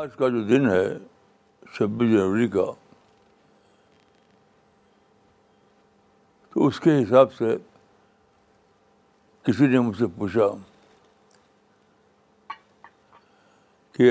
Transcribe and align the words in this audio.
آج 0.00 0.10
کا 0.16 0.28
جو 0.34 0.40
دن 0.48 0.68
ہے 0.70 0.84
چھبیس 1.74 2.10
جنوری 2.10 2.46
کا 2.48 2.64
تو 6.50 6.66
اس 6.66 6.78
کے 6.84 6.90
حساب 7.02 7.34
سے 7.38 7.56
کسی 9.46 9.66
نے 9.72 9.80
مجھ 9.88 9.96
سے 9.98 10.06
پوچھا 10.16 10.48
کہ 13.98 14.10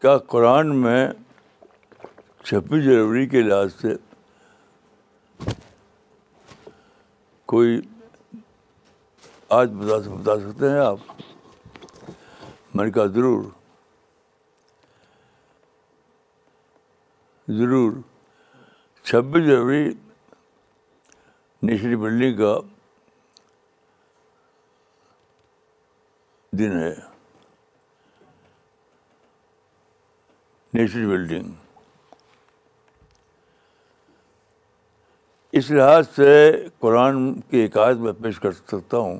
کیا 0.00 0.16
قرآن 0.32 0.74
میں 0.82 1.00
چھبیس 2.44 2.84
جنوری 2.84 3.26
کے 3.34 3.42
لحاظ 3.48 3.72
سے 3.80 3.94
کوئی 7.54 7.80
آج 9.60 9.70
بتا 9.80 10.38
سکتے 10.38 10.70
ہیں 10.70 10.78
آپ 10.90 11.10
میں 12.76 12.84
نے 12.84 12.90
کہا 12.92 13.04
ضرور 13.14 13.44
ضرور 17.58 17.92
چھبیس 19.04 19.44
جنوری 19.46 19.84
نیشنل 21.68 21.94
بلڈنگ 22.02 22.36
کا 22.38 22.52
دن 26.58 26.76
ہے 26.82 26.92
نیشنل 30.78 31.06
بلڈنگ 31.10 31.52
اس 35.58 35.70
لحاظ 35.70 36.04
سے 36.16 36.30
قرآن 36.80 37.32
کی 37.50 37.58
ایک 37.60 37.76
میں 38.06 38.12
پیش 38.22 38.40
کر 38.40 38.52
سکتا 38.52 38.96
ہوں 39.06 39.18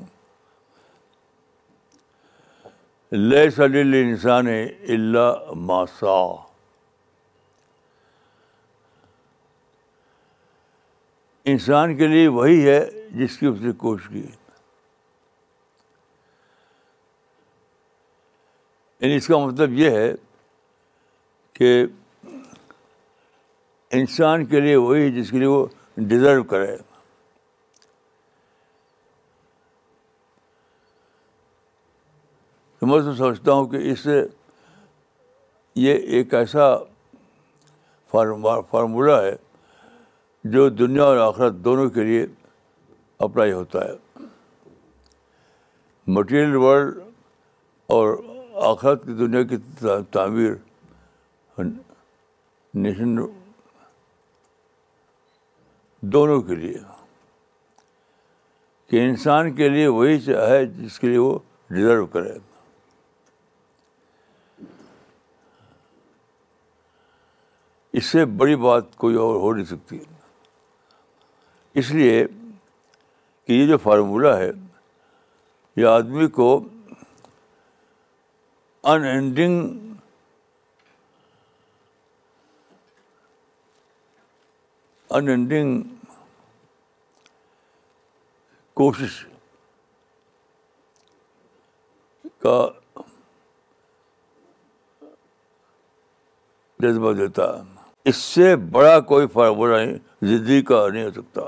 لے 3.11 3.49
سلیل 3.55 3.93
انسان 3.95 4.47
اللہ 4.47 5.53
ماسا 5.65 6.15
انسان 11.51 11.95
کے 11.97 12.07
لیے 12.07 12.27
وہی 12.37 12.67
ہے 12.67 12.79
جس 13.19 13.37
کی 13.39 13.45
اس 13.47 13.61
نے 13.61 13.71
کوشش 13.83 14.07
کی 14.13 14.19
یعنی 18.99 19.15
اس 19.15 19.27
کا 19.27 19.37
مطلب 19.45 19.73
یہ 19.77 19.89
ہے 19.97 20.11
کہ 21.59 21.85
انسان 23.99 24.45
کے 24.45 24.59
لیے 24.59 24.75
وہی 24.75 25.11
جس 25.21 25.31
کے 25.31 25.37
لیے 25.37 25.47
وہ 25.47 25.65
ڈیزرو 26.07 26.43
کرے 26.51 26.75
میں 32.87 32.99
تو 33.03 33.13
سمجھتا 33.15 33.53
ہوں 33.53 33.65
کہ 33.67 33.77
اس 33.91 33.99
سے 33.99 34.21
یہ 35.85 35.93
ایک 36.17 36.33
ایسا 36.33 36.65
فارمولہ 38.11 39.15
ہے 39.25 39.33
جو 40.55 40.67
دنیا 40.81 41.03
اور 41.03 41.17
آخرت 41.25 41.53
دونوں 41.65 41.89
کے 41.95 42.03
لیے 42.09 42.25
اپلائی 43.27 43.51
ہوتا 43.51 43.83
ہے 43.87 44.21
مٹیریل 46.17 46.55
ورلڈ 46.63 46.97
اور 47.95 48.15
آخرت 48.71 49.05
کی 49.05 49.13
دنیا 49.25 49.41
کی 49.49 49.57
تعمیر 50.11 51.61
نیشن 52.85 53.15
دونوں 56.15 56.41
کے 56.49 56.55
لیے 56.63 56.77
کہ 58.89 59.05
انسان 59.05 59.53
کے 59.55 59.69
لیے 59.69 59.87
وہی 59.99 60.17
ہے 60.33 60.65
جس 60.65 60.99
کے 60.99 61.07
لیے 61.07 61.17
وہ 61.29 61.37
ڈیزرو 61.75 62.05
کرے 62.17 62.37
اس 67.97 68.05
سے 68.05 68.23
بڑی 68.39 68.55
بات 68.63 68.95
کوئی 69.01 69.15
اور 69.25 69.35
ہو 69.41 69.51
نہیں 69.53 69.65
سکتی 69.65 69.97
اس 71.81 71.89
لیے 71.91 72.25
کہ 73.45 73.53
یہ 73.53 73.65
جو 73.67 73.77
فارمولہ 73.85 74.33
ہے 74.39 74.49
یہ 75.81 75.85
آدمی 75.91 76.27
کو 76.37 76.49
ان 78.89 79.03
اینڈنگ 79.11 79.95
ان 85.17 85.29
اینڈنگ 85.29 85.81
کوشش 88.81 89.23
کا 92.43 92.59
جذبہ 96.83 97.13
دیتا 97.21 97.47
ہے 97.57 97.76
اس 98.09 98.15
سے 98.33 98.55
بڑا 98.71 98.99
کوئی 99.07 99.27
فارمولہ 99.31 99.77
نہیں 99.77 99.97
زندگی 100.27 100.61
کا 100.67 100.85
نہیں 100.91 101.03
ہو 101.03 101.09
سکتا 101.11 101.41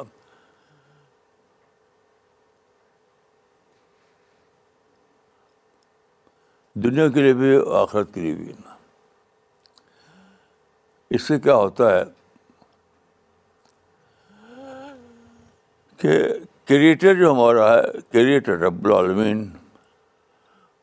دنیا 6.83 7.07
کے 7.13 7.19
لیے 7.23 7.33
بھی 7.33 7.55
آخرت 7.81 8.13
کے 8.13 8.21
لیے 8.21 8.33
بھی 8.35 8.53
اس 11.15 11.27
سے 11.27 11.39
کیا 11.45 11.55
ہوتا 11.55 11.89
ہے 11.97 12.03
کہ 16.01 16.19
کریٹر 16.69 17.15
جو 17.19 17.31
ہمارا 17.31 17.73
ہے 17.73 17.81
کریٹر 18.13 18.57
رب 18.65 18.85
العالمین 18.87 19.49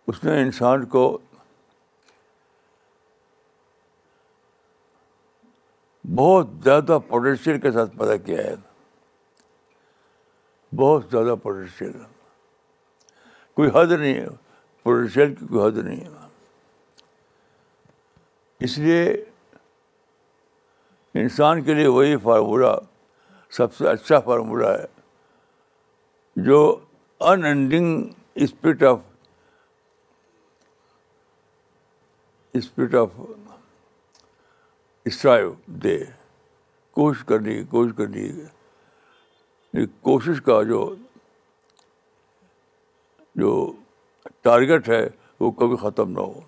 اس 0.08 0.24
نے 0.24 0.40
انسان 0.42 0.84
کو 0.96 1.04
بہت 6.14 6.48
زیادہ 6.64 6.98
پوٹینشیل 7.08 7.58
کے 7.60 7.70
ساتھ 7.72 7.96
پیدا 7.98 8.16
کیا 8.16 8.42
ہے 8.42 8.54
بہت 10.76 11.04
زیادہ 11.10 11.34
پوٹینشیل 11.42 11.90
کوئی 13.56 13.70
حد 13.74 13.92
نہیں 13.98 14.14
ہے 14.14 14.26
پوٹینشیل 14.82 15.34
کی 15.34 15.46
کوئی 15.46 15.66
حد 15.70 15.78
نہیں 15.86 16.04
ہے 16.04 16.24
اس 18.64 18.76
لیے 18.78 19.02
انسان 21.22 21.62
کے 21.64 21.74
لیے 21.74 21.86
وہی 21.96 22.16
فارمولہ 22.22 22.74
سب 23.56 23.74
سے 23.74 23.88
اچھا 23.88 24.18
فارمولہ 24.24 24.66
ہے 24.78 26.42
جو 26.46 26.60
unending 27.50 28.02
spirit 28.46 28.82
of 28.92 29.00
spirit 32.56 32.94
of 33.02 33.20
strive 35.08 35.50
دے 35.82 35.96
کوشش 36.94 37.22
کرنی 37.26 37.56
کوشش 37.70 37.90
کرنی 37.96 38.22
یعنی 38.22 39.84
کوشش 40.08 40.40
کا 40.44 40.62
جو 40.70 40.80
جو 43.42 43.52
ٹارگیٹ 44.48 44.88
ہے 44.88 45.00
وہ 45.40 45.50
کبھی 45.60 45.76
ختم 45.82 46.10
نہ 46.12 46.20
ہو 46.20 46.40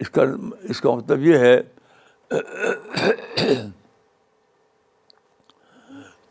اس 0.00 0.10
کا 0.16 0.22
اس 0.70 0.80
کا 0.80 0.94
مطلب 0.96 1.22
یہ 1.26 1.38
ہے 1.46 1.56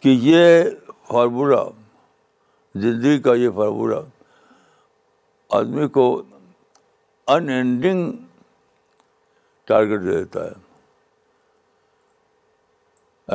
کہ 0.01 0.17
یہ 0.29 0.63
فارمولہ 1.07 1.63
زندگی 2.81 3.19
کا 3.29 3.33
یہ 3.35 3.49
فارمولہ 3.55 4.01
آدمی 5.59 5.87
کو 5.99 6.03
انڈنگ 7.35 8.11
ٹارگیٹ 9.67 10.01
دے 10.01 10.11
دیتا 10.23 10.43
ہے 10.45 10.53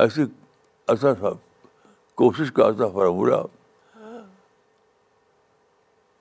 ایسی 0.01 0.23
ایسا 0.93 1.09
کوشش 2.23 2.53
کا 2.57 2.71
سفر 2.79 3.09
پورا 3.17 3.41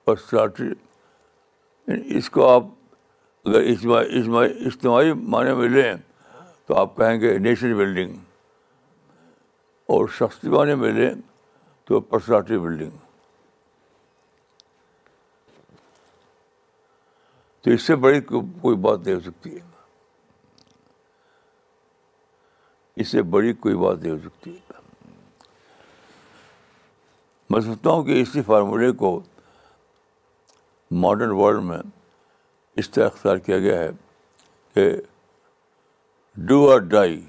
پرسنالٹی 0.04 0.68
اس 2.16 2.30
کو 2.30 2.48
آپ 2.48 2.64
اگر 3.44 3.62
اجتماعی 4.66 5.12
معنی 5.12 5.54
میں 5.60 5.68
لیں 5.68 5.94
تو 6.66 6.76
آپ 6.80 6.96
کہیں 6.96 7.20
گے 7.20 7.36
نیشن 7.48 7.74
بلڈنگ 7.76 8.14
اور 9.96 10.08
سستی 10.18 10.48
معنی 10.56 10.74
میں 10.84 10.92
لیں 10.92 11.10
تو 11.86 12.00
پرسنالٹی 12.10 12.58
بلڈنگ 12.58 13.01
تو 17.62 17.70
اس 17.70 17.82
سے 17.86 17.94
بڑی 18.04 18.20
کوئی 18.28 18.76
بات 18.84 19.00
نہیں 19.04 19.14
ہو 19.14 19.20
سکتی 19.20 19.54
ہے 19.56 19.70
اس 23.00 23.08
سے 23.08 23.22
بڑی 23.34 23.52
کوئی 23.66 23.74
بات 23.82 23.98
نہیں 23.98 24.12
ہو 24.12 24.18
سکتی 24.24 24.54
ہے 24.54 24.80
میں 27.50 27.60
سوچتا 27.60 27.90
ہوں 27.90 28.02
کہ 28.04 28.20
اسی 28.20 28.42
فارمولے 28.46 28.90
کو 29.02 29.18
ماڈرن 31.04 31.30
ورلڈ 31.40 31.62
میں 31.64 31.78
اس 32.80 32.90
طرح 32.90 33.06
اختیار 33.06 33.36
کیا 33.46 33.58
گیا 33.58 33.78
ہے 33.80 33.88
کہ 34.74 34.90
ڈو 36.48 36.70
آر 36.72 36.78
ڈائی 36.94 37.20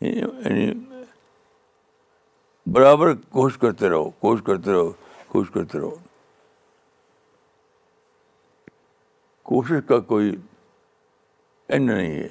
یعنی 0.00 0.70
برابر 2.72 3.14
کوشش 3.38 3.58
کرتے 3.58 3.88
رہو 3.88 4.08
کوشش 4.10 4.42
کرتے 4.46 4.72
رہو 4.72 4.90
کوشش 5.28 5.50
کرتے 5.54 5.78
رہو 5.78 5.94
کوشش 9.50 9.86
کا 9.88 9.98
کوئی 10.12 10.34
اینڈ 11.72 11.90
نہیں 11.90 12.16
ہے 12.22 12.28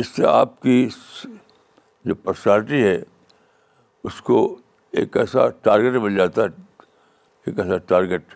اس 0.00 0.08
سے 0.16 0.26
آپ 0.26 0.60
کی 0.62 0.76
جو 2.06 2.14
پرسنالٹی 2.24 2.82
ہے 2.82 2.98
اس 4.10 4.20
کو 4.28 4.36
ایک 5.00 5.16
ایسا 5.16 5.48
ٹارگیٹ 5.62 6.00
مل 6.02 6.16
جاتا 6.16 6.42
ہے 6.42 6.82
ایک 7.46 7.58
ایسا 7.60 7.76
ٹارگیٹ 7.92 8.34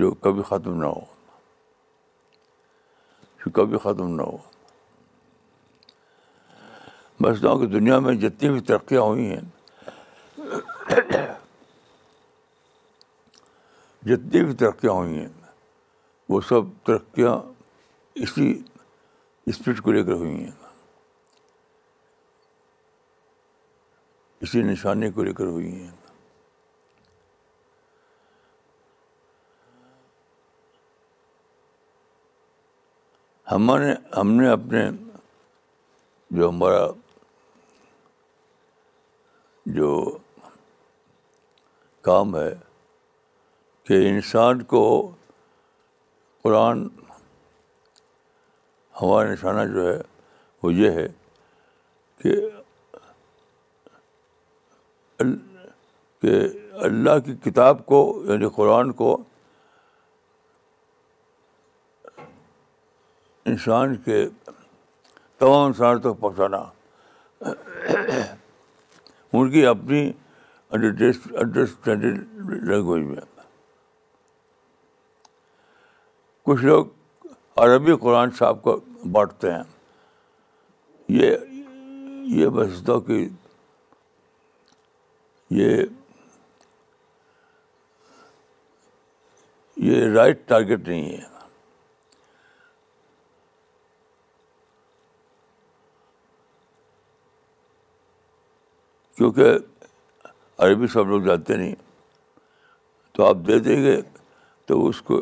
جو 0.00 0.10
کبھی 0.26 0.42
ختم 0.48 0.80
نہ 0.80 0.86
ہو 0.86 1.00
جو 3.44 3.50
کبھی 3.60 3.78
ختم 3.82 4.14
نہ 4.16 4.22
ہو 4.22 4.36
میں 7.20 7.30
سمجھتا 7.30 7.50
ہوں 7.50 7.58
کہ 7.60 7.66
دنیا 7.78 7.98
میں 7.98 8.14
جتنی 8.26 8.48
بھی 8.52 8.60
ترقیاں 8.72 9.00
ہوئی 9.02 9.26
ہیں 9.34 9.46
جتنی 14.06 14.42
بھی 14.44 14.54
ترقیاں 14.56 14.92
ہوئی 14.92 15.18
ہیں 15.18 15.28
وہ 16.28 16.40
سب 16.48 16.64
ترقیاں 16.86 17.34
اسی 18.22 18.52
اسپیڈ 19.50 19.80
کو 19.82 19.92
لے 19.92 20.02
کر 20.04 20.12
ہوئی 20.12 20.42
ہیں 20.44 20.50
اسی 24.42 24.62
نشانے 24.62 25.10
کو 25.12 25.22
لے 25.24 25.32
کر 25.34 25.46
ہوئی 25.46 25.70
ہیں 25.74 25.90
ہمارے 33.50 33.92
ہم 34.16 34.30
نے 34.40 34.48
اپنے 34.48 34.84
جو 36.36 36.48
ہمارا 36.48 36.86
جو 39.76 40.18
کام 42.02 42.36
ہے 42.36 42.48
کہ 43.88 43.94
انسان 44.08 44.60
کو 44.70 44.80
قرآن 46.44 46.80
ہمارا 49.00 49.30
نشانہ 49.32 49.64
جو 49.72 49.84
ہے 49.86 49.98
وہ 50.62 50.72
یہ 50.74 50.90
ہے 50.98 51.06
کہ 52.22 52.34
کہ 56.22 56.38
اللہ 56.88 57.18
کی 57.26 57.34
کتاب 57.44 57.84
کو 57.86 58.00
یعنی 58.28 58.48
قرآن 58.56 58.92
کو 59.00 59.08
انسان 63.52 63.96
کے 64.10 64.24
تمام 65.38 65.66
انسان 65.66 66.00
تک 66.08 66.20
پہنچانا 66.20 66.62
ان 69.32 69.50
کی 69.50 69.66
اپنی 69.66 70.10
انڈرسٹینڈنگ 70.72 72.52
لینگویج 72.68 73.04
میں 73.06 73.20
کچھ 76.48 76.62
لوگ 76.64 76.86
عربی 77.62 77.94
قرآن 78.00 78.30
صاحب 78.38 78.60
کو 78.62 78.76
بانٹتے 79.12 79.50
ہیں 79.52 79.62
یہ 81.16 81.34
یہ 82.36 82.48
بستوں 82.54 82.98
کہ 83.08 83.18
یہ 85.58 85.76
یہ 89.90 90.08
رائٹ 90.14 90.46
ٹارگیٹ 90.48 90.88
نہیں 90.88 91.10
ہے 91.12 91.22
کیونکہ 99.16 99.56
عربی 100.66 100.86
سب 100.92 101.08
لوگ 101.08 101.22
جانتے 101.26 101.56
نہیں 101.56 101.74
تو 103.14 103.24
آپ 103.26 103.36
دے 103.46 103.58
دیں 103.68 103.82
گے 103.84 104.00
تو 104.66 104.86
اس 104.88 105.02
کو 105.10 105.20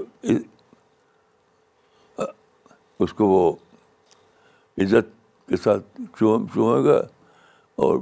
اس 3.03 3.13
کو 3.15 3.27
وہ 3.29 3.51
عزت 4.83 5.09
کے 5.49 5.57
ساتھ 5.63 5.85
چوم 6.19 6.47
چومے 6.55 6.85
گا 6.89 6.97
اور 7.85 7.99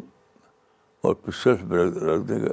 اور 1.05 1.15
پھر 1.15 1.33
سیلف 1.43 1.63
میں 1.71 1.85
رکھ 1.85 2.23
دیں 2.29 2.39
گے 2.45 2.53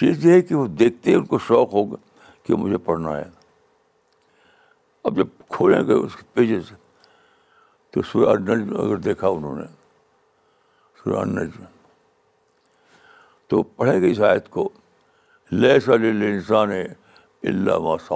چیز 0.00 0.26
یہ 0.26 0.32
ہے 0.32 0.40
کہ 0.48 0.54
وہ 0.54 0.66
دیکھتے 0.82 1.10
ہی 1.10 1.14
ان 1.16 1.24
کو 1.26 1.38
شوق 1.46 1.72
ہوگا 1.74 1.96
کہ 2.46 2.54
مجھے 2.56 2.78
پڑھنا 2.88 3.16
ہے 3.16 3.24
اب 5.08 5.16
جب 5.16 5.26
کھولیں 5.54 5.82
گے 5.86 5.92
اس 5.92 6.16
پیجز 6.34 6.70
تو 7.92 8.02
سورہ 8.10 8.36
نج 8.40 8.72
اگر 8.84 8.96
دیکھا 9.08 9.28
انہوں 9.38 9.56
نے 9.60 9.64
نج 11.26 11.50
میں 11.58 11.66
تو 13.48 13.62
پڑھیں 13.76 14.00
گے 14.00 14.10
اس 14.10 14.20
آیت 14.30 14.48
کو 14.56 14.68
لہ 15.62 15.78
سال 15.84 16.04
انسان 16.22 16.72
ہے 16.72 16.84
اللہ 17.46 17.96
صا 18.06 18.14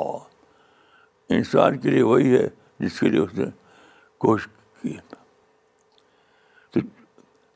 انسان 1.35 1.79
کے 1.81 1.91
لیے 1.91 2.03
وہی 2.03 2.37
ہے 2.37 2.47
جس 2.85 2.99
کے 3.01 3.09
لیے 3.09 3.21
اس 3.21 3.35
نے 3.39 3.45
کوشش 4.21 4.49
کی 4.83 4.97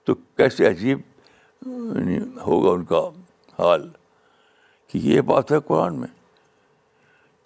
تو 0.06 0.14
کیسے 0.36 0.66
عجیب 0.68 0.98
یعنی 1.66 2.18
ہوگا 2.46 2.70
ان 2.70 2.84
کا 2.92 3.00
حال 3.58 3.88
کہ 4.88 4.98
یہ 5.02 5.20
بات 5.30 5.52
ہے 5.52 5.58
قرآن 5.66 5.98
میں 6.00 6.08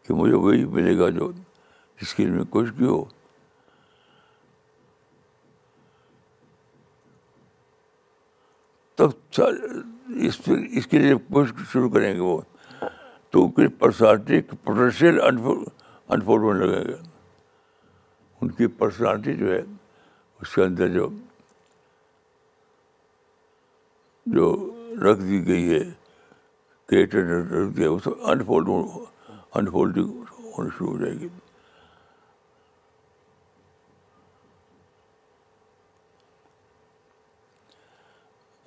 کہ 0.06 0.14
مجھے 0.14 0.34
وہی 0.34 0.64
ملے 0.74 0.98
گا 0.98 1.08
جو 1.18 1.30
جس 2.00 2.14
کے 2.14 2.24
لیے 2.24 2.32
میں 2.34 2.44
کوشش 2.52 2.72
کی 2.78 2.84
ہو 2.84 3.02
تب 8.94 9.08
اس 10.76 10.86
کے 10.90 10.98
لیے 10.98 11.14
کوشش 11.32 11.68
شروع 11.72 11.88
کریں 11.90 12.12
گے 12.14 12.20
وہ 12.20 12.40
تو 13.32 13.46
کی 13.56 13.66
پرسنالٹی 13.78 14.40
پوٹینشیل 14.64 15.20
انفولڈ 15.22 16.42
ہونے 16.44 16.66
لگے 16.66 16.92
گا 16.92 16.96
ان 18.40 18.48
کی 18.58 18.66
پرسنالٹی 18.80 19.34
جو 19.36 19.50
ہے 19.52 19.58
اس 20.40 20.54
کے 20.54 20.62
اندر 20.62 20.88
جو 20.94 21.08
جو 24.34 24.46
رکھ 25.04 25.20
دی 25.28 25.46
گئی 25.46 25.68
ہے 25.70 25.78
کریٹر 26.88 27.24
رکھ 27.50 27.76
دیا 27.76 27.90
اس 27.90 28.06
میں 28.06 28.14
انفولڈ 28.32 28.68
انفولڈنگ 29.60 30.22
ہونی 30.58 30.68
شروع 30.78 30.90
ہو 30.92 30.96
جائے 31.04 31.12
گی 31.20 31.28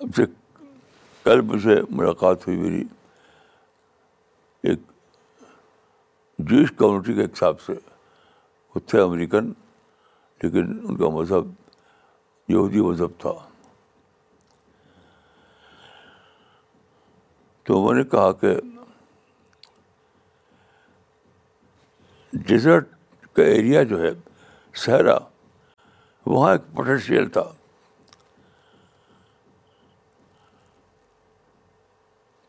اب 0.00 0.14
سے 0.16 0.22
کل 1.24 1.40
مجھ 1.50 1.62
سے 1.62 1.80
ملاقات 1.96 2.46
ہوئی 2.46 2.56
میری 2.58 2.82
ایک 4.68 4.78
جوش 6.50 6.70
کمیونٹی 6.76 7.14
کے 7.14 7.24
حساب 7.24 7.60
سے 7.60 7.72
وہ 8.74 8.80
تھے 8.88 9.00
امریکن 9.00 9.50
لیکن 10.42 10.72
ان 10.88 10.96
کا 10.96 11.08
مذہب 11.16 11.50
یہودی 12.52 12.80
مذہب 12.86 13.10
تھا 13.24 13.32
تو 17.66 17.80
میں 17.84 17.94
نے 17.98 18.04
کہا 18.14 18.32
کہ 18.40 18.54
ڈیزرٹ 22.48 22.88
کا 23.36 23.44
ایریا 23.52 23.82
جو 23.92 24.00
ہے 24.02 24.10
صحرا 24.86 25.16
وہاں 26.26 26.50
ایک 26.52 26.74
پوٹینشیل 26.76 27.28
تھا 27.36 27.42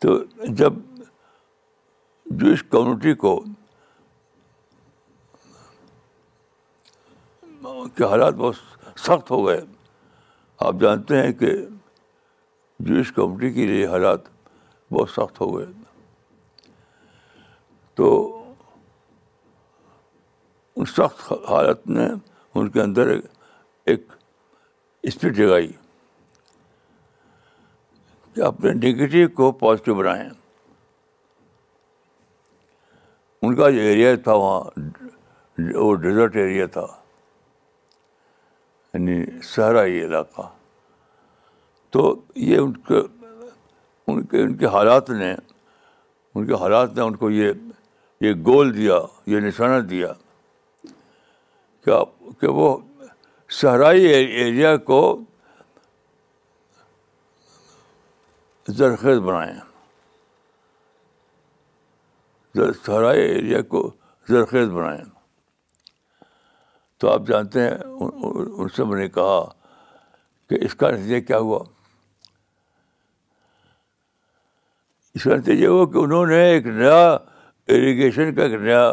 تو 0.02 0.18
جب 0.62 0.74
جوش 2.40 2.64
کمیونٹی 2.70 3.14
کو 3.24 3.40
کے 7.98 8.04
حالات 8.04 8.34
بہت 8.38 9.00
سخت 9.00 9.30
ہو 9.32 9.38
گئے 9.46 9.60
آپ 10.70 10.76
جانتے 10.82 11.22
ہیں 11.24 11.32
کہ 11.42 11.54
جوش 12.88 13.12
کمیونٹی 13.16 13.52
کے 13.58 13.66
لیے 13.68 13.88
حالات 13.88 14.26
بہت 14.92 15.10
سخت 15.10 15.40
ہو 15.42 15.48
گئے 15.58 15.66
تو 17.98 18.06
ان 20.76 20.86
سخت 20.98 21.32
حالت 21.50 21.88
نے 21.98 22.08
ان 22.12 22.70
کے 22.72 22.82
اندر 22.82 23.16
ایک 23.92 24.10
اسپیڈ 25.12 25.38
جگائی 25.38 25.72
کہ 28.36 28.42
اپنے 28.54 28.74
نگیٹیو 28.92 29.30
کو 29.40 29.52
پازیٹیو 29.64 29.96
بنائیں 30.02 30.30
ان 33.46 33.56
کا 33.56 33.70
جو 33.74 33.80
ایریا 33.88 34.14
تھا 34.26 34.34
وہاں 34.42 35.82
وہ 35.82 35.94
ڈیزرٹ 36.04 36.36
ایریا 36.44 36.66
تھا 36.76 36.86
یعنی 38.94 39.18
صحرائی 39.54 40.00
علاقہ 40.06 40.48
تو 41.94 42.02
یہ 42.50 42.58
ان 42.60 42.72
کے 42.88 43.02
ان 44.12 44.24
کے 44.32 44.42
ان 44.44 44.56
کے 44.62 44.68
حالات 44.78 45.10
نے 45.20 45.34
ان 45.34 46.46
کے 46.48 46.54
حالات 46.62 46.96
نے 46.96 47.02
ان 47.08 47.16
کو 47.24 47.30
یہ 47.36 47.52
یہ 48.28 48.34
گول 48.50 48.74
دیا 48.78 48.98
یہ 49.34 49.40
نشانہ 49.48 49.80
دیا 49.94 50.12
کہ 51.86 52.48
وہ 52.60 52.68
صحرائی 53.60 54.06
ایریا 54.16 54.76
کو 54.90 55.00
زرخیز 58.78 59.20
بنائیں 59.30 59.54
سرائے 62.86 63.24
ایریا 63.34 63.62
کو 63.72 63.90
زرخیز 64.30 64.70
بنائیں 64.74 65.04
تو 67.00 67.10
آپ 67.12 67.28
جانتے 67.28 67.62
ہیں 67.62 67.78
ان 68.58 68.68
سے 68.76 68.84
میں 68.90 69.00
نے 69.00 69.08
کہا 69.18 69.44
کہ 70.50 70.58
اس 70.66 70.76
کا 70.80 70.90
نتیجہ 70.92 71.20
کیا 71.28 71.38
ہوا 71.38 71.60
اس 75.16 75.24
کا 75.24 75.36
نتیجہ 75.36 75.68
ہوا 75.68 75.86
کہ 75.92 75.98
انہوں 75.98 76.26
نے 76.26 76.42
ایک 76.52 76.66
نیا 76.68 77.04
اریگیشن 77.06 78.34
کا 78.36 78.44
ایک 78.44 78.54
نیا 78.62 78.86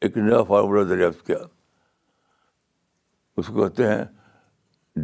ایک 0.00 0.16
نیا 0.18 0.42
فارمولہ 0.48 0.82
دریافت 0.94 1.26
کیا 1.26 1.38
اس 3.36 3.46
کو 3.46 3.62
کہتے 3.68 3.88
ہیں 3.94 4.04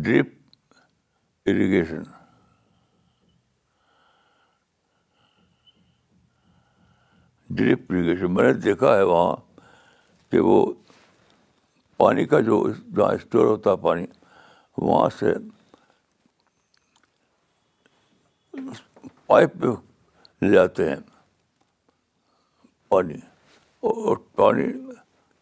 ڈرپ 0.02 1.46
اریگیشن 1.48 2.02
ڈرپ 7.56 7.90
اریگیشن 7.92 8.34
میں 8.34 8.42
نے 8.44 8.52
دیکھا 8.66 8.94
ہے 8.96 9.02
وہاں 9.02 9.36
کہ 10.30 10.40
وہ 10.48 10.64
پانی 11.98 12.24
کا 12.26 12.40
جو 12.48 12.62
جہاں 12.96 13.12
اسٹور 13.14 13.46
ہوتا 13.46 13.70
ہے 13.70 13.76
پانی 13.86 14.04
وہاں 14.82 15.08
سے 15.18 15.32
پائپ 19.26 19.54
پہ 19.60 19.66
لے 20.44 20.50
جاتے 20.54 20.88
ہیں 20.90 20.96
پانی 22.90 23.14
اور 23.90 24.16
پانی 24.36 24.70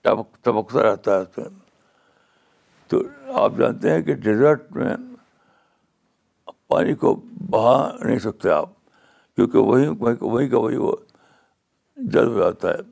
ٹپک 0.03 0.43
ٹپکتا 0.45 0.83
رہتا 0.91 1.19
ہے 1.21 1.49
تو 2.89 3.03
آپ 3.43 3.53
جانتے 3.59 3.91
ہیں 3.93 4.03
کہ 4.03 4.15
ڈیزرٹ 4.27 4.71
میں 4.77 4.95
پانی 6.71 6.95
کو 7.03 7.15
بہا 7.51 7.77
نہیں 8.05 8.19
سکتے 8.29 8.51
آپ 8.51 8.71
کیونکہ 9.37 9.59
وہیں 9.59 9.89
وہیں 9.99 10.49
کا 10.49 10.59
وہی 10.59 10.77
وہ 10.77 10.93
جلد 11.99 12.29
میں 12.37 12.45
آتا 12.47 12.71
ہے 12.75 12.83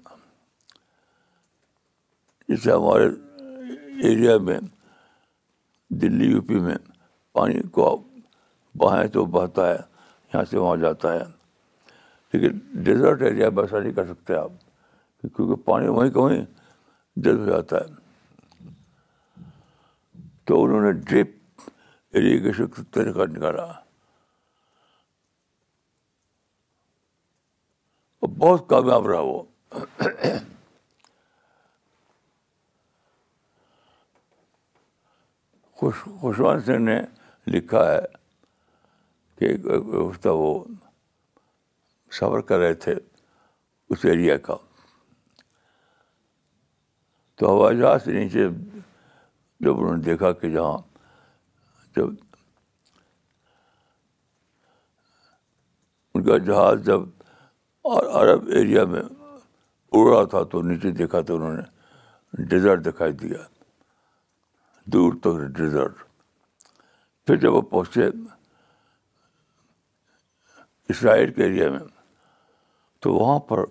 جیسے 2.48 2.72
ہمارے 2.72 3.04
ایریا 4.08 4.36
میں 4.46 4.58
دلی 6.02 6.30
یو 6.30 6.40
پی 6.48 6.58
میں 6.60 6.74
پانی 7.34 7.60
کو 7.72 7.90
آپ 7.92 9.12
تو 9.12 9.24
بہتا 9.36 9.68
ہے 9.68 9.76
یہاں 10.32 10.44
سے 10.50 10.58
وہاں 10.58 10.76
جاتا 10.82 11.12
ہے 11.14 11.22
لیکن 12.32 12.58
ڈیزرٹ 12.84 13.22
ایریا 13.22 13.50
میں 13.50 13.62
ایسا 13.62 13.78
نہیں 13.78 13.92
کر 13.94 14.06
سکتے 14.06 14.34
آپ 14.36 14.50
کیونکہ 15.36 15.62
پانی 15.64 15.88
وہیں 15.88 16.10
کا 16.12 16.20
وہیں 16.20 16.44
جلد 17.16 17.38
بھی 17.44 17.50
جاتا 17.52 17.76
ہے 17.84 19.44
تو 20.46 20.62
انہوں 20.64 20.80
نے 20.82 20.92
ڈرپ 21.10 21.60
اریگیشن 22.16 22.66
کا 22.74 22.82
طریقہ 22.94 23.30
نکالا 23.36 23.66
بہت 28.38 28.68
کامیاب 28.68 29.06
رہا 29.08 29.20
وہ 29.20 29.40
خوش 35.80 35.94
خوشوان 36.20 36.60
سنگھ 36.66 36.80
نے 36.82 36.98
لکھا 37.56 37.80
ہے 37.92 38.00
کہ 39.38 39.50
اس 40.08 40.18
کا 40.22 40.30
وہ 40.32 40.52
سفر 42.18 42.40
کر 42.48 42.58
رہے 42.58 42.74
تھے 42.84 42.94
اس 43.90 44.04
ایریا 44.10 44.36
کا 44.46 44.56
تو 47.38 47.48
ہوائی 47.48 47.78
جہاز 47.78 48.04
سے 48.04 48.12
نیچے 48.12 48.46
جب 49.60 49.78
انہوں 49.80 49.96
نے 49.96 50.02
دیکھا 50.02 50.32
کہ 50.40 50.50
جہاں 50.50 50.76
جب 51.96 52.06
ان 56.14 56.24
کا 56.24 56.38
جہاز 56.44 56.84
جب 56.86 57.00
اور 57.94 58.02
عرب 58.20 58.46
ایریا 58.58 58.82
میں 58.92 59.00
اڑ 59.00 60.00
رہا 60.10 60.24
تھا 60.30 60.42
تو 60.52 60.60
نیچے 60.68 60.90
دیکھا 61.00 61.20
تو 61.26 61.34
انہوں 61.34 61.52
نے 61.56 62.44
ڈیزرٹ 62.52 62.80
دکھائی 62.86 63.12
دیا 63.20 63.42
دور 64.92 65.12
تک 65.24 65.38
ڈیزرٹ 65.58 65.98
پھر 67.26 67.36
جب 67.44 67.54
وہ 67.54 67.60
پہنچے 67.74 68.06
اسرائیل 70.94 71.32
کے 71.32 71.42
ایریا 71.44 71.70
میں 71.76 71.84
تو 73.02 73.14
وہاں 73.14 73.38
پر 73.50 73.64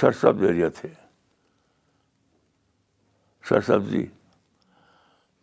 سرسبز 0.00 0.44
ایریا 0.48 0.68
تھے 0.80 0.88
سرسبزی 3.48 4.04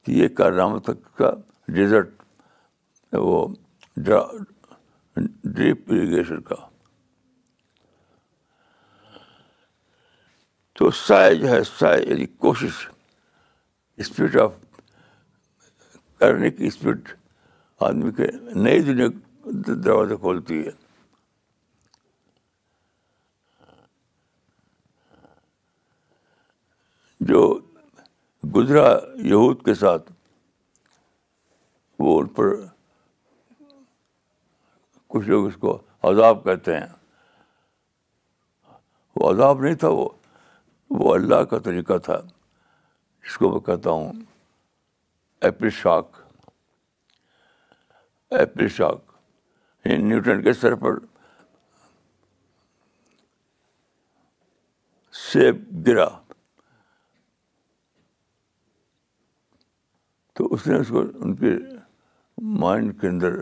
تو 0.06 0.12
یہ 0.20 0.28
کارنامہ 0.44 0.80
تک 0.92 1.16
کا 1.18 1.32
ڈیزرٹ 1.80 2.14
وہ 3.18 3.46
ڈریپ 3.98 5.92
اریگیشن 5.92 6.42
کا 6.50 6.56
تو 10.78 10.90
سائے 10.98 11.34
جو 11.36 11.48
ہے 11.50 11.62
سائے 11.64 12.02
یعنی 12.02 12.26
کوشش 12.46 12.86
اسپرٹ 14.04 14.36
آف 14.42 14.52
کرنے 16.20 16.50
کی 16.58 16.66
اسپرٹ 16.68 17.08
آدمی 17.88 18.12
کے 18.18 18.26
نئی 18.64 18.82
دنیا 18.90 19.08
دروازے 19.68 20.16
کھولتی 20.26 20.58
ہے 20.66 20.72
جو 27.32 27.42
گزرا 28.56 28.86
یہود 29.30 29.64
کے 29.66 29.74
ساتھ 29.76 30.12
وہ 32.00 32.20
ان 32.20 32.28
پر 32.36 32.54
کچھ 35.14 35.28
لوگ 35.30 35.48
اس 35.48 35.56
کو 35.62 35.78
عذاب 36.12 36.44
کہتے 36.44 36.78
ہیں 36.80 36.88
وہ 39.20 39.32
عذاب 39.32 39.62
نہیں 39.64 39.76
تھا 39.84 39.88
وہ 40.00 40.08
وہ 40.90 41.14
اللہ 41.14 41.44
کا 41.52 41.58
طریقہ 41.64 41.98
تھا 42.04 42.20
جس 43.26 43.38
کو 43.38 43.52
میں 43.52 43.60
کہتا 43.66 43.90
ہوں 43.92 44.12
ایپل 45.48 45.68
ایپل 48.30 48.68
شاک 48.68 48.76
شاک 48.78 49.12
یعنی 49.86 50.04
نیوٹن 50.04 50.42
کے 50.44 50.54
سر 50.54 50.76
پر 50.84 50.98
سیب 55.32 55.86
گرا 55.88 56.08
تو 60.36 60.48
اس 60.54 60.66
نے 60.68 60.78
اس 60.80 60.88
کو 60.90 61.00
ان 61.02 61.36
کے 61.36 61.50
مائنڈ 62.60 63.00
کے 63.02 63.08
اندر 63.08 63.42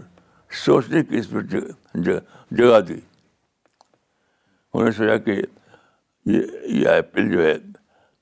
سوچنے 0.65 1.03
کی 1.03 1.17
اس 1.17 1.29
پر 1.29 1.41
جگہ 1.53 2.79
دی 2.87 2.99
انہوں 4.73 4.85
نے 4.85 4.91
سوچا 4.91 5.17
کہ 5.25 5.41
یہ 6.34 6.88
ایپل 6.89 7.32
جو 7.32 7.44
ہے 7.46 7.53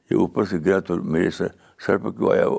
یہ 0.10 0.16
اوپر 0.20 0.46
سے 0.46 0.58
گرا 0.66 0.80
تو 0.88 0.96
میرے 1.04 1.30
سر 1.38 1.48
سر 1.86 1.98
پہ 1.98 2.10
کیوں 2.18 2.32
آیا 2.32 2.48
وہ 2.50 2.58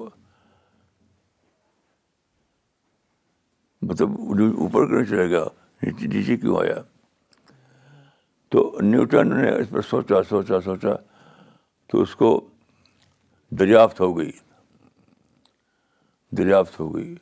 مطلب 3.91 4.09
اوپر 4.21 4.87
کیوں 4.89 5.05
چلے 5.11 5.29
گیا 5.31 5.43
نیچے 5.83 6.07
نیچے 6.15 6.37
کیوں 6.37 6.57
آیا 6.61 6.81
تو 8.53 8.63
نیوٹن 8.83 9.37
نے 9.37 9.51
اس 9.55 9.71
پہ 9.71 9.81
سوچا 9.89 10.23
سوچا 10.29 10.61
سوچا 10.65 10.95
تو 11.91 12.01
اس 12.03 12.15
کو 12.17 12.31
دریافت 13.61 14.01
ہو 14.01 14.17
گئی 14.19 14.31
دریافت 16.39 16.81
ہو 16.81 16.95
گئی 16.95 17.15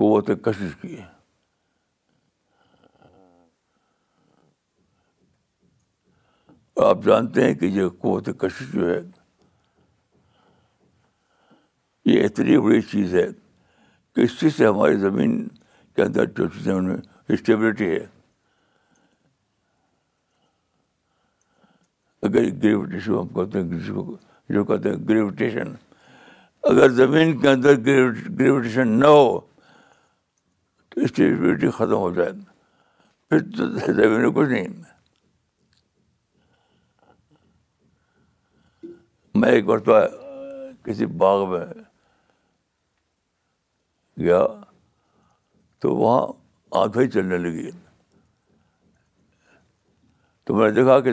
قوت 0.00 0.30
کشش 0.44 0.74
کی 0.80 0.96
آپ 6.82 7.04
جانتے 7.04 7.46
ہیں 7.46 7.54
کہ 7.54 7.64
یہ 7.74 7.88
قوت 8.00 8.28
کشش 8.38 8.72
جو 8.72 8.88
ہے 8.90 9.00
یہ 12.04 12.24
اتنی 12.26 12.56
بڑی 12.60 12.80
چیز 12.90 13.14
ہے 13.14 13.26
کہ 14.14 14.20
اس 14.20 14.38
چیز 14.40 14.54
سے 14.56 14.66
ہماری 14.66 14.96
زمین 14.98 15.46
کے 15.96 16.02
اندر 16.02 16.24
جو 16.36 16.46
چیزیں 16.54 16.72
اسٹیبلٹی 16.74 17.88
ہے 17.90 18.04
اگر 22.26 22.44
گریویٹیشن 22.62 23.12
ہم 23.14 23.26
کہتے 23.34 23.62
ہیں 23.62 23.78
جو 24.54 24.64
کہتے 24.64 24.90
ہیں 24.90 24.96
گریویٹیشن 25.08 25.72
اگر 26.70 26.88
زمین 27.02 27.38
کے 27.40 27.48
اندر 27.48 27.76
گریویٹیشن 27.86 28.88
نہ 29.00 29.06
ہو 29.06 29.38
تو 30.88 31.00
اسٹیبلٹی 31.04 31.70
ختم 31.76 31.96
ہو 32.04 32.10
جائے 32.14 32.32
پھر 33.30 33.38
زمین 33.94 34.30
کچھ 34.34 34.48
نہیں 34.48 34.68
میں 39.40 39.48
ایک 39.52 39.64
مرتبہ 39.66 40.00
تو 40.06 40.70
کسی 40.84 41.06
باغ 41.20 41.48
میں 41.50 41.64
گیا 44.18 44.38
تو 45.80 45.94
وہاں 45.96 46.26
آنکھوں 46.80 47.02
ہی 47.02 47.08
چلنے 47.10 47.38
لگی 47.38 47.70
تو 50.46 50.54
میں 50.54 50.68
نے 50.68 50.74
دیکھا 50.74 50.98
کہ 51.00 51.12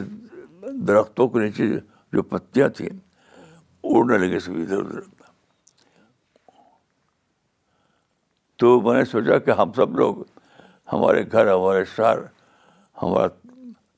درختوں 0.87 1.27
کے 1.29 1.39
نیچے 1.43 1.67
جو 2.13 2.23
پتیاں 2.33 2.67
تھیں 2.77 2.89
اڑنے 3.93 4.17
لگے 4.25 4.39
سبھی 4.39 4.63
ادھر 4.63 4.77
ادھر 4.83 5.01
تو 8.59 8.79
میں 8.81 8.97
نے 8.97 9.03
سوچا 9.11 9.37
کہ 9.45 9.51
ہم 9.61 9.71
سب 9.75 9.95
لوگ 9.99 10.21
ہمارے 10.93 11.23
گھر 11.31 11.51
ہمارے 11.53 11.83
شہر 11.95 12.19
ہمارا 13.03 13.27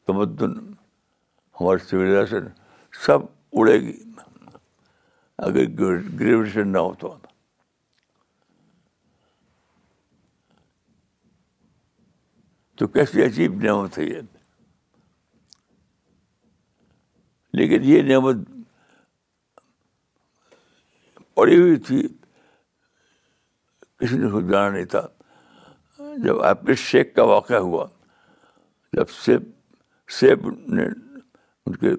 تمدن 0.07 0.57
ہمارے 1.59 1.85
سویلائزیشن 1.89 2.47
سب 3.05 3.21
اڑے 3.59 3.77
گی 3.81 3.91
اگر 5.37 5.67
گریویشن 6.19 6.71
نہ 6.73 6.77
ہو 6.77 6.93
تو 7.01 7.13
تو 12.77 12.87
کیسی 12.93 13.23
عجیب 13.23 13.61
نعمت 13.63 13.97
ہے 13.97 14.03
یہ 14.03 14.21
لیکن 17.59 17.83
یہ 17.89 18.01
نعمت 18.11 18.37
پڑی 21.35 21.59
ہوئی 21.59 21.75
تھی 21.87 22.01
کسی 23.99 24.17
نے 24.17 24.29
خود 24.31 24.51
جانا 24.51 24.69
نہیں 24.69 24.85
تھا 24.95 25.05
جب 26.23 26.41
آپ 26.49 26.63
نے 26.63 26.75
شیخ 26.87 27.15
کا 27.15 27.23
واقعہ 27.35 27.59
ہوا 27.69 27.85
جب 28.95 29.09
سیب 29.23 29.43
سیب 30.19 30.49
نے 30.75 30.85
ان 31.65 31.75
کے 31.75 31.91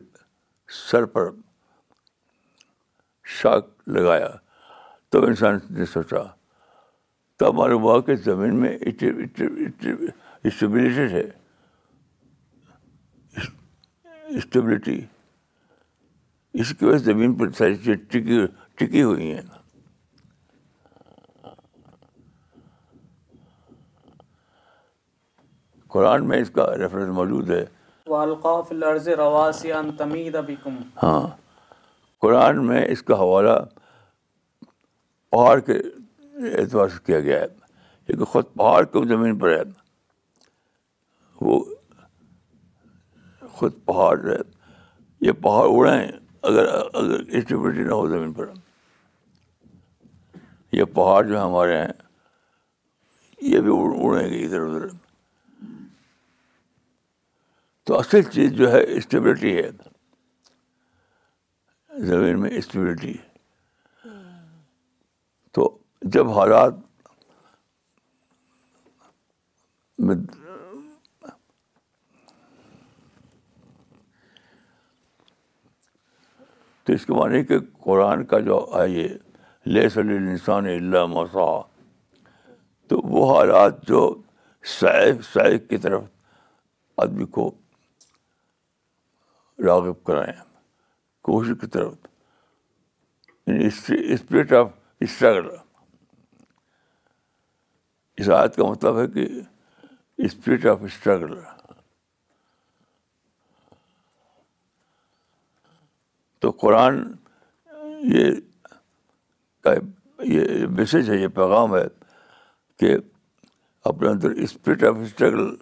سر 0.88 1.04
پر 1.14 1.30
شاک 3.32 3.66
لگایا 3.96 4.28
تب 5.12 5.22
انسان 5.26 5.54
نے 5.78 5.84
سوچا 5.92 6.22
تب 7.38 7.50
معلوم 7.58 7.82
ہوا 7.82 7.96
کہ 8.06 8.14
زمین 8.24 8.54
میں 8.60 8.72
اسٹیبلٹی 8.76 11.10
ہے 11.12 11.22
اسٹیبلٹی 14.36 14.98
اس 16.60 16.70
کی 16.78 16.84
وجہ 16.84 16.98
سے 16.98 17.04
زمین 17.04 17.30
پر 17.38 17.46
ساری 17.58 17.76
چیزیں 17.76 17.94
ٹکی 18.10 18.36
ٹکی 18.86 19.02
ہوئی 19.02 19.32
ہیں 19.32 19.42
قرآن 25.94 26.20
میں 26.28 26.38
اس 26.40 26.50
کا 26.54 26.64
ریفرنس 26.78 27.10
موجود 27.14 27.46
ہے 27.50 27.64
ہاں 31.02 31.26
قرآن 32.24 32.64
میں 32.66 32.84
اس 32.92 33.02
کا 33.08 33.14
حوالہ 33.20 33.54
پہاڑ 35.32 35.58
کے 35.66 35.72
اعتبار 36.60 36.88
سے 36.94 36.98
کیا 37.06 37.20
گیا 37.26 37.40
ہے 37.40 37.46
لیکن 38.08 38.24
خود 38.34 38.44
پہاڑ 38.56 38.82
کیوں 38.92 39.04
زمین 39.08 39.36
پر 39.38 39.52
ہے 39.56 39.60
وہ 41.48 41.58
خود 43.60 43.72
پہاڑ 43.92 44.16
ہے 44.28 44.36
یہ 45.26 45.32
پہاڑ 45.42 45.66
اڑیں 45.76 46.08
اگر 46.50 46.64
اگر 47.02 47.18
اسٹیبلٹی 47.38 47.84
نہ 47.88 47.92
ہو 48.00 48.08
زمین 48.16 48.32
پر 48.40 48.50
یہ 50.80 50.84
پہاڑ 50.98 51.22
جو 51.28 51.40
ہمارے 51.46 51.76
ہیں 51.80 51.92
یہ 53.52 53.60
بھی 53.66 53.72
اڑیں 53.76 54.28
گے 54.30 54.44
ادھر 54.44 54.66
ادھر 54.68 54.88
تو 57.86 57.98
اصل 57.98 58.22
چیز 58.36 58.52
جو 58.62 58.72
ہے 58.72 58.82
اسٹیبلٹی 58.96 59.56
ہے 59.56 59.70
زمین 62.00 62.40
میں 62.40 62.48
اسٹیبلٹی 62.58 63.12
تو 65.54 65.68
جب 66.14 66.28
حالات 66.38 66.72
میں 70.06 70.14
تو 76.84 76.92
اس 76.92 77.06
کے 77.06 77.12
معنی 77.14 77.42
کہ 77.50 77.58
قرآن 77.84 78.24
کا 78.32 78.38
جو 78.48 78.58
آئیے 78.80 79.06
لے 79.72 79.88
صلی 79.88 80.16
السان 80.16 80.66
اللہ 80.74 81.04
مسا 81.14 81.46
تو 82.88 82.98
وہ 83.12 83.36
حالات 83.36 83.86
جو 83.88 84.02
سائق 84.80 85.22
سائق 85.32 85.68
کی 85.68 85.76
طرف 85.86 86.02
آدمی 87.02 87.26
کو 87.38 87.50
راغب 89.64 90.02
کرائیں 90.06 90.32
کوشش 91.28 91.52
کی 91.60 91.66
طرف 91.74 91.92
اسپرٹ 94.14 94.52
آف 94.56 94.68
اسٹرگل 95.04 95.48
اس 98.22 98.28
آیت 98.38 98.56
کا 98.56 98.64
مطلب 98.70 98.98
ہے 99.00 99.06
کہ 99.14 99.26
اسپرٹ 100.26 100.66
آف 100.72 100.82
اسٹرگل 100.88 101.34
تو 106.40 106.50
قرآن 106.60 107.00
یہ 108.14 108.34
یہ 110.32 110.66
میسج 110.78 111.10
ہے 111.10 111.16
یہ 111.16 111.28
پیغام 111.40 111.74
ہے 111.76 111.84
کہ 112.80 112.94
اپنے 113.92 114.08
اندر 114.10 114.30
اسپرٹ 114.46 114.84
آف 114.90 114.96
اسٹرگل 115.06 115.54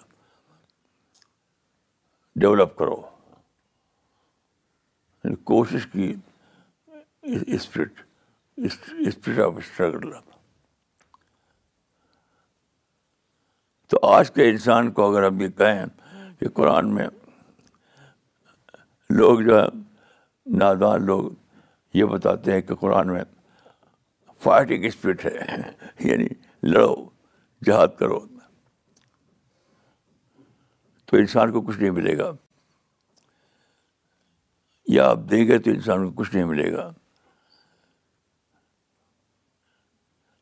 ڈیولپ 2.43 2.77
کرو 2.77 3.01
یعنی 5.25 5.37
کوشش 5.51 5.87
کی 5.93 6.13
اسپرٹ 7.55 8.01
اسپرٹ 9.09 9.39
آف 9.41 9.57
اسٹرگل 9.59 10.13
تو 13.91 13.99
آج 14.07 14.31
کے 14.35 14.49
انسان 14.51 14.91
کو 14.93 15.09
اگر 15.11 15.27
ہم 15.27 15.41
یہ 15.41 15.49
کہیں 15.59 15.85
کہ 16.41 16.49
قرآن 16.55 16.95
میں 16.95 17.07
لوگ 19.17 19.41
جو 19.49 19.59
ہے 19.61 19.67
نادان 20.59 21.05
لوگ 21.07 21.31
یہ 21.95 22.05
بتاتے 22.13 22.53
ہیں 22.53 22.61
کہ 22.69 22.75
قرآن 22.81 23.13
میں 23.13 23.23
فائٹنگ 24.45 24.85
اسپرٹ 24.85 25.25
ہے 25.25 25.61
یعنی 26.11 26.27
لڑو 26.69 26.95
جہاد 27.67 27.89
کرو 27.99 28.19
تو 31.07 31.17
انسان 31.17 31.53
کو 31.53 31.61
کچھ 31.63 31.79
نہیں 31.79 31.91
ملے 32.01 32.17
گا 32.19 32.31
یا 34.89 35.07
آپ 35.09 35.19
دیں 35.31 35.47
گے 35.49 35.59
تو 35.63 35.71
انسان 35.71 36.07
کو 36.07 36.13
کچھ 36.23 36.35
نہیں 36.35 36.45
ملے 36.45 36.73
گا 36.73 36.91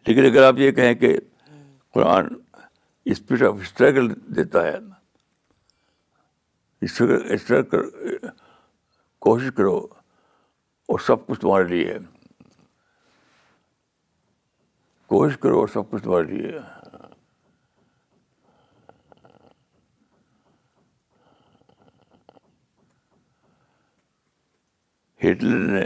لیکن 0.06 0.24
اگر 0.26 0.42
آپ 0.42 0.58
یہ 0.58 0.70
کہیں 0.72 0.94
کہ 0.94 1.16
قرآن 1.94 2.28
اسپرٹ 3.10 3.42
آف 3.48 3.54
اسٹرگل 3.60 4.08
دیتا 4.36 4.66
ہے 4.66 4.78
کوشش 9.18 9.50
کرو 9.56 9.76
اور 10.88 10.98
سب 11.06 11.26
کچھ 11.26 11.40
تمہارے 11.40 11.64
لیے 11.68 11.98
کوشش 15.08 15.36
کرو 15.42 15.58
اور 15.60 15.68
سب 15.72 15.90
کچھ 15.90 16.02
تمہارے 16.02 16.26
لیے 16.36 16.58
ہٹلر 25.24 25.58
نے 25.72 25.84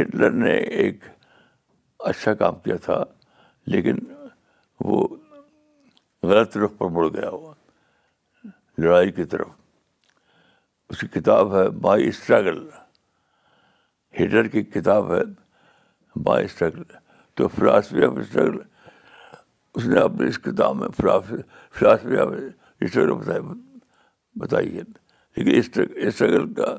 ہٹلر 0.00 0.30
نے 0.30 0.52
ایک 0.82 1.04
اچھا 2.10 2.32
کام 2.40 2.54
کیا 2.64 2.76
تھا 2.84 3.02
لیکن 3.74 3.98
وہ 4.84 5.06
غلط 6.22 6.56
رخ 6.56 6.76
پر 6.78 6.88
مڑ 6.96 7.06
گیا 7.14 7.28
ہوا 7.28 7.52
لڑائی 8.82 9.10
کی 9.18 9.24
طرف 9.34 9.48
اس 10.88 10.98
کی 11.00 11.06
کتاب 11.20 11.54
ہے 11.56 11.68
بائی 11.84 12.08
اسٹرگل 12.08 12.58
ہٹلر 14.20 14.46
کی 14.48 14.62
کتاب 14.62 15.12
ہے 15.12 15.20
بائی 16.24 16.44
اسٹرگل 16.44 16.82
تو 17.36 17.48
فلاسفی 17.58 18.04
آف 18.04 18.18
اسٹرگل 18.20 18.58
اس 19.76 19.86
نے 19.86 20.00
اپنی 20.00 20.26
اس 20.28 20.38
کتاب 20.42 20.76
میں 20.80 20.88
فلاسفی 21.76 22.18
آف 22.24 22.28
اسٹرگل 22.80 23.14
بتائی 23.14 23.48
بتائی 24.40 24.76
ہے 24.76 24.82
لیکن 25.36 25.58
اسٹرگل 26.06 26.52
کا 26.54 26.76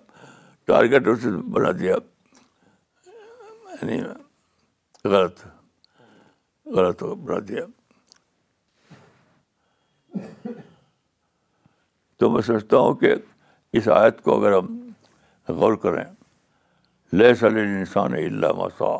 ٹارگیٹ 0.67 1.07
اسے 1.07 1.29
بنا 1.53 1.71
دیا 1.79 1.95
یعنی 3.81 4.01
غلط 5.09 5.43
غلط 6.75 7.03
بنا 7.03 7.39
دیا 7.47 7.65
تو 12.19 12.29
میں 12.31 12.41
سمجھتا 12.47 12.77
ہوں 12.77 12.93
کہ 13.01 13.13
اس 13.77 13.87
آیت 13.95 14.21
کو 14.23 14.39
اگر 14.39 14.57
ہم 14.57 14.77
غور 15.59 15.75
کریں 15.83 16.03
لہ 17.17 17.33
سل 17.39 17.57
انسان 17.61 18.13
اللہ 18.17 18.53
مسا 18.57 18.95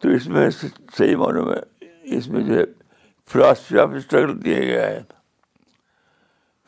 تو 0.00 0.08
اس 0.14 0.26
میں 0.36 0.48
صحیح 0.60 1.16
معنوں 1.16 1.44
میں 1.46 1.60
اس 2.16 2.28
میں 2.28 2.42
جو 2.46 2.58
ہے 2.58 2.64
فلاسفی 3.32 3.78
آف 3.78 3.94
اسٹرگل 3.96 4.42
دیا 4.44 4.58
گیا 4.60 4.86
ہے 4.86 5.00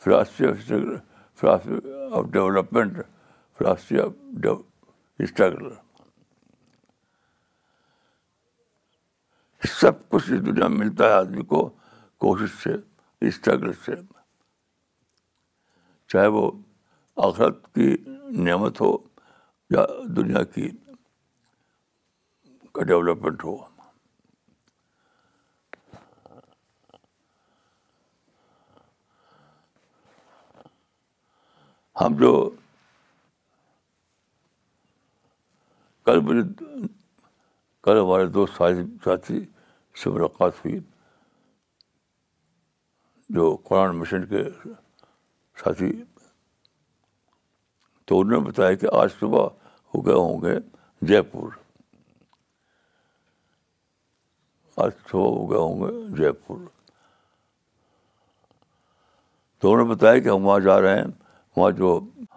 philosophy 0.05 0.47
of 0.47 0.55
struggle 0.59 0.97
philosophy 1.41 1.77
of 2.19 2.25
development 2.33 2.97
philosophy 3.59 3.99
of 4.01 4.49
struggle 5.23 5.69
سب 9.81 10.09
کچھ 10.09 10.31
اس 10.33 10.45
دنیا 10.47 10.67
میں 10.69 10.79
ملتا 10.79 11.05
ہے 11.09 11.13
آدمی 11.19 11.43
کو 11.53 11.69
کوشش 12.25 12.63
سے 12.63 12.75
اسٹرگل 13.29 13.73
سے 13.85 13.95
چاہے 16.13 16.27
وہ 16.37 16.51
آخرت 17.31 17.75
کی 17.75 17.95
نعمت 18.45 18.81
ہو 18.81 18.97
یا 19.77 19.85
دنیا 20.17 20.43
کی 20.55 20.69
کا 22.75 22.83
ڈیولپمنٹ 22.83 23.45
ہو 23.45 23.57
ہم 32.01 32.15
جو 32.19 32.31
کل 36.07 36.21
میرے 36.27 36.43
کل 37.85 37.99
ہمارے 38.01 38.27
دوست 38.37 38.63
ساتھی 39.05 39.39
سے 40.03 40.11
ملاقات 40.11 40.65
ہوئی 40.65 40.79
جو 43.35 43.55
قرآن 43.69 43.97
مشن 43.99 44.27
کے 44.27 44.43
ساتھی 45.65 45.91
تو 48.07 48.21
انہوں 48.21 48.41
نے 48.41 48.49
بتایا 48.49 48.75
کہ 48.83 48.95
آج 49.01 49.09
صبح 49.19 49.47
ہو 49.95 50.05
گئے 50.07 50.15
ہوں 50.15 50.41
گے 50.43 50.55
جے 51.09 51.21
پور 51.33 51.51
آج 54.85 54.91
صبح 55.11 55.21
ہو 55.27 55.51
گئے 55.51 55.59
ہوں 55.59 55.81
گے 55.81 56.17
جے 56.23 56.33
پور 56.47 56.61
تو 59.61 59.73
انہوں 59.73 59.87
نے 59.87 59.95
بتایا 59.95 60.19
کہ 60.23 60.29
ہم 60.29 60.47
وہاں 60.47 60.59
جا 60.69 60.81
رہے 60.81 60.97
ہیں 61.01 61.07
وہاں 61.59 61.71
جو 61.79 61.91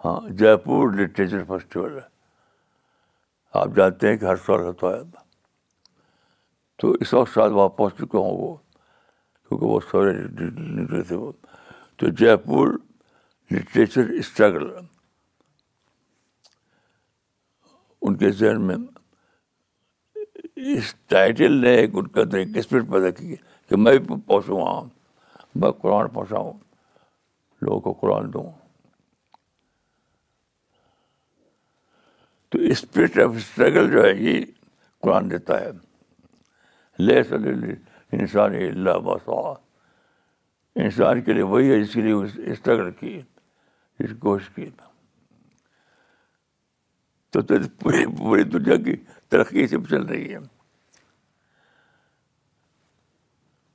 ہاں 0.04 0.18
جے 0.38 0.56
پور 0.64 0.92
لٹریچر 0.92 1.42
فیسٹیول 1.48 1.94
ہے 1.98 2.04
آپ 3.60 3.68
جانتے 3.76 4.08
ہیں 4.08 4.16
کہ 4.18 4.24
ہر 4.24 4.36
سال 4.46 4.60
ہوتا 4.68 4.86
ہے 4.94 5.02
تو 6.80 6.90
اس 7.02 7.12
وقت 7.14 7.34
شاید 7.34 7.52
وہاں 7.56 7.68
پہنچ 7.80 7.94
چکا 7.98 8.18
ہوں 8.18 8.36
وہ 8.40 8.52
کیونکہ 9.48 9.66
وہ 9.66 9.78
سورے 9.90 11.02
تھے 11.08 11.16
وہ 11.16 11.30
تو 11.98 12.08
جے 12.20 12.34
پور 12.46 12.68
لٹریچر 13.50 14.08
اسٹرگل 14.20 14.66
ان 18.02 18.16
کے 18.22 18.30
ذہن 18.38 18.66
میں 18.66 18.76
اس 20.76 20.94
ٹائٹل 21.14 21.52
نے 21.64 21.74
ایک 21.76 21.90
ان 22.00 22.06
کا 22.16 22.22
اسپرٹ 22.58 22.90
پیدا 22.92 23.10
کی 23.20 23.30
ہے 23.30 23.36
کہ 23.68 23.76
میں 23.82 23.92
بھی 23.98 24.14
پہنچوں 24.16 24.58
وہاں 24.60 24.80
میں 25.62 25.70
قرآن 25.82 26.08
پہنچاؤں 26.18 26.52
لوگوں 27.66 27.80
کو 27.80 27.92
قرآن 28.00 28.32
دوں 28.32 28.50
تو 32.52 32.58
اسپرٹ 32.70 33.16
آف 33.18 33.34
اسٹرگل 33.36 33.90
جو 33.90 34.02
ہے 34.04 34.08
یہ 34.08 34.32
جی، 34.40 34.44
قرآن 35.02 35.30
دیتا 35.30 35.60
ہے 35.60 35.70
لے 36.98 37.22
صلی 37.28 37.52
انسان 38.18 38.54
اللہ 38.54 39.32
انسان 40.84 41.20
کے 41.24 41.32
لیے 41.32 41.42
وہی 41.52 41.70
ہے 41.72 41.80
جس 41.82 41.92
کے 41.94 42.00
لیے 42.02 42.50
اسٹرگل 42.52 42.90
کی 42.98 43.20
کوشش 44.20 44.48
کی 44.54 44.68
تو 47.32 47.40
پوری 47.80 48.04
پوری 48.18 48.42
دنیا 48.56 48.76
کی 48.84 48.96
ترقی 49.30 49.66
سے 49.66 49.76
چل 49.90 50.02
رہی 50.08 50.32
ہے 50.34 50.38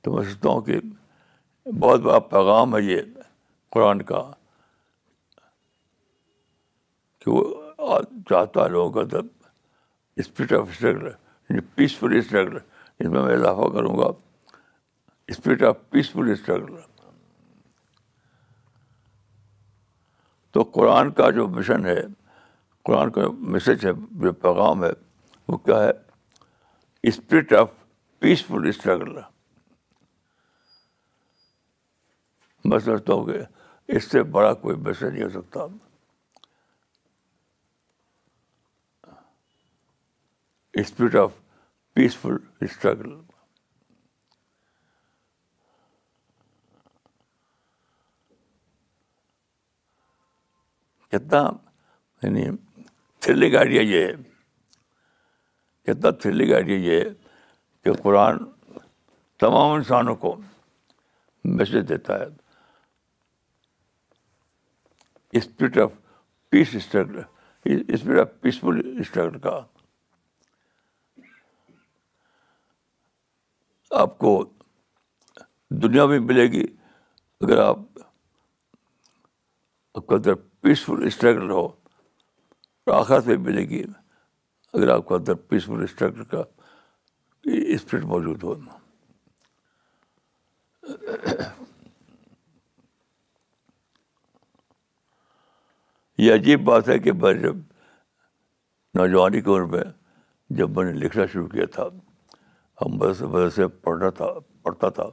تو 0.02 0.12
میں 0.12 0.24
سوچتا 0.30 0.48
ہوں 0.48 0.60
کہ 0.68 0.78
بہت 1.78 2.00
بڑا 2.00 2.18
پیغام 2.34 2.76
ہے 2.76 2.82
یہ 2.82 3.00
قرآن 3.74 4.02
کا 4.12 4.22
کہ 7.24 7.30
وہ 7.30 7.42
اور 7.86 8.02
چاہتا 8.28 8.62
ہے 8.64 8.68
لوگوں 8.68 8.90
کا 8.92 9.02
تب 9.10 9.26
اسپرٹ 10.20 10.52
آف 10.52 10.68
اسٹرگل 10.70 11.06
یعنی 11.06 11.60
پیسفل 11.74 12.16
اسٹرگل 12.18 12.56
اس 12.56 13.06
میں 13.10 13.22
میں 13.22 13.34
اضافہ 13.34 13.68
کروں 13.72 13.96
گا 13.98 14.08
اسپرٹ 15.34 15.62
آف 15.68 15.76
پیسفل 15.90 16.30
اسٹرگل 16.32 16.74
تو 20.52 20.62
قرآن 20.74 21.10
کا 21.20 21.30
جو 21.38 21.46
مشن 21.58 21.86
ہے 21.86 21.96
قرآن 22.84 23.10
کا 23.12 23.26
میسج 23.56 23.86
ہے 23.86 23.92
جو 24.22 24.32
پیغام 24.46 24.84
ہے 24.84 24.90
وہ 25.48 25.56
کیا 25.68 25.82
ہے 25.84 25.90
اسپرٹ 27.08 27.52
آف 27.60 27.68
پیسفل 28.20 28.68
اسٹرگل 28.68 29.16
میں 32.68 32.78
سمجھتا 32.78 33.14
ہوں 33.14 33.24
کہ 33.26 33.38
اس 33.96 34.10
سے 34.10 34.22
بڑا 34.38 34.52
کوئی 34.64 34.76
میسج 34.86 35.04
نہیں 35.12 35.24
ہو 35.24 35.28
سکتا 35.42 35.66
اسپرٹ 40.80 41.14
آف 41.16 41.30
پیسفل 41.94 42.34
اسٹرگل 42.64 43.14
کتنا 51.12 51.38
یعنی 52.22 52.44
تھرلنگ 53.22 53.54
آئیڈیا 53.60 53.82
یہ 53.82 54.06
ہے 54.06 54.12
کتنا 55.90 56.10
تھرلنگ 56.22 56.52
آئیڈیا 56.54 56.76
یہ 56.92 57.00
ہے 57.04 57.10
کہ 57.84 57.92
قرآن 58.02 58.38
تمام 59.44 59.72
انسانوں 59.76 60.14
کو 60.26 60.34
میسج 61.56 61.88
دیتا 61.88 62.18
ہے 62.20 62.26
spirit 65.38 65.78
of 65.84 65.92
peace 66.50 66.74
struggle 66.82 67.22
spirit 67.82 68.18
of 68.20 68.40
peaceful 68.40 68.80
struggle 69.00 69.38
کا 69.48 69.58
آپ 73.96 74.18
کو 74.18 74.42
دنیا 75.82 76.04
میں 76.06 76.18
ملے 76.20 76.46
گی 76.52 76.62
اگر 77.44 77.58
آپ 77.64 77.78
آپ 79.94 80.06
کے 80.08 80.14
اندر 80.14 80.34
پیسفل 80.62 81.06
اسٹرگل 81.06 81.50
ہو 81.50 81.58
اور 81.66 82.94
آخرت 82.98 83.26
میں 83.26 83.36
ملے 83.46 83.64
گی 83.68 83.82
اگر 84.72 84.88
آپ 84.94 85.06
کے 85.08 85.14
اندر 85.14 85.34
پیسفل 85.48 85.82
اسٹرگل 85.82 86.24
کا 86.30 86.42
اسپرٹ 87.76 88.04
موجود 88.04 88.42
ہو 88.42 88.54
یہ 96.18 96.32
عجیب 96.34 96.64
بات 96.64 96.88
ہے 96.88 96.98
کہ 96.98 97.12
میں 97.22 97.32
جب 97.42 97.56
نوجوانی 98.98 99.40
کی 99.40 99.50
عمر 99.50 99.64
میں 99.76 99.82
جب 100.58 100.70
میں 100.78 100.84
نے 100.84 100.92
لکھنا 100.98 101.26
شروع 101.32 101.48
کیا 101.48 101.64
تھا 101.74 101.88
ہم 102.80 102.98
بس 102.98 103.20
ویسے 103.32 103.66
پڑھ 103.84 103.98
رہا 103.98 104.10
تھا 104.18 104.26
پڑھتا 104.62 104.88
تھا 104.98 105.04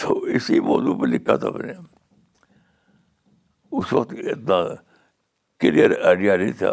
تو 0.00 0.18
اسی 0.38 0.58
موضوع 0.70 0.94
پہ 1.00 1.06
لکھا 1.06 1.36
تھا 1.44 1.50
میں 1.54 1.66
نے 1.72 1.72
اس 3.78 3.92
وقت 3.92 4.12
اتنا 4.32 4.56
کلیئر 5.60 5.90
آئیڈیا 6.08 6.36
نہیں 6.36 6.52
تھا 6.58 6.70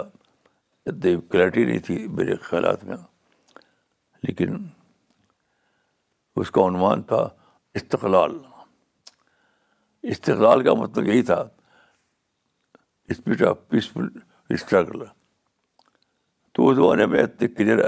اتنی 0.86 1.16
کلیئرٹی 1.32 1.64
نہیں 1.66 1.80
تھی 1.86 2.08
میرے 2.18 2.36
خیالات 2.50 2.84
میں 2.86 2.98
لیکن 4.28 4.56
اس 6.42 6.52
کا 6.52 6.66
عنوان 6.68 7.02
تھا 7.12 7.28
استقلال 7.80 8.38
استقلال 10.18 10.64
کا 10.64 10.74
مطلب 10.82 11.08
یہی 11.08 11.22
تھا 11.32 11.44
اسپرٹ 13.14 13.42
آف 13.50 13.58
پیسفل 13.70 14.08
اسٹرگل 14.54 15.04
تو 16.54 16.68
اس 16.70 16.76
زمانے 16.76 17.06
میں 17.14 17.24
اتنے 17.24 17.48
کلیئر 17.58 17.80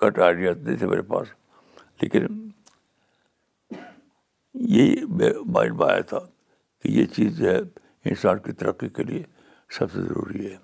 کٹ 0.00 0.18
آئیڈیا 0.24 0.52
نہیں 0.62 0.76
تھے 0.82 0.86
میرے 0.86 1.02
پاس 1.12 1.28
لیکن 2.02 2.26
یہی 4.74 5.04
مائنڈ 5.54 5.76
میں 5.80 5.86
آیا 5.88 6.00
تھا 6.12 6.18
کہ 6.82 6.88
یہ 6.90 7.06
چیز 7.16 7.36
جو 7.38 7.48
ہے 7.50 7.58
انسان 8.12 8.38
کی 8.44 8.52
ترقی 8.62 8.88
کے 8.98 9.02
لیے 9.10 9.22
سب 9.78 9.92
سے 9.92 10.02
ضروری 10.02 10.46
ہے 10.52 10.56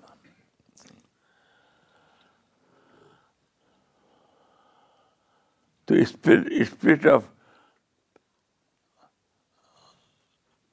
تو 5.87 5.95
spirit 6.03 7.05
of 7.07 7.23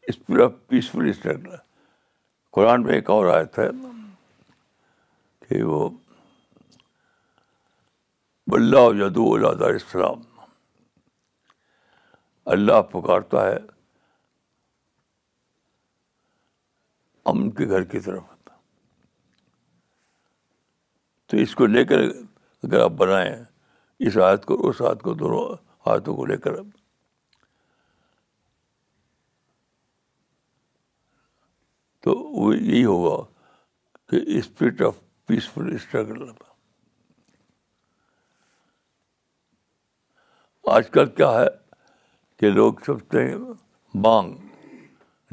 spirit 0.09 0.41
of 0.45 0.53
peaceful 0.69 1.09
struggle 1.09 1.55
Quran 2.53 2.83
میں 2.83 2.95
ایک 2.95 3.11
اور 3.11 3.27
آیا 3.35 3.45
تھا 3.59 3.63
کہ 5.49 5.63
وہ 5.63 5.89
بلّہ 8.53 8.87
اللہ 8.87 9.65
السلام 9.65 10.21
اللہ 12.53 12.81
پکارتا 12.91 13.45
ہے 13.47 13.57
امن 17.31 17.51
کے 17.59 17.69
گھر 17.69 17.85
کی 17.93 18.01
طرف 18.07 18.23
تو 21.31 21.37
اس 21.43 21.55
کو 21.57 21.67
لے 21.67 21.85
کر 21.91 22.01
اگر 22.63 22.81
آپ 22.81 22.91
بنائیں 22.99 23.35
اس 24.09 24.17
آیت 24.25 24.45
کو 24.47 24.55
اس 24.69 24.81
آیت 24.89 25.01
کو 25.03 25.13
دونوں 25.23 25.43
ہاتھوں 25.87 26.15
کو 26.17 26.25
لے 26.27 26.37
کر 26.47 26.57
تو 32.05 32.15
وہ 32.19 32.55
یہی 32.57 32.85
ہوگا 32.85 33.17
کہ 34.11 34.21
اسپرٹ 34.39 34.83
آف 34.87 34.99
پیسفل 35.27 35.75
اسٹرگل 35.75 36.29
آج 40.73 40.91
کل 40.91 41.09
کیا 41.17 41.31
ہے 41.41 41.47
کہ 42.39 42.51
لوگ 42.51 42.73
سوچتے 42.87 43.23
ہیں 43.27 44.03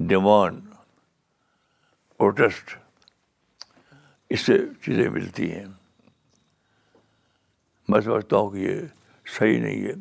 ڈیمانڈ 0.09 0.61
پروٹیسٹ 2.17 2.75
اس 4.33 4.45
سے 4.45 4.57
چیزیں 4.85 5.09
ملتی 5.09 5.51
ہیں 5.51 5.65
میں 7.89 7.99
سمجھتا 8.01 8.37
ہوں 8.37 8.49
کہ 8.51 8.57
یہ 8.57 8.79
صحیح 9.37 9.59
نہیں 9.61 9.83
ہے 9.85 9.91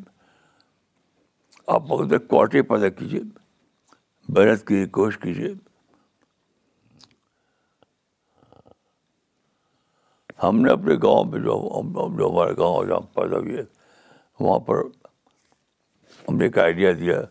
آپ 1.75 1.83
کوالٹی 2.29 2.61
پیدا 2.69 2.89
کیجیے 2.99 3.19
بحث 4.35 4.63
کی 4.67 4.85
کوشش 4.97 5.17
کیجیے 5.23 5.53
ہم 10.43 10.59
نے 10.61 10.71
اپنے 10.71 10.95
گاؤں 11.03 11.25
میں 11.31 11.39
جو 11.39 11.59
ہمارے 11.75 12.57
گاؤں 12.57 12.85
جہاں 12.87 12.99
پیدا 13.15 13.37
ہوئے 13.37 13.63
وہاں 14.39 14.59
پر 14.67 14.81
ہم 16.27 16.35
نے 16.37 16.43
ایک 16.45 16.57
آئیڈیا 16.59 16.91
دیا 16.99 17.21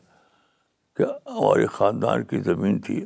کہ 0.96 1.05
ہمارے 1.33 1.66
خاندان 1.76 2.24
کی 2.31 2.40
زمین 2.42 2.79
تھی 2.87 3.05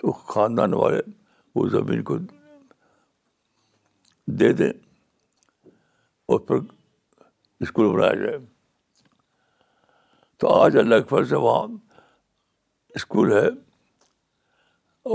تو 0.00 0.12
خاندان 0.32 0.74
والے 0.74 1.00
وہ 1.54 1.68
زمین 1.72 2.02
کو 2.08 2.16
دے 4.40 4.52
دیں 4.58 4.72
اس 6.28 6.40
پر 6.46 6.56
اسکول 7.64 7.94
بنایا 7.96 8.14
جائے 8.24 8.38
تو 10.40 10.52
آج 10.54 10.76
اللہ 10.78 10.94
اکبر 11.02 11.24
سے 11.24 11.36
وہاں 11.44 11.66
اسکول 12.94 13.32
ہے 13.32 13.46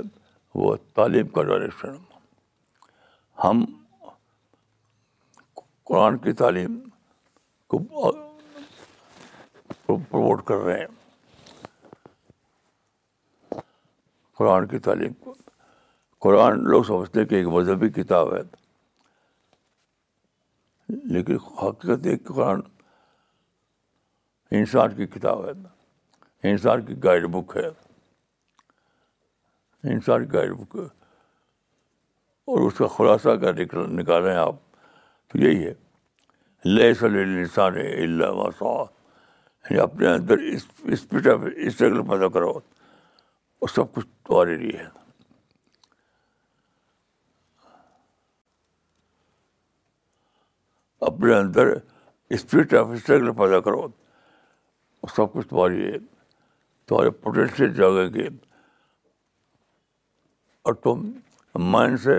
وہ 0.63 0.67
تعلیم 0.95 1.27
کا 1.37 1.43
ڈائریکشن 1.51 1.95
ہم 3.43 3.63
قرآن 5.91 6.17
کی 6.27 6.33
تعلیم 6.43 6.75
کو 7.75 7.79
پروموٹ 9.95 10.43
کر 10.47 10.57
رہے 10.65 10.77
ہیں 10.79 10.91
قرآن 14.37 14.61
کی 14.67 14.79
تعلیم 14.89 15.13
کو 15.23 15.33
قرآن 16.27 16.53
لوگ 16.69 16.83
سمجھتے 16.93 17.15
ہیں 17.19 17.27
کہ 17.27 17.35
ایک 17.35 17.47
مذہبی 17.57 17.89
کتاب 18.01 18.27
ہے 18.35 18.41
لیکن 20.89 21.37
حقیقت 21.61 22.05
ایک 22.07 22.23
قرآن 22.25 22.61
انسان 24.59 24.93
کی 24.95 25.05
کتاب 25.17 25.45
ہے 25.45 25.51
انسان 26.51 26.85
کی 26.85 26.93
گائیڈ 27.03 27.25
بک 27.33 27.55
ہے 27.57 27.67
انسان 29.93 30.25
کی 30.25 30.33
گائیڈ 30.33 30.51
بک 30.59 30.75
ہے 30.75 30.85
اور 32.51 32.65
اس 32.67 32.73
کا 32.77 32.87
خلاصہ 32.97 33.29
اگر 33.29 33.87
نکالیں 33.99 34.35
آپ 34.35 34.55
تو 35.31 35.37
یہی 35.43 35.65
ہے 35.65 35.73
لہ 36.65 36.93
صلی 36.99 37.21
اللہ 38.01 38.29
وسع 38.41 38.65
یعنی 38.75 39.79
اپنے 39.83 40.07
اندر 40.13 40.37
اس 40.53 40.65
اسپیڈ 40.97 41.27
آف 41.27 41.39
پیدا 42.09 42.27
کرو 42.33 42.49
اور 43.59 43.67
سب 43.75 43.93
کچھ 43.93 44.05
تمہارے 44.27 44.55
لیے 44.57 44.77
ہے 44.77 44.87
اپنے 51.07 51.33
اندر 51.37 51.67
اسپرٹ 52.35 52.73
آف 52.73 52.87
اسٹرگل 52.93 53.31
پیدا 53.39 53.59
کرو 53.65 53.87
سب 55.15 55.33
کچھ 55.33 55.47
تمہاری 55.47 55.83
ہے 55.91 55.97
تمہارے 56.87 57.09
پوٹینشیل 57.25 57.73
جاگے 57.79 58.07
گی 58.13 58.27
اور 60.69 60.73
تم 60.85 61.09
مائنڈ 61.71 61.99
سے 62.03 62.15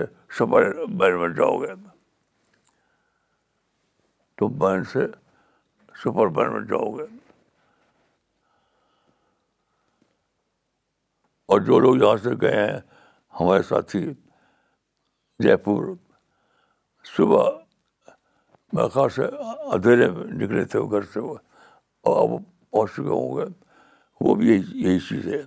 بن 0.51 1.33
جاؤ 1.37 1.57
گے 1.61 1.73
تم 4.39 4.57
مائنڈ 4.63 4.87
سے 4.93 5.05
سپر 6.03 6.27
بین 6.37 6.65
جاؤ 6.69 6.89
گے 6.97 7.03
اور 11.55 11.61
جو 11.69 11.79
لوگ 11.79 11.95
یہاں 12.03 12.17
سے 12.23 12.33
گئے 12.41 12.55
ہیں 12.65 12.77
ہمارے 13.39 13.61
ساتھی 13.69 14.03
جے 15.43 15.55
پور 15.65 15.95
صبح 17.15 17.49
میں 18.73 18.87
خاص 18.93 19.19
ادھیرے 19.73 20.09
میں 20.11 20.23
نکلے 20.39 20.63
تھے 20.71 20.79
گھر 20.91 21.01
سے 21.13 21.19
وہ 21.19 21.35
اور 22.07 22.21
اب 22.23 22.35
پہنچ 22.71 22.91
چکے 22.95 23.09
ہوں 23.09 23.37
گے 23.37 23.45
وہ 24.25 24.33
بھی 24.35 24.47
یہی 24.53 24.81
یہی 24.87 24.99
چیز 25.07 25.27
ہے 25.33 25.41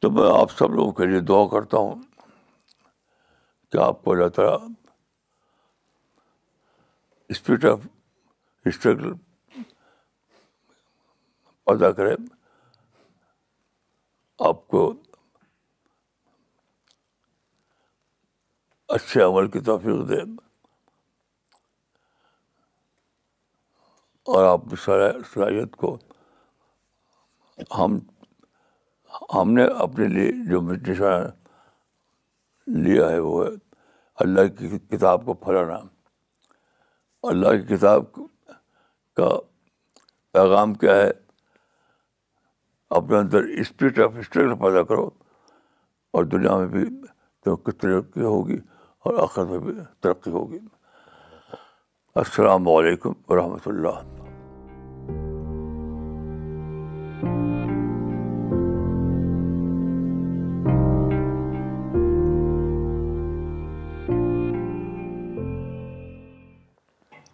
تو 0.00 0.10
میں 0.16 0.28
آپ 0.40 0.52
سب 0.58 0.74
لوگوں 0.74 0.92
کے 0.98 1.06
لیے 1.06 1.20
دعا 1.30 1.46
کرتا 1.52 1.78
ہوں 1.84 2.02
کہ 3.72 3.78
آپ 3.84 4.02
کو 4.04 4.12
اللہ 4.12 4.28
تعالیٰ 4.36 4.58
اسپرٹ 7.34 7.64
آف 7.72 7.86
اسٹرگل 8.70 9.12
پیدا 11.66 11.90
کرے 11.92 12.14
آپ 14.50 14.66
کو 14.68 14.92
اچھے 18.94 19.22
عمل 19.22 19.48
کی 19.50 19.60
توفیق 19.68 20.08
دے 20.08 20.20
اور 24.34 24.44
آپ 24.44 24.62
کی 24.70 24.76
صلاحیت 24.84 25.74
کو 25.76 25.96
ہم 27.78 27.98
ہم 29.34 29.52
نے 29.52 29.64
اپنے 29.84 30.06
لیے 30.08 30.30
جو 30.50 30.60
نشان 30.86 31.28
لیا 32.84 33.08
ہے 33.10 33.18
وہ 33.18 33.44
ہے 33.46 33.50
اللہ 34.24 34.48
کی 34.58 34.68
کتاب 34.94 35.24
کو 35.26 35.34
پھیلانا 35.44 35.78
اللہ 37.30 37.56
کی 37.60 37.76
کتاب 37.76 38.04
کا 39.16 39.28
پیغام 40.32 40.74
کیا 40.82 40.94
ہے 40.96 41.10
اپنے 42.96 43.18
اندر 43.18 43.44
اسپرٹ 43.60 43.98
آف 44.04 44.16
اسٹرگل 44.20 44.54
پیدا 44.64 44.82
کرو 44.92 45.08
اور 46.16 46.24
دنیا 46.36 46.56
میں 46.56 46.66
بھی 46.76 46.84
تو 47.44 47.56
کس 47.56 47.76
طرح 47.80 48.00
کی 48.14 48.20
ہوگی 48.22 48.56
اور 49.06 49.14
آخر 49.22 49.44
میں 49.46 49.58
بھی 49.64 49.72
ترقی 50.02 50.30
ہوگی 50.30 50.58
السلام 52.20 52.68
علیکم 52.68 53.12
ورحمۃ 53.28 53.66
Allah 53.70 54.00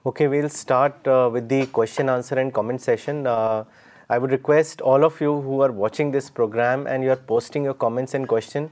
okay 0.05 0.27
we'll 0.27 0.45
start 0.45 1.09
with 1.33 1.49
the 1.51 1.61
question 1.71 2.09
answer 2.09 2.37
and 2.37 2.53
comment 2.53 2.81
session 2.83 3.27
I 3.31 4.21
would 4.21 4.31
request 4.31 4.83
all 4.95 5.05
of 5.05 5.23
you 5.23 5.41
who 5.45 5.63
are 5.65 5.71
watching 5.77 6.13
this 6.19 6.33
programme 6.35 6.87
and 6.87 7.05
you 7.05 7.11
are 7.11 7.27
posting 7.27 7.65
your 7.65 7.75
comments 7.87 8.15
and 8.15 8.27
question 8.29 8.67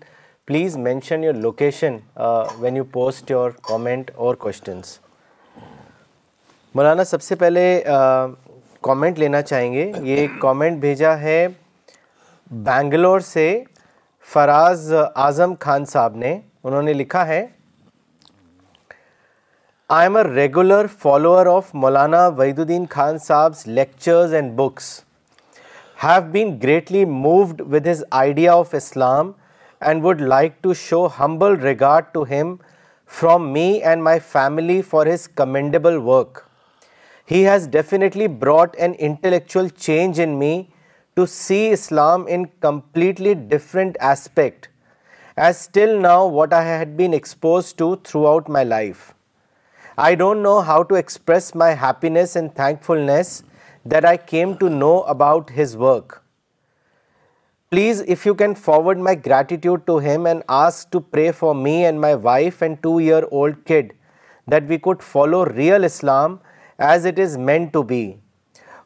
please 0.48 0.76
mention 0.76 1.22
your 1.24 1.34
location 1.42 1.96
when 2.60 2.76
you 2.76 2.84
post 2.92 3.30
your 3.30 3.50
comment 3.68 4.10
or 4.24 4.34
questions 4.44 4.98
Maulana 6.74 7.04
سب 7.04 7.22
سے 7.22 7.34
پہلے 7.36 7.62
comment 8.82 9.18
لینا 9.18 9.42
چاہیں 9.42 9.72
گے 9.72 9.90
یہ 10.02 10.26
comment 10.42 10.78
بھیجا 10.80 11.18
ہے 11.20 11.46
بینگلور 12.64 13.20
سے 13.32 13.44
فراز 14.32 14.92
اعظم 15.14 15.54
خان 15.60 15.84
صاحب 15.92 16.16
نے 16.16 16.38
انہوں 16.64 16.82
نے 16.82 16.92
لکھا 16.92 17.26
ہے 17.26 17.44
I 19.98 20.06
am 20.08 20.16
a 20.16 20.22
regular 20.34 20.86
follower 20.98 21.46
of 21.56 21.74
Maulana 21.84 22.26
Wahiduddin 22.58 22.84
Khan 22.90 23.18
Sahab 23.26 23.52
lectures 23.66 24.34
and 24.34 24.52
books 24.58 24.88
have 26.04 26.20
been 26.32 26.58
greatly 26.62 27.04
moved 27.04 27.60
with 27.72 27.86
his 27.86 28.02
idea 28.22 28.54
of 28.54 28.74
Islam 28.74 29.32
and 29.80 30.02
would 30.02 30.20
like 30.20 30.60
to 30.62 30.74
show 30.74 31.08
humble 31.08 31.56
regard 31.56 32.12
to 32.14 32.24
him 32.24 32.58
from 33.06 33.52
me 33.52 33.82
and 33.82 34.04
my 34.04 34.18
family 34.18 34.80
for 34.82 35.04
his 35.04 35.26
commendable 35.26 36.00
work. 36.00 36.46
He 37.24 37.42
has 37.44 37.66
definitely 37.66 38.26
brought 38.26 38.76
an 38.76 38.94
intellectual 38.94 39.70
change 39.70 40.18
in 40.18 40.38
me 40.38 40.70
to 41.16 41.26
see 41.26 41.62
Islam 41.68 42.28
in 42.28 42.46
completely 42.68 43.34
different 43.34 43.96
aspect 44.00 44.68
as 45.36 45.66
till 45.78 45.98
now 45.98 46.26
what 46.26 46.52
I 46.52 46.62
had 46.64 46.96
been 46.96 47.14
exposed 47.14 47.78
to 47.78 47.96
throughout 48.04 48.48
my 48.48 48.64
life. 48.64 49.14
I 49.96 50.14
don't 50.14 50.42
know 50.42 50.60
how 50.60 50.82
to 50.92 50.96
express 50.96 51.54
my 51.54 51.70
happiness 51.82 52.36
and 52.36 52.54
thankfulness 52.54 53.42
that 53.84 54.04
I 54.04 54.16
came 54.16 54.56
to 54.58 54.68
know 54.68 55.02
about 55.02 55.50
his 55.50 55.76
work. 55.76 56.18
Please, 57.72 58.00
if 58.14 58.26
you 58.26 58.34
can 58.34 58.54
forward 58.62 58.98
my 58.98 59.14
gratitude 59.14 59.82
to 59.86 59.98
him 60.04 60.26
and 60.26 60.42
ask 60.48 60.90
to 60.90 61.00
pray 61.00 61.30
for 61.40 61.50
me 61.54 61.84
and 61.84 62.00
my 62.00 62.16
wife 62.16 62.62
and 62.62 62.82
2-year-old 62.82 63.58
kid 63.64 63.92
that 64.48 64.64
we 64.66 64.78
could 64.86 65.04
follow 65.10 65.44
real 65.44 65.84
Islam 65.88 66.40
as 66.80 67.04
it 67.10 67.20
is 67.24 67.36
meant 67.50 67.72
to 67.72 67.82
be. 67.84 68.18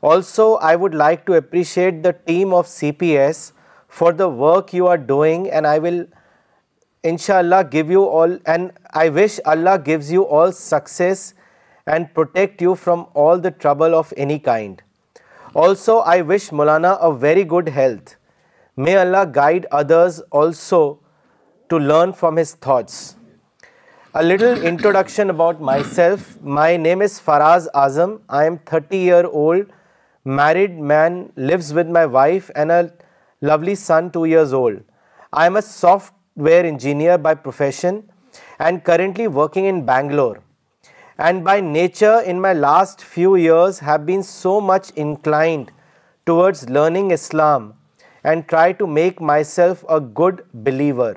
Also, 0.02 0.56
I 0.56 0.76
would 0.76 0.94
like 0.94 1.24
to 1.30 1.32
appreciate 1.32 2.02
the 2.02 2.12
team 2.12 2.52
of 2.52 2.66
CPS 2.66 3.52
for 3.88 4.12
the 4.12 4.28
work 4.28 4.74
you 4.74 4.86
are 4.86 4.98
doing, 4.98 5.50
and 5.50 5.66
I 5.66 5.78
will 5.78 6.04
inshallah 7.12 7.60
give 7.76 7.90
you 7.90 8.02
all, 8.02 8.34
and 8.44 8.72
I 9.04 9.08
wish 9.20 9.38
Allah 9.54 9.78
gives 9.78 10.10
you 10.16 10.26
all 10.26 10.52
success 10.58 11.22
and 11.86 12.12
protect 12.20 12.66
you 12.68 12.74
from 12.74 13.06
all 13.14 13.40
the 13.48 13.54
trouble 13.64 13.96
of 14.02 14.12
any 14.26 14.36
kind. 14.50 14.84
Also, 15.54 15.98
I 16.16 16.20
wish 16.34 16.50
Maulana 16.50 16.92
a 17.10 17.10
very 17.24 17.46
good 17.54 17.72
health. 17.78 18.12
May 18.76 18.96
Allah 19.00 19.24
guide 19.24 19.66
others 19.70 20.20
also 20.32 20.98
to 21.68 21.78
learn 21.78 22.12
from 22.12 22.34
his 22.34 22.54
thoughts. 22.54 23.14
A 24.12 24.22
little 24.24 24.60
introduction 24.70 25.30
about 25.30 25.60
myself. 25.60 26.40
My 26.42 26.76
name 26.76 27.00
is 27.00 27.20
Faraz 27.20 27.68
Azam. 27.72 28.22
I 28.28 28.46
am 28.46 28.58
30-year-old, 28.58 29.66
married 30.24 30.80
man, 30.80 31.32
lives 31.36 31.72
with 31.72 31.86
my 31.86 32.04
wife 32.04 32.50
and 32.56 32.72
a 32.72 32.92
lovely 33.40 33.76
son 33.76 34.10
2 34.10 34.24
years 34.24 34.52
old. 34.52 34.80
I 35.32 35.46
am 35.46 35.54
a 35.54 35.62
software 35.62 36.66
engineer 36.66 37.16
by 37.16 37.36
profession 37.36 38.02
and 38.58 38.82
currently 38.82 39.28
working 39.28 39.66
in 39.66 39.84
Bangalore. 39.84 40.42
And 41.16 41.44
by 41.44 41.60
nature, 41.60 42.18
in 42.18 42.40
my 42.40 42.54
last 42.54 43.04
few 43.04 43.36
years 43.36 43.78
have 43.90 44.04
been 44.04 44.24
so 44.24 44.60
much 44.60 44.90
inclined 44.90 45.70
towards 46.26 46.68
learning 46.68 47.12
Islam 47.12 47.72
and 48.24 48.48
try 48.48 48.66
to 48.80 48.86
make 48.86 49.20
myself 49.20 49.84
a 49.88 50.00
good 50.00 50.44
believer. 50.68 51.12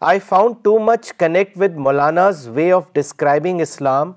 I 0.00 0.18
found 0.18 0.62
too 0.64 0.78
much 0.78 1.16
connect 1.16 1.56
with 1.56 1.76
Maulana's 1.76 2.48
way 2.48 2.70
of 2.72 2.88
describing 2.92 3.60
Islam, 3.66 4.16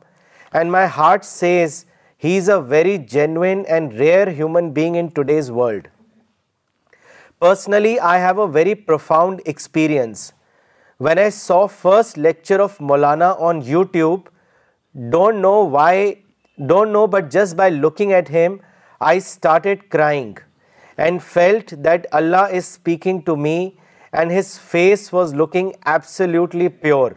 and 0.52 0.72
my 0.72 0.86
heart 0.86 1.26
says 1.26 1.84
he 2.17 2.38
is 2.38 2.50
a 2.50 2.60
very 2.60 2.98
genuine 2.98 3.65
and 3.65 3.98
rare 4.00 4.32
human 4.32 4.72
being 4.80 4.96
in 4.96 5.12
today's 5.12 5.52
world. 5.60 5.88
Personally, 7.48 8.00
I 8.00 8.17
have 8.17 8.39
a 8.39 8.48
very 8.48 8.74
profound 8.76 9.41
experience. 9.46 10.34
When 10.98 11.20
I 11.20 11.30
saw 11.30 11.60
first 11.67 12.17
lecture 12.17 12.62
of 12.62 12.78
Maulana 12.80 13.30
on 13.39 13.62
YouTube, 13.74 14.26
don't 15.17 16.89
know 16.96 17.08
but 17.08 17.30
just 17.30 17.56
by 17.56 17.70
looking 17.70 18.12
at 18.12 18.36
him, 18.39 18.60
I 19.00 19.20
started 19.20 19.89
crying. 19.91 20.36
And 21.06 21.22
felt 21.24 21.72
that 21.86 22.06
Allah 22.20 22.38
is 22.38 22.54
speaking 22.68 23.20
to 23.26 23.36
me 23.36 23.60
and 24.12 24.32
his 24.38 24.58
face 24.70 25.14
was 25.14 25.34
looking 25.36 25.70
absolutely 25.86 26.68
pure 26.82 27.12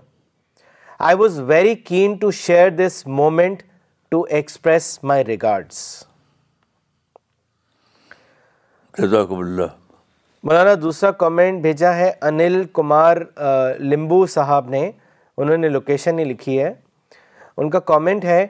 I 1.08 1.16
was 1.18 1.38
very 1.50 1.74
keen 1.74 2.14
to 2.20 2.30
share 2.38 2.68
this 2.86 3.02
moment 3.06 3.62
to 4.10 4.22
express 4.40 4.98
my 5.02 5.24
regards 5.24 5.78
Maulana 10.42 10.74
دوسرا 10.82 11.10
comment 11.24 11.60
بھیجا 11.62 11.94
ہے 11.96 12.12
انل 12.28 12.62
کمار 12.74 13.16
لمبو 13.78 14.24
صاحب 14.34 14.68
نے 14.70 14.90
انہوں 15.38 15.56
نے 15.56 15.68
location 15.68 16.18
ہی 16.18 16.24
لکھی 16.24 16.62
ہے 16.62 16.72
ان 17.56 17.70
کا 17.70 17.78
کامنٹ 17.92 18.24
ہے 18.24 18.46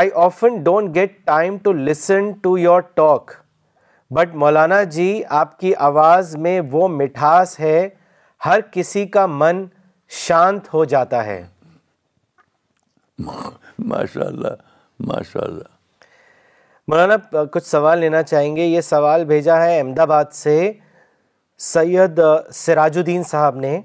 I 0.00 0.10
often 0.24 0.62
don't 0.62 0.94
get 0.94 1.18
time 1.26 1.58
to 1.62 1.72
listen 1.72 2.30
to 2.42 2.58
your 2.58 2.80
talk 2.94 3.32
but 4.16 4.34
Maulana 4.40 4.82
ji 4.90 5.22
آپ 5.38 5.58
کی 5.60 5.72
آواز 5.88 6.34
میں 6.44 6.60
وہ 6.70 6.86
مٹھاس 6.88 7.58
ہے 7.60 7.88
ہر 8.44 8.60
کسی 8.72 9.04
کا 9.16 9.24
من 9.26 9.64
شانت 10.26 10.72
ہو 10.74 10.84
جاتا 10.92 11.24
ہے 11.24 11.42
ماشاء 13.88 14.26
اللہ 14.26 14.54
ماشاء 15.06 15.40
اللہ 15.44 15.76
مولانا 16.90 17.44
کچھ 17.52 17.66
سوال 17.66 17.98
لینا 17.98 18.22
چاہیں 18.22 18.54
گے 18.56 18.64
یہ 18.66 18.80
سوال 18.80 19.24
بھیجا 19.24 19.60
ہے 19.64 19.78
احمد 19.78 19.98
آباد 20.08 20.32
سے 20.34 20.54
سید 21.72 22.20
سراج 22.54 22.96
الدین 22.98 23.22
صاحب 23.30 23.56
نے 23.60 23.80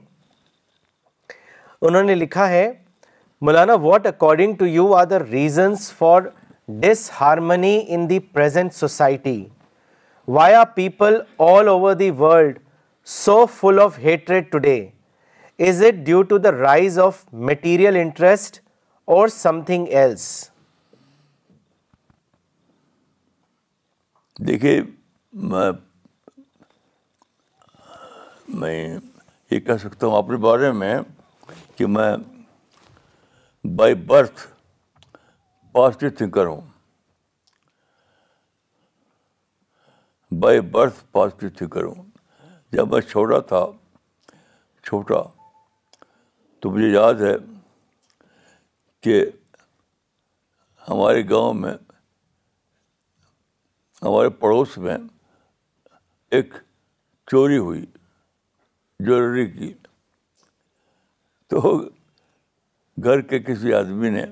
انہوں 1.81 2.03
نے 2.03 2.15
لکھا 2.15 2.47
ہے 2.49 2.71
Maulana 3.45 3.73
what 3.81 4.07
according 4.07 4.55
to 4.59 4.65
you 4.65 4.93
are 4.95 5.05
the 5.05 5.19
reasons 5.31 5.91
for 5.97 6.21
disharmony 7.19 7.79
in 7.95 8.09
the 8.09 8.19
present 8.33 8.73
society 8.73 9.43
why 10.27 10.53
are 10.55 10.65
people 10.75 11.17
all 11.45 11.67
over 11.67 11.93
the 11.95 12.09
world 12.19 12.59
so 13.11 13.45
full 13.59 13.79
of 13.83 13.97
hatred 13.99 14.51
today 14.51 14.77
is 15.67 15.83
it 15.87 15.95
due 16.05 16.21
to 16.29 16.37
the 16.37 16.51
rise 16.51 16.99
of 16.99 17.23
material 17.49 17.95
interest 18.01 18.59
or 19.15 19.27
something 19.65 19.87
else 19.89 20.21
دیکھیے 24.47 24.81
میں 28.61 28.75
یہ 29.51 29.59
کہہ 29.59 29.77
سکتا 29.81 30.07
ہوں 30.07 30.17
اپنے 30.17 30.37
بارے 30.47 30.71
میں 30.71 30.97
کہ 31.77 31.85
میں 31.87 32.15
بائی 33.75 33.93
برتھ 34.07 34.47
پازیٹو 35.73 36.09
تھنکر 36.17 36.45
ہوں 36.45 36.61
بائی 40.41 40.59
برتھ 40.73 41.03
پازیٹیو 41.11 41.49
تھنکر 41.57 41.83
ہوں 41.83 42.03
جب 42.71 42.91
میں 42.93 42.99
چھوٹا 43.09 43.39
تھا 43.47 43.59
چھوٹا 44.87 45.21
تو 46.61 46.69
مجھے 46.71 46.87
یاد 46.89 47.21
ہے 47.27 47.33
کہ 49.03 49.23
ہمارے 50.89 51.23
گاؤں 51.29 51.53
میں 51.63 51.73
ہمارے 54.01 54.29
پڑوس 54.43 54.77
میں 54.85 54.97
ایک 56.37 56.53
چوری 57.31 57.57
ہوئی 57.65 57.85
جویلری 59.05 59.45
کی 59.51 59.73
تو 61.49 61.77
گھر 63.03 63.21
کے 63.29 63.39
کسی 63.49 63.73
آدمی 63.73 64.09
نے 64.09 64.25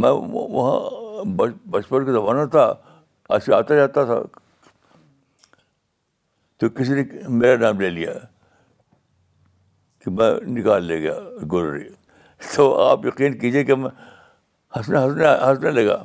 میں 0.00 0.10
وہاں 0.32 1.24
بچپن 1.36 2.04
کا 2.06 2.12
زمانہ 2.12 2.44
تھا 2.50 2.66
ایسے 3.32 3.54
آتا 3.54 3.74
جاتا 3.74 4.02
تھا 4.04 4.20
تو 6.60 6.68
کسی 6.78 6.94
نے 6.94 7.02
میرا 7.40 7.56
نام 7.60 7.80
لے 7.80 7.90
لیا 7.90 8.12
کہ 10.04 10.10
میں 10.18 10.30
نکال 10.60 10.84
لے 10.84 11.00
گیا 11.02 11.14
گولری 11.50 11.88
تو 12.54 12.66
آپ 12.88 13.04
یقین 13.06 13.38
کیجیے 13.38 13.64
کہ 13.64 13.74
میں 13.84 13.90
ہنسنے 14.76 14.98
ہنسنے 15.44 15.70
لگا 15.70 15.96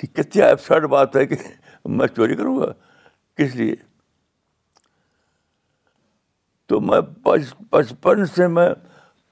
کہ 0.00 0.06
کتنی 0.16 0.42
ابسرڈ 0.42 0.84
بات 0.96 1.16
ہے 1.16 1.24
کہ 1.26 1.36
میں 1.98 2.06
چوری 2.16 2.36
کروں 2.36 2.58
گا 2.60 2.66
کس 3.36 3.54
لیے 3.56 3.74
تو 6.68 6.80
میں 6.88 7.00
بچپن 7.28 8.24
سے 8.34 8.46
میں 8.58 8.68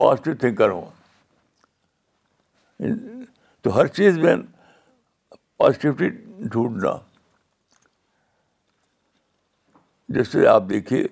پازیٹیو 0.03 0.35
تھنکر 0.41 0.71
ہوں 0.77 0.91
تو 3.63 3.75
ہر 3.77 3.87
چیز 3.99 4.19
میں 4.27 4.37
پازیٹیوٹی 5.59 6.09
ڈھونڈنا 6.53 6.91
جیسے 10.15 10.47
آپ 10.47 10.63
دیکھیے 10.69 11.05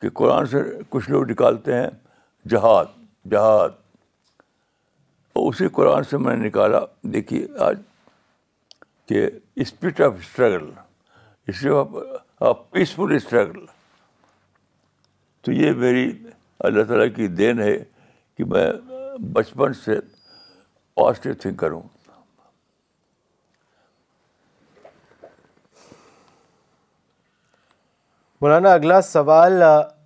کہ 0.00 0.08
قرآن 0.14 0.46
سے 0.54 0.58
کچھ 0.88 1.10
لوگ 1.10 1.24
نکالتے 1.30 1.74
ہیں 1.80 1.88
جہاد 2.50 2.86
جہاد 3.30 3.68
اسی 5.42 5.68
قرآن 5.72 6.04
سے 6.10 6.16
میں 6.18 6.34
نے 6.36 6.46
نکالا 6.46 6.78
دیکھیے 7.12 7.46
آج 7.66 7.78
کہ 9.08 9.28
spirit 9.64 10.00
of 10.06 10.14
struggle 10.18 10.68
spirit 11.48 12.42
of 12.48 12.56
peaceful 12.70 13.14
struggle 13.14 13.64
تو 15.44 15.52
یہ 15.52 15.72
میری 15.84 16.10
اللہ 16.68 16.84
تعالیٰ 16.88 17.06
کی 17.16 17.26
دین 17.36 17.60
ہے 17.60 17.76
کہ 18.36 18.44
میں 18.52 18.70
بچپن 19.32 19.72
سے 19.84 19.98
پازیٹیو 20.96 21.34
تھنک 21.42 21.58
کروں 21.58 21.80
مولانا 28.42 28.72
اگلا 28.74 29.00
سوال 29.02 29.62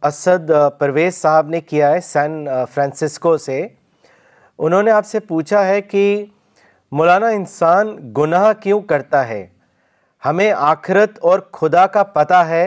اسد 0.09 0.51
پرویز 0.78 1.14
صاحب 1.14 1.49
نے 1.49 1.61
کیا 1.61 1.91
ہے 1.91 1.99
سین 2.05 2.32
فرانسسکو 2.74 3.37
سے 3.39 3.61
انہوں 4.66 4.82
نے 4.82 4.91
آپ 4.91 5.07
سے 5.07 5.18
پوچھا 5.28 5.64
ہے 5.66 5.80
کہ 5.82 6.01
مولانا 6.99 7.26
انسان 7.35 7.95
گناہ 8.18 8.47
کیوں 8.62 8.80
کرتا 8.93 9.26
ہے 9.28 9.47
ہمیں 10.24 10.51
آخرت 10.57 11.18
اور 11.30 11.41
خدا 11.59 11.87
کا 11.97 12.03
پتہ 12.16 12.41
ہے 12.49 12.64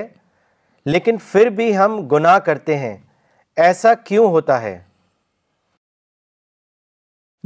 لیکن 0.94 1.18
پھر 1.32 1.50
بھی 1.60 1.66
ہم 1.78 2.00
گناہ 2.14 2.38
کرتے 2.46 2.78
ہیں 2.78 2.96
ایسا 3.66 3.94
کیوں 4.06 4.28
ہوتا 4.32 4.62
ہے 4.62 4.78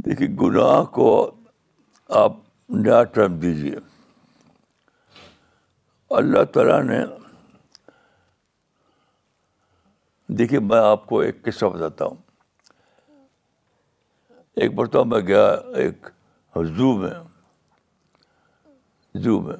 دیکھیے 0.04 0.28
گناہ 0.42 0.82
کو 0.98 1.08
آپ 2.22 2.32
نیا 2.84 3.02
ٹرم 3.14 3.38
دیجیے 3.40 3.74
اللہ 6.20 6.44
تعالیٰ 6.54 6.80
نے 6.84 7.00
دیکھیے 10.38 10.58
میں 10.72 10.78
آپ 10.78 11.06
کو 11.06 11.18
ایک 11.20 11.42
قصہ 11.44 11.64
بتاتا 11.72 12.04
ہوں 12.04 12.16
ایک 14.62 14.70
مرتبہ 14.74 15.04
میں 15.16 15.20
گیا 15.26 15.44
ایک 15.82 16.06
زو 16.76 16.92
میں 16.98 17.10
زو 19.24 19.40
میں 19.46 19.56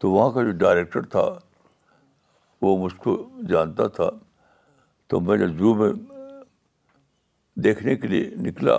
تو 0.00 0.10
وہاں 0.10 0.30
کا 0.32 0.42
جو 0.42 0.52
ڈائریکٹر 0.64 1.06
تھا 1.14 1.24
وہ 2.62 2.76
مجھ 2.84 2.94
کو 3.04 3.16
جانتا 3.48 3.86
تھا 3.98 4.08
تو 5.10 5.20
میں 5.28 5.36
نے 5.38 5.46
زو 5.58 5.74
میں 5.82 5.92
دیکھنے 7.66 7.96
کے 7.96 8.08
لیے 8.08 8.28
نکلا 8.50 8.76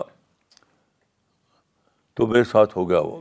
تو 2.15 2.27
میرے 2.27 2.43
ساتھ 2.51 2.77
ہو 2.77 2.89
گیا 2.89 2.99
وہ 3.09 3.19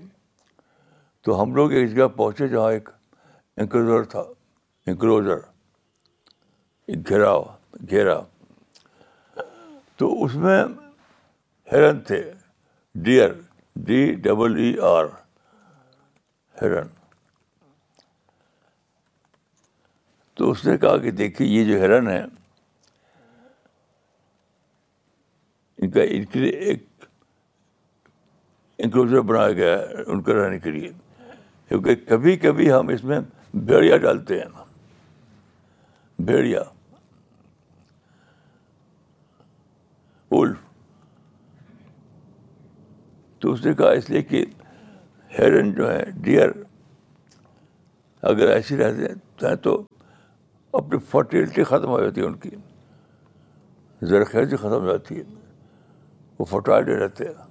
تو 1.24 1.42
ہم 1.42 1.54
لوگ 1.54 1.72
ایک 1.78 1.92
جگہ 1.94 2.08
پہنچے 2.16 2.48
جہاں 2.48 2.70
ایک 2.72 2.88
انکروزر 3.64 4.04
تھا 4.14 4.24
انکروزر 4.90 5.38
گھیرا 7.08 7.34
گھیرا 7.90 8.18
تو 9.98 10.24
اس 10.24 10.34
میں 10.42 10.62
ہیرن 11.72 12.00
تھے 12.06 12.22
deer 13.04 13.32
D 13.86 14.04
double 14.22 14.54
E 14.60 14.72
R 14.88 15.04
ہرن 16.62 16.86
تو 20.34 20.50
اس 20.50 20.64
نے 20.66 20.76
کہا 20.78 20.96
کہ 21.02 21.10
دیکھیے 21.20 21.48
یہ 21.48 21.64
جو 21.72 21.80
ہرن 21.84 22.08
ہے 22.08 22.22
ان 25.78 25.90
کا 25.90 26.02
ان 26.08 26.24
کے 26.32 26.38
لیے 26.40 26.52
ایک 26.68 26.84
انکلوجر 28.84 29.20
بنایا 29.32 29.52
گیا 29.52 29.76
ہے 29.78 30.02
ان 30.12 30.22
کے 30.22 30.34
رہنے 30.34 30.58
کے 30.58 30.70
لیے 30.70 30.90
کیونکہ 31.68 31.94
کبھی 32.08 32.36
کبھی 32.46 32.72
ہم 32.72 32.88
اس 32.94 33.04
میں 33.04 33.20
بھیڑیا 33.70 33.96
ڈالتے 34.06 34.38
ہیں 34.40 34.64
بھیڑیا 36.26 36.62
تو 43.38 43.52
اس 43.52 43.64
نے 43.66 43.72
کہا 43.78 43.90
اس 43.98 44.08
لیے 44.10 44.22
کہ 44.30 44.44
ہیرن 45.38 45.70
جو 45.74 45.90
ہے 45.92 46.02
ڈیئر 46.24 46.50
اگر 48.30 48.48
ایسی 48.52 48.76
رہتے 48.78 49.46
ہیں 49.46 49.54
تو 49.66 49.80
اپنی 50.80 50.98
فرٹیلٹی 51.10 51.64
ختم 51.64 51.88
ہو 51.88 52.00
جاتی 52.04 52.20
ہے 52.20 52.26
ان 52.26 52.36
کی 52.44 52.50
زرخیزی 54.08 54.50
جی، 54.50 54.56
ختم 54.56 54.80
ہو 54.80 54.86
جاتی 54.90 55.16
ہے 55.18 55.22
وہ 56.38 56.44
فرٹائل 56.50 56.84
رہتے 56.88 57.24
ہیں 57.24 57.44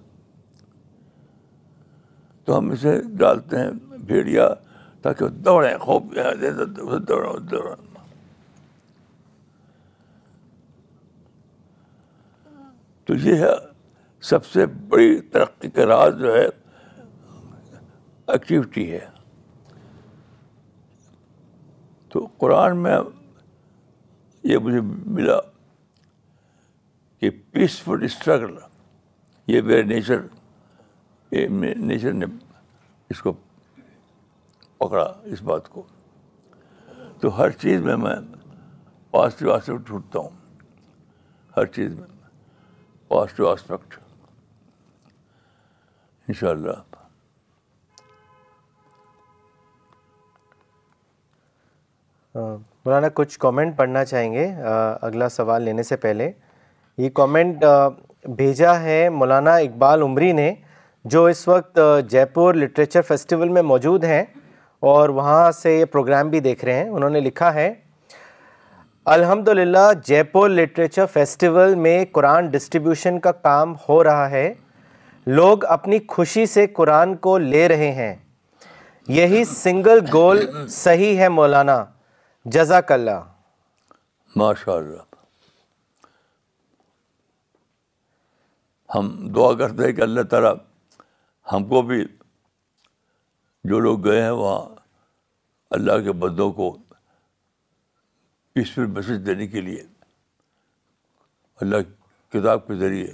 تو 2.46 2.58
ہم 2.58 2.70
اسے 2.72 3.00
ڈالتے 3.20 3.60
ہیں 3.60 3.70
بھیڑیا 4.08 4.48
تاکہ 5.02 5.24
وہ 5.26 5.30
دوڑیں 5.30 5.78
خوب 5.86 6.16
دوڑیں 6.16 7.40
دوڑیں 7.50 7.85
تو 13.06 13.16
یہ 13.24 13.36
ہے 13.46 13.52
سب 14.30 14.46
سے 14.46 14.66
بڑی 14.90 15.20
ترقی 15.32 15.70
کا 15.72 15.86
راز 15.88 16.18
جو 16.20 16.34
ہے 16.36 16.46
ایکٹیویٹی 18.28 18.92
ہے 18.92 19.06
تو 22.14 22.26
قرآن 22.38 22.78
میں 22.84 22.96
یہ 24.52 24.58
مجھے 24.66 24.80
ملا 24.82 25.40
کہ 27.20 27.30
پیسفل 27.52 28.04
اسٹرگل 28.04 28.56
یہ 29.54 29.62
میرے 29.62 29.82
نیچر 29.94 30.22
نیچر 31.86 32.14
نے 32.14 32.26
اس 33.10 33.22
کو 33.22 33.32
پکڑا 34.78 35.04
اس 35.32 35.42
بات 35.52 35.70
کو 35.70 35.84
تو 37.22 37.38
ہر 37.40 37.50
چیز 37.62 37.82
میں 37.82 37.96
میں 37.98 38.16
پازیٹیو 39.12 39.52
آست 39.54 39.70
ٹوٹتا 39.88 40.20
ہوں 40.20 40.30
ہر 41.58 41.66
چیز 41.76 41.94
میں 42.00 42.14
پازیٹیو 43.08 43.48
آسپیکٹ 43.48 43.96
ان 46.28 46.34
شاء 46.40 46.50
اللہ 46.50 46.96
مولانا 52.86 53.08
کچھ 53.14 53.38
کامنٹ 53.40 53.76
پڑھنا 53.78 54.04
چاہیں 54.06 54.32
گے 54.34 54.48
اگلا 55.02 55.30
سوال 55.30 55.64
لینے 55.64 55.84
سے 55.84 55.96
پہلے 56.06 56.32
یہ 56.98 57.10
کامنٹ 57.20 57.64
بھیجا 58.38 58.80
ہے 58.82 59.08
مولانا 59.10 59.54
اقبال 59.56 60.02
عمری 60.02 60.32
نے 60.34 60.54
جو 61.14 61.26
اس 61.26 61.48
وقت 61.48 61.80
جے 62.10 62.26
پور 62.34 62.54
لٹریچر 62.54 63.02
فیسٹیول 63.08 63.50
میں 63.50 63.62
موجود 63.62 64.04
ہیں 64.04 64.24
اور 64.94 65.10
وہاں 65.20 65.52
سے 65.62 65.78
یہ 65.78 65.86
پروگرام 65.92 66.30
بھی 66.30 66.40
دیکھ 66.50 66.66
رہے 66.66 66.84
ہیں 66.84 66.90
انہوں 66.90 67.10
نے 67.10 67.20
لکھا 67.20 67.54
ہے 67.54 67.74
الحمد 69.14 69.48
للہ 69.48 69.92
جے 70.06 70.22
پور 70.32 70.50
لٹریچر 70.50 71.06
فیسٹیول 71.14 71.74
میں 71.80 72.04
قرآن 72.12 72.48
ڈسٹریبیوشن 72.52 73.20
کا 73.26 73.32
کام 73.32 73.74
ہو 73.88 74.04
رہا 74.04 74.30
ہے 74.30 74.48
لوگ 75.28 75.66
اپنی 75.74 75.98
خوشی 76.16 76.46
سے 76.54 76.66
قرآن 76.78 77.16
کو 77.28 77.38
لے 77.38 77.68
رہے 77.68 77.92
ہیں 77.96 78.16
یہی 79.18 79.44
سنگل 79.54 80.00
گول 80.14 80.44
صحیح 80.78 81.20
ہے 81.22 81.28
مولانا 81.30 81.78
جزاک 82.56 82.92
اللہ 82.92 83.20
ماشاء 84.42 84.74
اللہ 84.76 85.02
ہم 88.98 89.10
دعا 89.36 89.52
کرتے 89.60 89.86
ہیں 89.86 89.94
کہ 89.96 90.02
اللہ 90.02 90.24
تعالیٰ 90.32 90.54
ہم 91.54 91.66
کو 91.70 91.82
بھی 91.92 92.04
جو 93.70 93.80
لوگ 93.88 94.04
گئے 94.06 94.22
ہیں 94.22 94.32
وہاں 94.42 94.60
اللہ 95.80 96.04
کے 96.06 96.12
بندوں 96.26 96.52
کو 96.62 96.76
میسج 98.56 99.26
دینے 99.26 99.46
کے 99.54 99.62
لیے 99.62 99.82
اللہ 101.62 101.82
کتاب 102.34 102.68
کے 102.68 102.76
ذریعے 102.80 103.08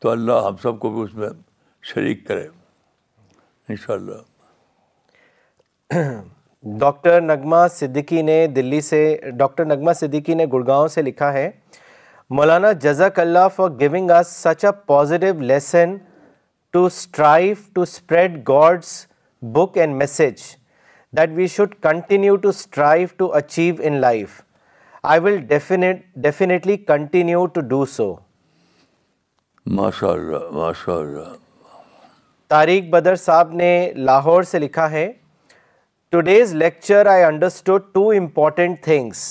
تو 0.00 0.10
اللہ 0.10 0.46
ہم 0.46 0.56
سب 0.62 0.78
کو 0.80 0.90
بھی 0.90 1.00
اس 1.02 1.14
میں 1.14 1.28
شریک 1.92 2.26
کرے 2.26 2.46
ان 3.68 3.76
شاء 3.86 3.94
اللہ 3.94 4.22
ڈاکٹر 6.80 7.20
نغمہ 7.20 7.66
صدیقی 7.78 8.22
نے 8.28 8.46
دلی 8.56 8.80
سے 8.90 9.00
ڈاکٹر 9.38 9.64
نغمہ 9.64 9.92
صدیقی 10.00 10.34
نے 10.34 10.46
گڑگاؤں 10.52 10.88
سے 10.94 11.02
لکھا 11.02 11.32
ہے 11.32 11.50
مولانا 12.36 12.72
جزاک 12.84 13.18
Allah 13.20 13.48
for 13.56 13.70
going 13.80 14.10
such 14.26 14.64
a 14.64 14.70
positive 14.94 15.40
lesson 15.40 15.96
to 16.72 16.84
strive 16.94 17.54
to 17.74 17.82
spread 17.92 18.40
God's 18.48 18.94
book 19.54 19.76
and 19.78 19.96
message 19.96 20.40
that 21.16 21.30
we 21.34 21.46
should 21.52 21.74
continue 21.82 22.36
to 22.42 22.48
strive 22.48 23.06
to 23.16 23.32
achieve 23.36 23.74
in 23.86 23.96
life 24.00 24.40
I 25.14 25.20
wilfully 25.20 26.76
continue 26.88 27.44
ماشاء 29.78 30.08
اللہ 30.12 31.34
طارق 32.50 32.88
بدر 32.92 33.16
صاحب 33.16 33.52
نے 33.60 33.70
لاہور 33.96 34.42
سے 34.52 34.58
لکھا 34.58 34.90
ہے 34.90 35.10
today's 36.12 36.54
lecture 36.64 37.06
I 37.10 37.22
understood 37.24 37.82
two 37.94 38.08
important 38.18 38.82
things 38.84 39.22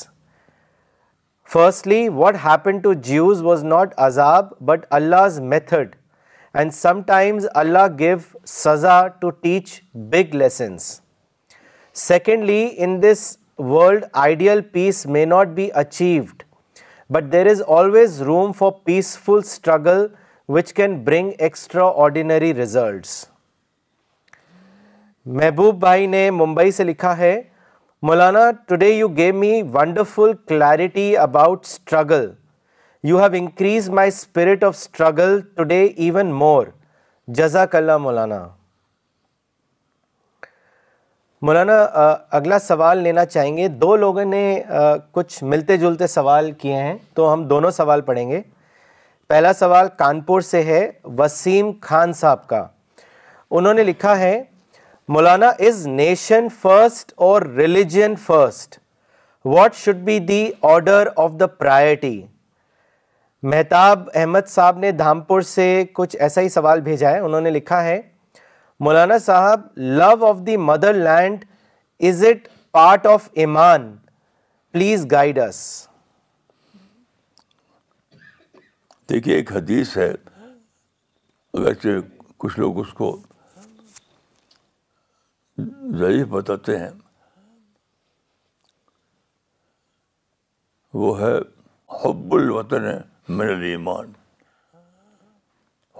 firstly 1.53 2.07
what 2.23 2.36
happen 2.45 2.79
to 2.82 2.93
Jews 3.09 3.41
was 3.43 3.63
not 3.63 3.93
عذاب 4.05 4.53
but 4.65 4.86
اللہز 4.99 5.39
method 5.55 5.95
and 6.53 6.73
some 6.73 7.01
times 7.07 7.47
Allah 7.63 7.88
gave 7.99 8.17
سزا 8.63 9.05
to 9.21 9.29
teach 9.29 9.79
big 10.11 10.36
lessons 10.36 10.99
secondly 11.99 12.67
in 12.83 13.01
this 13.01 13.19
world 13.69 14.03
ideal 14.17 14.61
peace 14.73 15.05
may 15.05 15.23
not 15.25 15.47
be 15.55 15.67
achieved 15.75 16.43
but 17.13 17.31
there 17.31 17.45
is 17.51 17.61
always 17.77 18.21
room 18.21 18.51
for 18.57 18.71
peaceful 18.85 19.37
struggle 19.43 20.05
which 20.55 20.71
can 20.73 20.97
bring 21.05 21.31
extraordinary 22.03 22.53
results 22.55 23.13
Mehboob 25.39 25.79
بھائی 25.79 26.05
نے 26.07 26.29
ممبئی 26.31 26.71
سے 26.71 26.83
لکھا 26.83 27.17
ہے 27.17 27.41
Maulana 28.07 28.49
today 28.67 28.89
you 28.89 29.07
gave 29.17 29.33
me 29.39 29.61
wonderful 29.73 30.31
clarity 30.47 31.15
about 31.17 31.65
struggle 31.65 32.29
you 33.09 33.19
have 33.21 33.33
increase 33.39 33.89
my 33.99 34.07
spirit 34.15 34.63
of 34.63 34.75
struggle 34.77 35.39
today 35.55 35.83
even 35.85 36.31
more 36.39 36.65
جزاک 37.37 37.75
اللہ 37.75 37.97
مولانا 37.97 38.45
مولانا 41.45 41.75
اگلا 42.37 42.57
سوال 42.59 42.97
لینا 43.03 43.23
چاہیں 43.25 43.55
گے 43.57 43.67
دو 43.81 43.95
لوگوں 43.97 44.23
نے 44.25 44.41
کچھ 45.11 45.43
ملتے 45.43 45.77
جلتے 45.83 46.07
سوال 46.07 46.51
کیے 46.61 46.75
ہیں 46.81 46.93
تو 47.15 47.31
ہم 47.33 47.43
دونوں 47.47 47.71
سوال 47.77 48.01
پڑھیں 48.09 48.29
گے 48.29 48.41
پہلا 49.29 49.53
سوال 49.59 49.87
کانپور 49.97 50.41
سے 50.49 50.61
ہے 50.63 50.81
وسیم 51.19 51.71
خان 51.81 52.13
صاحب 52.19 52.45
کا 52.47 52.63
انہوں 53.57 53.73
نے 53.73 53.83
لکھا 53.83 54.17
ہے 54.19 54.41
Maulana 55.15 55.47
is 55.67 55.85
nation 55.87 56.47
first 56.61 57.13
or 57.27 57.41
religion 57.57 58.15
first 58.25 58.79
what 59.45 59.75
should 59.75 60.03
be 60.09 60.19
the 60.27 60.45
order 60.73 61.07
of 61.15 61.31
the 61.39 61.47
priority 61.57 62.21
Mehtab 63.53 64.07
Ahmed 64.13 64.47
Sahab 64.47 64.77
نے 64.79 64.91
دھامپور 65.03 65.41
سے 65.57 65.73
کچھ 65.93 66.15
ایسا 66.19 66.41
ہی 66.41 66.49
سوال 66.59 66.81
بھیجا 66.81 67.11
ہے 67.11 67.19
انہوں 67.19 67.41
نے 67.41 67.49
لکھا 67.51 67.83
ہے 67.83 67.99
Maulana 68.86 69.17
Sahab 69.25 69.63
love 69.97 70.25
of 70.32 70.38
the 70.45 70.55
motherland 70.93 71.43
is 72.09 72.23
it 72.27 72.47
part 72.73 73.05
of 73.07 73.27
iman 73.43 73.84
please 74.73 75.05
guide 75.11 75.39
دیکھیے 79.09 79.36
ایک 79.36 79.51
حدیث 79.55 79.95
ہے 79.97 80.09
اگرچہ 81.53 81.99
کچھ 82.43 82.57
لوگ 82.59 82.79
اس 82.84 82.93
کو 83.01 83.09
ضعیف 85.99 86.27
بتاتے 86.29 86.77
ہیں 86.79 86.89
وہ 91.01 91.19
ہے 91.19 91.34
حب 91.38 92.05
حب 92.05 92.34
الوطن 92.34 92.89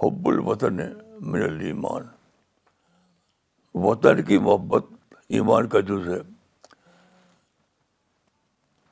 الوطن 0.00 0.76
من 0.78 0.82
من 1.32 1.42
الایمان 1.42 2.11
وطن 3.74 4.22
کی 4.22 4.38
محبت 4.38 4.86
ایمان 5.34 5.68
کا 5.68 5.80
جز 5.88 6.08
ہے 6.08 6.18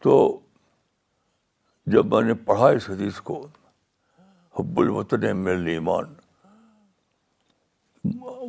تو 0.02 0.38
جب 1.94 2.06
میں 2.14 2.22
نے 2.22 2.34
پڑھا 2.44 2.68
اس 2.76 2.88
حدیث 2.90 3.20
کو 3.28 3.40
حب 4.58 4.78
الوطن 4.80 5.36
مل 5.44 5.66
ایمان 5.68 6.14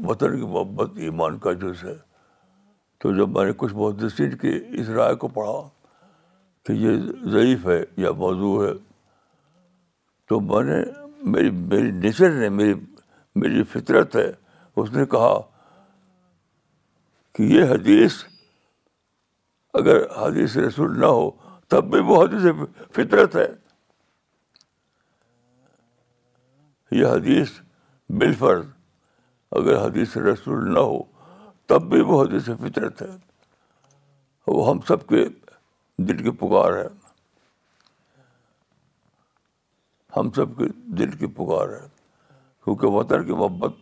وطن 0.06 0.36
کی 0.40 0.46
محبت 0.46 0.98
ایمان 1.04 1.38
کا 1.40 1.52
جز 1.62 1.84
ہے 1.84 1.96
تو 3.02 3.12
جب 3.18 3.30
میں 3.38 3.46
نے 3.46 3.52
کچھ 3.58 3.74
بہت 3.74 4.04
کی 4.42 4.56
اس 4.82 4.90
رائے 4.96 5.16
کو 5.24 5.28
پڑھا 5.38 5.60
کہ 6.66 6.74
یہ 6.74 6.98
ضعیف 7.32 7.66
ہے 7.68 7.82
یا 8.04 8.12
موضوع 8.18 8.56
ہے 8.66 8.72
تو 10.30 10.40
میں 10.40 10.64
نے 10.64 10.82
میری 11.32 11.50
میری 11.52 11.92
نیچر 11.92 12.32
نے 12.40 12.50
میری 12.50 12.74
میری 13.42 13.64
فطرت 13.74 14.16
ہے 14.16 14.30
اس 14.82 14.92
نے 14.94 15.06
کہا 15.12 15.34
کہ 17.36 17.44
یہ 17.54 17.70
حدیث 17.72 18.24
اگر 19.80 20.02
حدیث 20.18 20.56
رسول 20.58 21.00
نہ 21.00 21.06
ہو 21.06 21.30
تب 21.70 21.90
بھی 21.92 22.00
وہ 22.08 22.24
حدیث 22.24 22.44
فطرت 22.96 23.36
ہے 23.36 23.46
یہ 27.00 27.06
حدیث 27.08 27.52
بالفرض 28.20 28.66
اگر 29.60 29.78
حدیث 29.86 30.18
رسول 30.28 30.72
نہ 30.74 30.80
ہو 30.80 31.00
تب 31.68 31.90
بھی 31.90 32.02
وہ 32.08 32.24
حدیث 32.24 32.50
فطرت 32.62 33.02
ہے 33.02 33.10
وہ 34.48 34.70
ہم 34.70 34.80
سب 34.88 35.08
کے 35.08 35.24
دل 36.08 36.24
کی 36.24 36.32
پکار 36.40 36.74
ہے 36.78 36.88
ہم 40.18 40.32
سب 40.36 40.58
کے 40.58 40.66
دل 40.98 41.12
کی 41.18 41.28
پکار 41.36 41.70
ہے 41.74 41.88
کیونکہ 42.64 42.88
وطن 42.96 43.26
کی 43.26 43.32
محبت 43.44 43.76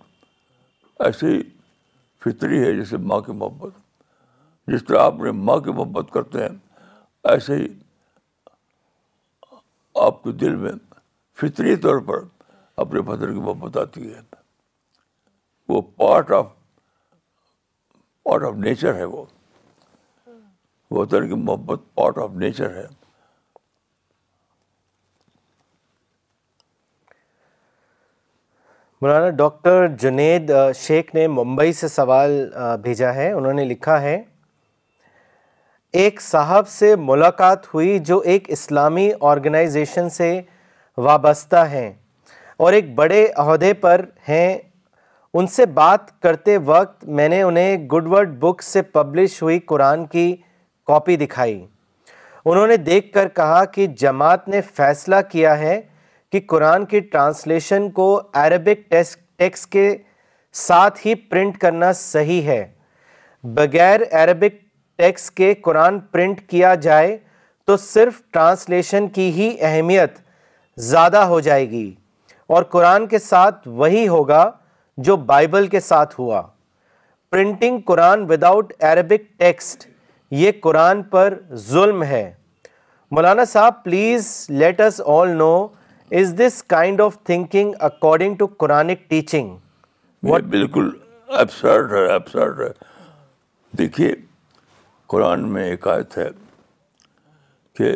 ایسے 1.05 1.27
ہی 1.35 1.41
فطری 2.23 2.63
ہے 2.65 2.71
جیسے 2.75 2.97
ماں 3.11 3.19
کی 3.25 3.31
محبت 3.31 3.73
جس 4.71 4.83
طرح 4.87 5.03
آپ 5.03 5.13
اپنے 5.13 5.31
ماں 5.47 5.57
کی 5.65 5.71
محبت 5.73 6.11
کرتے 6.13 6.41
ہیں 6.43 6.57
ایسے 7.31 7.55
ہی 7.57 7.67
آپ 10.05 10.21
کے 10.23 10.31
دل 10.43 10.55
میں 10.63 10.71
فطری 11.41 11.75
طور 11.85 11.99
پر 12.09 12.19
اپنے 12.83 13.01
فطر 13.07 13.31
کی 13.33 13.39
محبت 13.39 13.77
آتی 13.77 14.13
ہے 14.13 14.21
وہ 15.69 15.81
part 15.97 16.31
of 16.39 16.47
part 18.25 18.43
of 18.47 18.53
nature 18.65 18.95
ہے 18.95 19.03
وہ 19.15 19.25
فطر 21.05 21.25
کی 21.27 21.35
محبت 21.43 21.79
پارٹ 21.95 22.17
آف 22.23 22.31
نیچر 22.43 22.75
ہے 22.75 22.85
مولانا 29.01 29.29
ڈاکٹر 29.29 29.85
جنید 29.99 30.51
شیخ 30.75 31.13
نے 31.15 31.27
ممبئی 31.35 31.73
سے 31.73 31.87
سوال 31.87 32.31
بھیجا 32.83 33.13
ہے 33.15 33.31
انہوں 33.31 33.53
نے 33.53 33.63
لکھا 33.65 34.01
ہے 34.01 34.17
ایک 36.01 36.19
صاحب 36.21 36.67
سے 36.69 36.95
ملاقات 37.09 37.73
ہوئی 37.73 37.97
جو 38.07 38.17
ایک 38.33 38.49
اسلامی 38.51 39.09
آرگنائزیشن 39.29 40.09
سے 40.17 40.31
وابستہ 41.05 41.63
ہیں 41.71 41.91
اور 42.65 42.73
ایک 42.73 42.93
بڑے 42.95 43.25
عہدے 43.45 43.73
پر 43.85 44.05
ہیں 44.29 44.57
ان 45.37 45.47
سے 45.55 45.65
بات 45.79 46.19
کرتے 46.21 46.57
وقت 46.65 47.05
میں 47.19 47.27
نے 47.29 47.41
انہیں 47.43 47.87
گڈ 47.93 48.07
ورڈ 48.13 48.37
بک 48.39 48.63
سے 48.63 48.81
پبلش 48.97 49.41
ہوئی 49.43 49.59
قرآن 49.73 50.05
کی 50.15 50.33
کاپی 50.87 51.15
دکھائی 51.25 51.63
انہوں 52.45 52.67
نے 52.67 52.77
دیکھ 52.89 53.11
کر 53.13 53.27
کہا 53.35 53.63
کہ 53.75 53.87
جماعت 54.01 54.47
نے 54.47 54.61
فیصلہ 54.75 55.15
کیا 55.31 55.57
ہے 55.59 55.79
کہ 56.31 56.39
قرآن 56.47 56.85
کی 56.85 56.99
ٹرانسلیشن 56.99 57.89
کو 57.91 58.09
عربک 58.41 58.91
ٹیکس 59.37 59.65
کے 59.67 59.91
ساتھ 60.67 61.05
ہی 61.05 61.15
پرنٹ 61.29 61.57
کرنا 61.61 61.91
صحیح 61.95 62.41
ہے 62.47 62.65
بغیر 63.55 63.99
عربک 64.23 64.55
ٹیکس 64.97 65.29
کے 65.31 65.53
قرآن 65.63 65.99
پرنٹ 66.11 66.41
کیا 66.49 66.73
جائے 66.81 67.17
تو 67.67 67.77
صرف 67.77 68.21
ٹرانسلیشن 68.33 69.07
کی 69.15 69.29
ہی 69.35 69.55
اہمیت 69.65 70.17
زیادہ 70.91 71.17
ہو 71.33 71.39
جائے 71.47 71.69
گی 71.69 71.89
اور 72.55 72.63
قرآن 72.75 73.07
کے 73.07 73.19
ساتھ 73.19 73.67
وہی 73.81 74.07
ہوگا 74.07 74.49
جو 75.07 75.15
بائبل 75.31 75.67
کے 75.67 75.79
ساتھ 75.79 76.19
ہوا 76.19 76.41
printing 77.31 77.79
Quran 77.85 78.25
without 78.29 78.73
Arabic 78.83 79.27
text 79.39 79.87
یہ 80.41 80.51
قرآن 80.61 81.03
پر 81.11 81.33
ظلم 81.69 82.03
ہے 82.03 82.31
مولانا 83.15 83.45
صاحب 83.51 83.83
please 83.83 84.25
let 84.49 84.81
us 84.81 84.99
all 85.19 85.29
know 85.37 85.51
is 86.17 86.35
this 86.37 86.63
kind 86.73 87.01
of 87.01 87.15
thinking 87.23 87.73
according 87.87 88.35
to 88.35 88.45
Quranic 88.61 89.01
teaching 89.09 89.55
بالکل 90.49 90.89
ابسرڈ 91.39 91.91
ہے 91.91 92.05
ابسرڈ 92.13 92.59
ہے 92.61 92.69
دیکھیے 93.77 94.13
قرآن 95.13 95.47
میں 95.53 95.63
ایک 95.69 95.87
آیت 95.87 96.17
ہے 96.17 96.27
کہ 97.77 97.91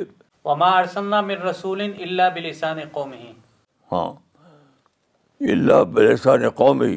وما 0.45 0.67
ارسلنا 0.79 1.21
من 1.29 1.41
رسول 1.47 1.81
الا 1.85 2.27
بلسان 2.35 2.79
قومه 2.97 3.31
ہاں 3.91 4.07
الا 5.55 5.81
بلسان 5.97 6.47
قومه 6.61 6.91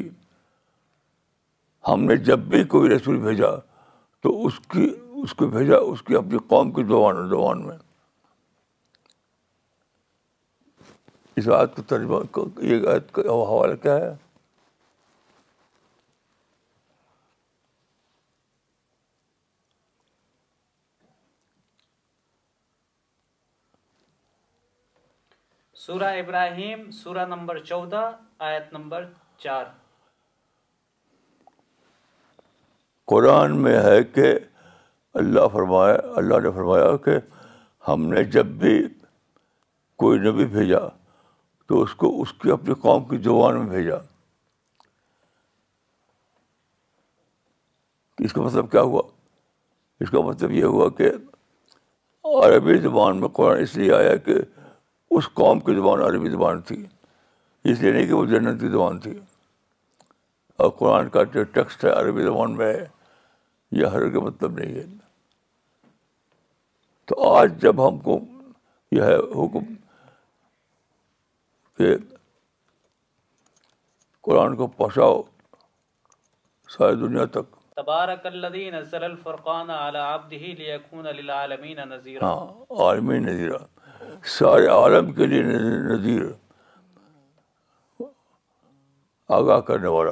ہم 1.91 2.03
نے 2.11 2.17
جب 2.29 2.45
بھی 2.53 2.63
کوئی 2.75 2.89
رسول 2.95 3.17
بھیجا 3.27 3.51
تو 4.23 4.37
اس 4.45 4.59
کی 4.75 4.87
اس 5.23 5.33
کو 5.41 5.47
بھیجا 5.57 5.77
اس 5.91 6.01
کی 6.11 6.15
اپنی 6.23 6.45
قوم 6.55 6.71
کی 6.79 6.83
زبان 6.93 7.27
زبان 7.29 7.65
میں 7.67 7.77
اس 11.39 11.47
آیت 11.47 11.53
آیت 11.59 11.75
کو 11.75 11.81
ترجمہ 11.81 12.65
یہ 12.67 12.79
کا 13.13 13.21
حوالہ 13.21 13.75
کیا 13.81 13.95
ہے 13.95 14.13
سورہ 25.83 26.11
ابراہیم 26.21 26.89
سورہ 27.03 27.25
نمبر 27.35 27.59
چودہ 27.63 28.01
آیت 28.49 28.73
نمبر 28.73 29.05
چار 29.43 29.65
قرآن 33.13 33.57
میں 33.63 33.79
ہے 33.83 34.03
کہ 34.15 34.33
اللہ 35.23 35.47
فرمایا 35.53 35.95
اللہ 36.23 36.39
نے 36.43 36.51
فرمایا 36.55 36.95
کہ 37.05 37.17
ہم 37.87 38.07
نے 38.13 38.23
جب 38.37 38.45
بھی 38.65 38.77
کوئی 40.01 40.19
نبی 40.29 40.45
بھیجا 40.57 40.87
تو 41.67 41.81
اس 41.81 41.93
کو 42.01 42.09
اس 42.21 42.31
کی 42.41 42.51
اپنی 42.51 42.73
قوم 42.81 43.03
کی 43.05 43.17
زبان 43.23 43.59
میں 43.59 43.67
بھیجا 43.75 43.95
اس 48.25 48.33
کا 48.33 48.41
مطلب 48.41 48.71
کیا 48.71 48.81
ہوا 48.91 49.01
اس 50.05 50.09
کا 50.11 50.21
مطلب 50.27 50.51
یہ 50.51 50.63
ہوا 50.73 50.89
کہ 50.99 51.09
عربی 52.43 52.77
زبان 52.81 53.19
میں 53.19 53.27
قرآن 53.39 53.59
اس 53.61 53.75
لیے 53.77 53.93
آیا 53.93 54.15
کہ 54.27 54.33
اس 55.17 55.27
قوم 55.33 55.59
کی 55.67 55.73
زبان 55.75 56.01
عربی 56.05 56.29
زبان 56.29 56.61
تھی 56.69 56.83
اس 57.71 57.81
لیے 57.81 57.91
نہیں 57.91 58.07
کہ 58.07 58.13
وہ 58.13 58.25
جنت 58.31 58.59
کی 58.61 58.67
زبان 58.69 58.99
تھی 59.05 59.13
اور 60.63 60.69
قرآن 60.77 61.09
کا 61.15 61.23
جو 61.33 61.43
ٹیکسٹ 61.57 61.83
ہے 61.85 61.89
عربی 61.99 62.23
زبان 62.23 62.55
میں 62.57 62.73
ہے 62.73 62.85
یہ 63.81 63.85
ہر 63.95 64.09
کے 64.11 64.19
مطلب 64.27 64.57
نہیں 64.59 64.75
ہے 64.75 64.85
تو 67.07 67.29
آج 67.35 67.61
جب 67.61 67.87
ہم 67.87 67.97
کو 68.07 68.19
یہ 68.95 69.01
ہے 69.11 69.15
حکم 69.43 69.73
قرآن 74.27 74.55
کو 74.55 74.67
پہنچاؤ 74.67 75.21
ساری 76.77 76.95
دنیا 77.01 77.25
تک 77.35 77.55
سارے 84.37 84.65
عالم 84.69 85.11
کے 85.13 85.25
لیے 85.27 86.19
آگاہ 89.37 89.59
کرنے 89.67 89.87
والا 89.87 90.11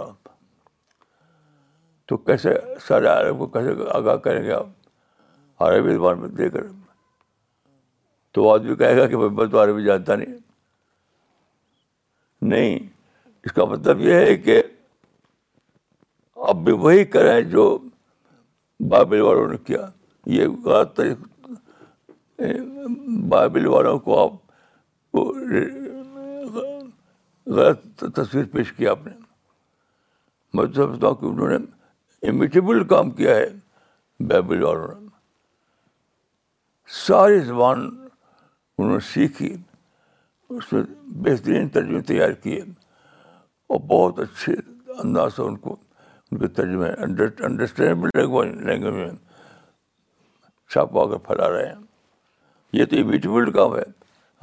تو 2.07 2.17
کیسے 2.17 2.53
سارے 2.87 3.07
عالم 3.07 3.37
کو 3.37 3.45
کیسے 3.57 3.69
آگاہ 3.97 4.15
کریں 4.23 4.43
گے 4.43 4.53
آپ 4.53 5.63
عربی 5.63 5.93
زبان 5.93 6.19
میں 6.21 6.29
دے 6.37 6.49
کر 6.49 6.67
تو 8.33 8.49
آدمی 8.53 8.75
کہے 8.75 8.97
گا 8.97 9.07
کہ 9.07 9.17
میں 9.17 9.45
تو 9.51 9.63
عربی 9.63 9.83
جانتا 9.83 10.15
نہیں 10.15 10.43
نہیں 12.51 12.79
اس 13.45 13.51
کا 13.53 13.65
مطلب 13.65 14.01
یہ 14.01 14.13
ہے 14.13 14.35
کہ 14.37 14.61
آپ 16.49 16.55
بھی 16.63 16.71
وہی 16.79 17.03
کریں 17.15 17.39
جو 17.51 17.77
بائبل 18.89 19.21
والوں 19.21 19.47
نے 19.51 19.57
کیا 19.65 19.85
یہ 20.35 20.47
غلط 20.65 20.99
بائبل 23.29 23.65
والوں 23.73 23.99
کو 24.07 24.21
آپ 24.23 25.15
غلط 27.55 28.03
تصویر 28.15 28.45
پیش 28.51 28.71
کیا 28.77 28.91
آپ 28.91 29.05
نے 29.07 29.11
میں 30.53 30.65
سمجھتا 30.75 31.07
ہوں 31.07 31.15
کہ 31.15 31.25
انہوں 31.25 31.49
نے 31.57 32.27
امیٹیبل 32.29 32.83
کام 32.87 33.09
کیا 33.11 33.35
ہے 33.35 33.45
بائبل 34.27 34.63
والوں 34.63 34.99
نے 34.99 35.03
ساری 37.05 37.39
زبان 37.39 37.87
انہوں 38.77 38.93
نے 38.93 38.99
سیکھی 39.13 39.55
اس 40.49 40.71
میں 40.73 40.81
بہترین 41.23 41.65
ترجمے 41.73 41.99
تیار 42.07 42.31
کیے 42.43 42.61
اور 43.67 43.79
بہت 43.89 44.19
اچھے 44.23 44.53
انداز 45.03 45.31
سے 45.35 45.41
ان 45.41 45.55
کو 45.65 45.75
ان 46.31 46.37
کے 46.39 46.47
ترجمے 46.59 46.89
انڈرسٹینڈیبل 47.03 48.09
لینگویج 48.17 48.53
لینگویج 48.67 48.93
میں 48.95 49.09
چھاپا 50.71 51.05
کر 51.11 51.17
پھیلا 51.27 51.47
رہے 51.51 51.65
ہیں 51.67 51.79
یہ 52.79 52.83
تو 52.91 52.95
یہ 52.95 53.51
کام 53.55 53.71
ہے 53.75 53.81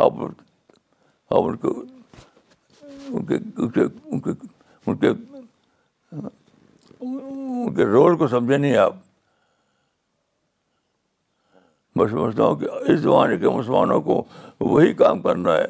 آپ 0.02 0.12
آپ 0.22 1.44
ان 1.48 1.56
کو 1.56 1.74
ان 3.08 3.26
کے 3.26 3.36
ان 4.86 4.96
کے 7.74 7.84
رول 7.86 8.16
کو 8.16 8.26
سمجھے 8.28 8.56
نہیں 8.56 8.76
آپ 8.76 8.94
میں 11.96 12.06
سمجھتا 12.10 12.42
ہوں 12.44 12.56
کہ 12.56 12.66
اس 12.92 13.00
زمانے 13.00 13.36
کے 13.38 13.48
مسلمانوں 13.56 14.00
کو 14.02 14.24
وہی 14.60 14.92
کام 15.00 15.20
کرنا 15.22 15.52
ہے 15.56 15.64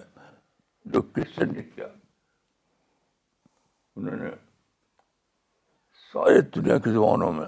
جو 0.85 1.03
کرسچن 1.15 1.53
نے 1.55 1.63
کیا 1.63 1.87
انہوں 3.97 4.17
نے 4.17 4.31
ساری 6.13 6.41
دنیا 6.55 6.79
کی 6.85 6.91
زبانوں 6.93 7.33
میں 7.33 7.47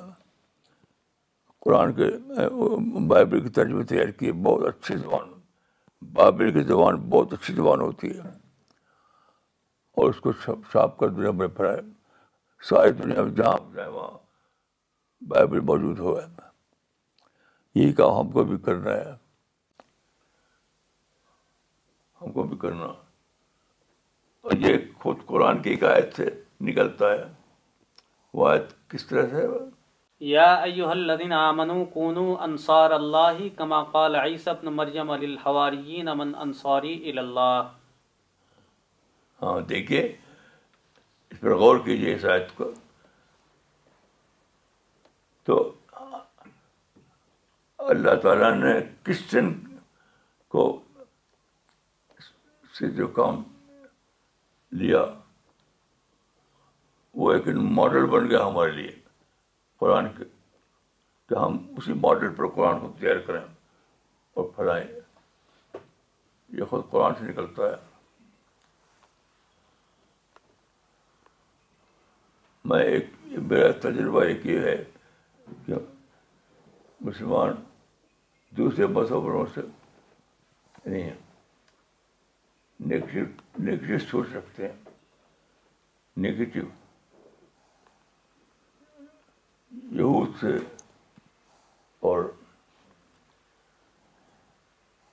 قرآن 1.64 1.92
کے 1.94 2.04
بائبل 3.08 3.40
کے 3.42 3.48
ترجمے 3.60 3.82
تیار 3.92 4.10
کیے 4.18 4.32
بہت 4.46 4.66
اچھی 4.74 4.96
زبان 4.96 5.32
بائبل 6.14 6.52
کی 6.52 6.62
زبان 6.68 6.96
بہت 7.10 7.32
اچھی 7.32 7.54
زبان 7.54 7.80
ہوتی 7.80 8.10
ہے 8.18 8.28
اور 10.02 10.08
اس 10.10 10.20
کو 10.20 10.32
چھاپ 10.70 10.98
کر 10.98 11.08
دنیا 11.08 11.30
میں 11.40 11.48
پڑھائے 11.56 11.80
ساری 12.68 12.90
دنیا 13.02 13.22
میں 13.22 13.32
جہاں 13.36 13.56
جائے 13.74 13.88
وہاں 13.88 14.10
بائبل 15.28 15.60
موجود 15.72 16.00
ہے 16.00 16.24
یہی 17.80 17.92
کام 17.92 18.18
ہم 18.20 18.30
کو 18.32 18.44
بھی 18.44 18.56
کرنا 18.64 18.90
ہے 18.94 19.12
ہم 22.22 22.32
کو 22.32 22.42
بھی 22.50 22.56
کرنا 22.62 22.92
اور 24.44 24.56
یہ 24.62 24.74
خود 25.02 25.18
قرآن 25.26 25.60
کی 25.62 25.70
ایک 25.70 25.84
آیت 25.90 26.14
سے 26.16 26.24
نکلتا 26.68 27.10
ہے 27.12 27.22
وہ 28.40 28.48
آیت 28.48 28.72
کس 28.94 29.06
طرح 29.06 29.28
سے 29.28 29.44
یا 30.30 30.48
ایوہ 30.54 30.88
الذین 30.90 31.32
آمنوا 31.36 31.84
کونو 31.92 32.24
انصار 32.46 32.90
اللہ 32.96 33.38
کما 33.56 33.82
قال 33.94 34.14
عیسی 34.22 34.50
بن 34.62 34.72
مریم 34.80 35.12
للحواریین 35.22 36.08
من 36.18 36.34
انصاری 36.46 36.92
الاللہ 37.10 37.70
ہاں 39.42 39.58
دیکھیں 39.68 39.98
اس 40.02 41.40
پر 41.40 41.54
غور 41.64 41.78
کیجئے 41.88 42.14
اس 42.14 42.24
آیت 42.34 42.54
کو 42.56 42.70
تو 45.46 45.56
اللہ 47.96 48.14
تعالیٰ 48.26 48.52
نے 48.58 48.78
کرسچن 49.06 49.50
کو 50.52 50.68
سے 52.78 52.90
جو 53.00 53.06
کام 53.22 53.42
لیا 54.80 55.02
وہ 57.22 57.32
ایک 57.32 57.48
ماڈل 57.78 58.06
بن 58.10 58.28
گیا 58.30 58.44
ہمارے 58.46 58.70
لیے 58.72 58.90
قرآن 59.78 60.08
کے 60.16 60.24
کہ 61.28 61.38
ہم 61.38 61.58
اسی 61.76 61.92
ماڈل 62.06 62.32
پر 62.34 62.48
قرآن 62.54 62.78
کو 62.80 62.90
تیار 62.98 63.16
کریں 63.26 63.40
اور 64.34 64.48
پھیلائیں 64.56 64.86
یہ 66.58 66.64
خود 66.70 66.82
قرآن 66.90 67.12
سے 67.18 67.24
نکلتا 67.30 67.68
ہے 67.70 67.76
میں 72.70 72.82
ایک 72.84 73.10
میرا 73.50 73.70
تجربہ 73.88 74.22
ایک 74.24 74.46
یہ 74.46 74.58
ہے 74.70 74.76
کہ 75.66 75.74
مسلمان 77.08 77.52
دوسرے 78.56 78.86
مذہبوں 78.98 79.44
سے 79.54 79.60
نہیں 80.86 81.02
ہیں 81.02 81.18
نگیٹو 82.82 83.60
نگیٹو 83.62 83.98
سوچ 84.10 84.28
سکتے 84.32 84.66
ہیں 84.66 86.62
یہود 89.98 90.34
سے 90.40 90.48
اور 92.08 92.22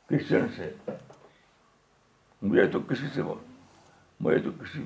کرسچن 0.10 0.48
سے 0.56 0.70
مجھے 2.42 2.66
تو 2.72 2.80
کسی 2.90 3.08
سے 3.14 3.22
مجھے 4.20 4.38
تو 4.44 4.52
کسی 4.64 4.84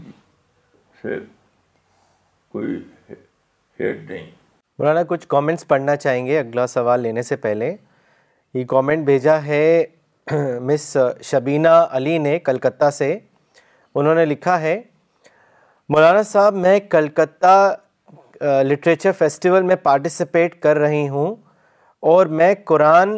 سے 1.01 1.17
کوئی 2.51 2.75
ہیٹ 3.09 4.09
نہیں 4.09 4.29
مولانا 4.79 5.03
کچھ 5.09 5.27
کامنٹس 5.27 5.67
پڑھنا 5.67 5.95
چاہیں 5.95 6.25
گے 6.25 6.39
اگلا 6.39 6.67
سوال 6.67 6.99
لینے 7.01 7.21
سے 7.23 7.35
پہلے 7.47 7.75
یہ 8.53 8.63
کامنٹ 8.69 9.05
بھیجا 9.05 9.41
ہے 9.45 9.85
مس 10.67 10.95
شبینہ 11.23 11.73
علی 11.97 12.17
نے 12.17 12.37
کلکتہ 12.45 12.89
سے 12.91 13.17
انہوں 13.95 14.15
نے 14.15 14.23
لکھا 14.25 14.59
ہے 14.61 14.79
مولانا 15.89 16.21
صاحب 16.29 16.53
میں 16.57 16.79
کلکتہ 16.89 17.75
لٹریچر 18.69 19.11
فیسٹیول 19.17 19.61
میں 19.63 19.75
پارٹیسپیٹ 19.83 20.59
کر 20.61 20.77
رہی 20.79 21.07
ہوں 21.09 21.35
اور 22.13 22.25
میں 22.39 22.53
قرآن 22.65 23.11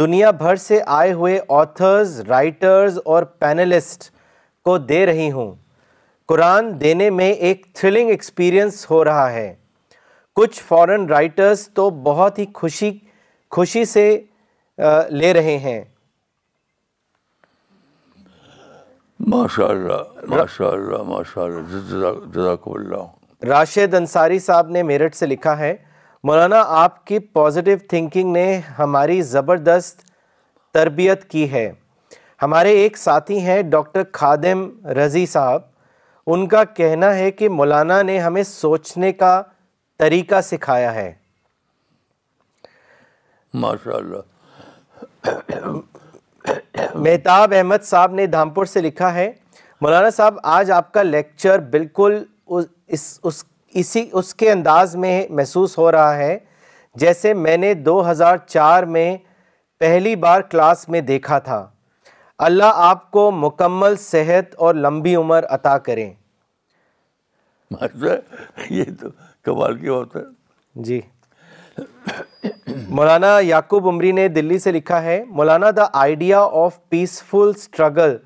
دنیا 0.00 0.30
بھر 0.38 0.56
سے 0.56 0.80
آئے 1.00 1.12
ہوئے 1.12 1.38
آتھرز 1.56 2.18
رائٹرز 2.28 2.98
اور 3.04 3.22
پینلسٹ 3.38 4.10
کو 4.64 4.76
دے 4.88 5.04
رہی 5.06 5.30
ہوں 5.32 5.52
قرآن 6.28 6.70
دینے 6.80 7.10
میں 7.20 7.30
ایک 7.48 7.66
تھرلنگ 7.74 8.08
ایکسپیرئنس 8.10 8.90
ہو 8.90 9.04
رہا 9.04 9.30
ہے 9.32 9.54
کچھ 10.36 10.62
فورن 10.68 11.06
رائٹرز 11.10 11.68
تو 11.74 11.88
بہت 12.08 12.38
ہی 12.38 12.44
خوشی 12.54 12.90
خوشی 13.56 13.84
سے 13.92 14.06
لے 15.18 15.32
رہے 15.34 15.56
ہیں 15.58 15.80
ماشاء 19.24 19.66
اللہ 19.70 20.26
ماشاء 20.28 20.68
اللہ 20.70 21.02
ماشاء 21.08 21.42
اللہ 21.42 22.18
جزاک 22.34 22.66
اللہ 22.68 23.44
راشد 23.48 23.94
انصاری 23.94 24.38
صاحب 24.46 24.68
نے 24.70 24.82
میرٹھ 24.88 25.14
سے 25.16 25.26
لکھا 25.26 25.56
ہے 25.58 25.74
مولانا 26.24 26.62
آپ 26.82 27.04
کی 27.06 27.18
پازیٹیو 27.38 27.76
تھنکنگ 27.90 28.32
نے 28.32 28.60
ہماری 28.78 29.20
زبردست 29.30 30.02
تربیت 30.74 31.24
کی 31.30 31.50
ہے 31.52 31.70
ہمارے 32.42 32.70
ایک 32.82 32.96
ساتھی 32.98 33.40
ہیں 33.44 33.60
ڈاکٹر 33.76 34.02
خادم 34.20 34.68
رضی 34.98 35.24
صاحب 35.34 35.62
ان 36.34 36.46
کا 36.48 36.64
کہنا 36.76 37.14
ہے 37.16 37.30
کہ 37.40 37.48
مولانا 37.48 38.00
نے 38.10 38.18
ہمیں 38.20 38.42
سوچنے 38.42 39.12
کا 39.12 39.40
طریقہ 39.98 40.40
سکھایا 40.50 40.94
ہے 40.94 41.12
ماشاء 43.62 43.96
اللہ 43.96 44.34
مہتاب 46.94 47.52
احمد 47.56 47.84
صاحب 47.84 48.12
نے 48.14 48.26
دھامپور 48.26 48.64
سے 48.66 48.80
لکھا 48.80 49.12
ہے 49.14 49.30
مولانا 49.82 50.10
صاحب 50.16 50.34
آج 50.56 50.70
آپ 50.70 50.90
کا 50.92 51.02
لیکچر 51.02 51.58
بالکل 51.70 52.22
اس 52.96 53.18
اسی 53.78 54.08
اس 54.18 54.34
کے 54.40 54.50
انداز 54.50 54.94
میں 54.96 55.22
محسوس 55.38 55.76
ہو 55.78 55.90
رہا 55.92 56.16
ہے 56.16 56.36
جیسے 57.02 57.32
میں 57.34 57.56
نے 57.56 57.72
دو 57.88 57.98
ہزار 58.10 58.36
چار 58.46 58.82
میں 58.94 59.16
پہلی 59.80 60.14
بار 60.16 60.40
کلاس 60.50 60.88
میں 60.88 61.00
دیکھا 61.12 61.38
تھا 61.48 61.66
اللہ 62.46 62.72
آپ 62.90 63.10
کو 63.10 63.30
مکمل 63.30 63.96
صحت 64.00 64.54
اور 64.66 64.74
لمبی 64.74 65.14
عمر 65.16 65.44
عطا 65.56 65.76
کریں 65.88 66.10
یہ 68.70 68.84
تو 69.00 69.08
کی 69.50 69.54
بات 69.60 70.16
ہے 70.16 70.20
جی 70.84 71.00
مولانا 72.96 73.38
یعقوب 73.42 73.86
عمری 73.88 74.12
نے 74.12 74.26
دلی 74.34 74.58
سے 74.58 74.72
لکھا 74.72 75.02
ہے 75.02 75.22
Maulana 75.38 75.70
the 75.76 75.84
idea 76.02 76.40
of 76.64 76.78
peaceful 76.90 77.50
struggle 77.54 78.16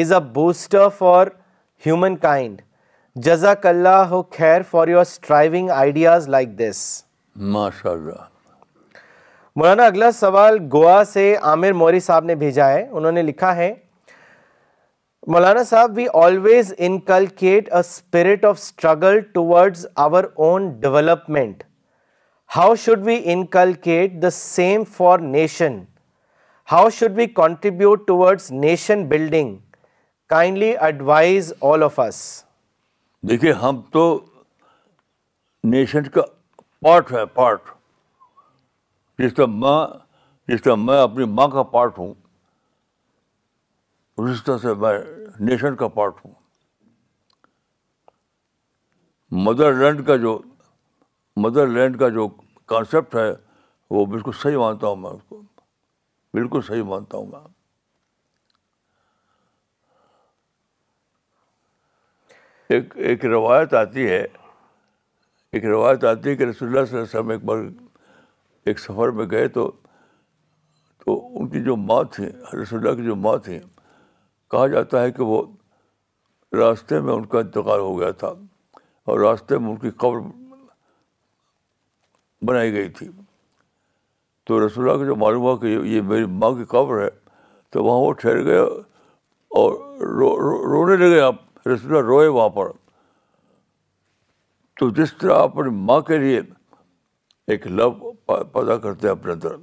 is 0.00 0.12
a 0.12 0.18
booster 0.34 0.88
for 0.98 1.26
humankind 2.26 2.60
جزاک 3.24 3.66
اللہ 3.66 4.14
خیر 4.36 4.62
for 4.70 4.88
your 4.88 5.00
striving 5.00 5.70
ideas 5.70 6.28
like 6.34 6.58
this 6.58 6.82
ماشاء 7.56 7.90
اللہ 7.90 8.20
مولانا 9.56 9.84
اگلا 9.86 10.10
سوال 10.18 10.58
گوا 10.72 11.02
سے 11.12 11.34
عامر 11.40 11.72
موری 11.80 12.00
صاحب 12.00 12.24
نے 12.24 12.34
بھیجا 12.44 12.68
ہے 12.68 12.86
انہوں 12.90 13.12
نے 13.12 13.22
لکھا 13.22 13.54
ہے 13.56 13.72
Maulana 15.32 15.62
Sahab 15.64 15.92
we 15.96 16.06
always 16.22 16.72
inculcate 16.76 17.72
a 17.72 17.78
spirit 17.80 18.44
of 18.44 18.56
struggle 18.60 19.20
toward 19.34 19.76
our 20.06 20.24
own 20.44 20.70
development 20.80 21.62
how 22.56 22.74
should 22.78 23.02
we 23.06 23.20
inculcate 23.32 24.20
the 24.22 24.30
same 24.30 24.82
for 24.96 25.18
nation 25.36 25.78
how 26.72 26.88
should 26.96 27.12
we 27.16 27.26
contribute 27.34 28.06
towards 28.08 28.50
nation 28.64 29.06
building 29.08 29.54
kindly 30.30 30.72
advise 30.78 31.52
all 31.68 31.82
of 31.82 31.98
us 32.00 32.20
دیکھیے 33.28 33.52
ہم 33.62 33.80
تو 33.92 34.02
nation 35.74 36.08
کا 36.14 36.22
part 36.82 37.12
ہے 37.12 37.24
part 37.34 37.68
جس 39.22 39.34
طرح 39.34 39.46
ماں 39.64 39.86
جس 40.48 40.62
طرح 40.62 40.74
میں 40.84 41.00
اپنی 41.02 41.24
ماں 41.38 41.48
کا 41.54 41.62
پارٹ 41.76 41.98
ہوں 41.98 42.12
اس 44.28 44.44
طرح 44.44 44.58
سے 44.62 44.74
میں 44.80 44.92
نیشن 45.50 45.76
کا 45.76 45.88
پارٹ 45.98 46.24
ہوں 46.24 46.32
مدر 49.44 49.72
لینڈ 49.74 50.06
کا 50.06 50.16
جو 50.26 50.38
مدر 51.40 51.66
لینڈ 51.66 51.98
کا 51.98 52.08
جو 52.16 52.26
کانسیپٹ 52.72 53.14
ہے 53.16 53.30
وہ 53.90 54.04
بالکل 54.06 54.32
صحیح 54.42 54.56
مانتا 54.58 54.86
ہوں 54.86 54.96
میں 54.96 55.10
اس 55.10 55.20
کو 55.28 55.40
بالکل 56.34 56.60
صحیح 56.66 56.82
مانتا 56.90 57.16
ہوں 57.18 57.26
میں 57.30 57.40
ایک 62.76 62.92
ایک 63.08 63.24
روایت 63.26 63.74
آتی 63.74 64.06
ہے 64.08 64.22
ایک 65.52 65.64
روایت 65.64 66.04
آتی 66.10 66.28
ہے 66.28 66.34
کہ 66.36 66.42
رسول 66.44 66.68
اللہ 66.68 66.78
اللہ 66.78 66.90
صلی 66.90 66.98
علیہ 66.98 67.08
وسلم 67.08 67.30
ایک 67.30 67.44
بار 67.44 67.58
ایک 68.66 68.78
سفر 68.78 69.08
میں 69.16 69.26
گئے 69.30 69.48
تو 69.56 69.70
تو 71.04 71.18
ان 71.38 71.48
کی 71.50 71.62
جو 71.64 71.76
ماں 71.76 72.02
تھیں 72.14 72.28
رسول 72.60 72.78
اللہ 72.78 72.94
کی 73.00 73.04
جو 73.06 73.16
ماں 73.16 73.36
تھیں 73.44 73.58
کہا 74.50 74.66
جاتا 74.74 75.02
ہے 75.02 75.10
کہ 75.12 75.22
وہ 75.30 75.42
راستے 76.58 77.00
میں 77.00 77.12
ان 77.14 77.24
کا 77.26 77.38
انتقال 77.38 77.80
ہو 77.80 77.98
گیا 78.00 78.10
تھا 78.22 78.32
اور 79.10 79.20
راستے 79.20 79.58
میں 79.58 79.70
ان 79.70 79.76
کی 79.78 79.90
قبر 80.04 80.18
بنائی 82.46 82.72
گئی 82.72 82.88
تھی 82.98 83.08
تو 84.46 84.66
رسول 84.66 84.84
اللہ 84.84 84.98
کو 84.98 85.04
جو 85.06 85.16
معلوم 85.16 85.42
ہوا 85.42 85.56
کہ 85.56 85.66
یہ 85.88 86.00
میری 86.12 86.24
ماں 86.42 86.50
کی 86.58 86.64
قبر 86.68 87.02
ہے 87.02 87.08
تو 87.72 87.84
وہاں 87.84 87.98
وہ 88.04 88.12
ٹھہر 88.22 88.44
گئے 88.44 88.58
اور 88.58 89.72
رو, 90.00 90.38
رو, 90.40 90.62
رونے 90.72 90.96
لگے 91.04 91.20
آپ 91.20 91.66
رسول 91.68 91.90
اللہ 91.96 92.06
روئے 92.08 92.26
وہاں 92.28 92.48
پر 92.56 92.70
تو 94.80 94.88
جس 94.94 95.12
طرح 95.20 95.34
آپ 95.42 95.58
اپنی 95.58 95.70
ماں 95.88 96.00
کے 96.10 96.18
لیے 96.18 96.40
ایک 97.52 97.66
لو 97.66 97.90
پیدا 98.52 98.76
کرتے 98.78 99.06
ہیں 99.06 99.12
اپنے 99.14 99.32
اندر 99.32 99.56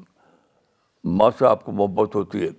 ماں 1.20 1.30
سے 1.40 1.46
آپ 1.48 1.64
کو 1.66 1.72
محبت 1.72 2.16
ہوتی 2.16 2.42
ہے 2.44 2.50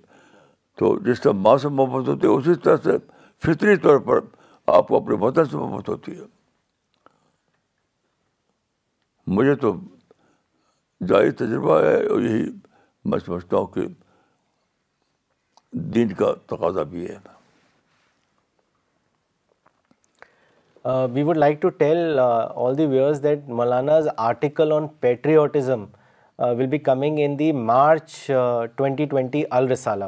تو 0.79 0.97
جس 1.05 1.21
طرح 1.21 1.31
ماں 1.45 1.57
سے 1.61 1.67
محبت 1.79 2.07
ہوتی 2.09 2.27
ہے 2.27 2.31
اسی 2.33 2.55
طرح 2.63 2.77
سے 2.83 2.97
فطری 3.45 3.75
طور 3.87 3.99
پر 4.09 4.19
آپ 4.77 4.87
کو 4.87 4.97
اپنے 4.97 5.15
وطن 5.25 5.45
سے 5.51 5.57
محبت 5.57 5.89
ہوتی 5.89 6.11
ہے 6.19 6.25
مجھے 9.37 9.55
تو 9.65 9.73
ظاہر 11.09 11.29
تجربہ 11.37 11.79
ہے 11.81 11.95
اور 12.07 12.21
یہی 12.21 12.43
میں 13.11 13.19
سمجھتا 13.25 13.57
ہوں 13.57 13.65
کہ 13.75 13.81
دین 15.93 16.11
کا 16.17 16.33
تقاضا 16.47 16.83
بھی 16.89 17.07
ہے 17.09 17.15
we 21.13 21.23
would 21.23 21.37
like 21.37 21.61
to 21.61 21.69
tell 21.83 22.19
all 22.19 22.77
the 22.77 22.85
viewers 22.91 23.23
that 23.23 23.47
Maulana's 23.59 24.07
article 24.27 24.71
on 24.75 24.87
patriotism 24.99 25.85
will 26.57 26.65
be 26.67 26.77
coming 26.77 27.17
in 27.25 27.37
the 27.39 27.51
March 27.71 28.11
twenty 28.75 29.05
twenty 29.09 29.43
Al Risala 29.59 30.05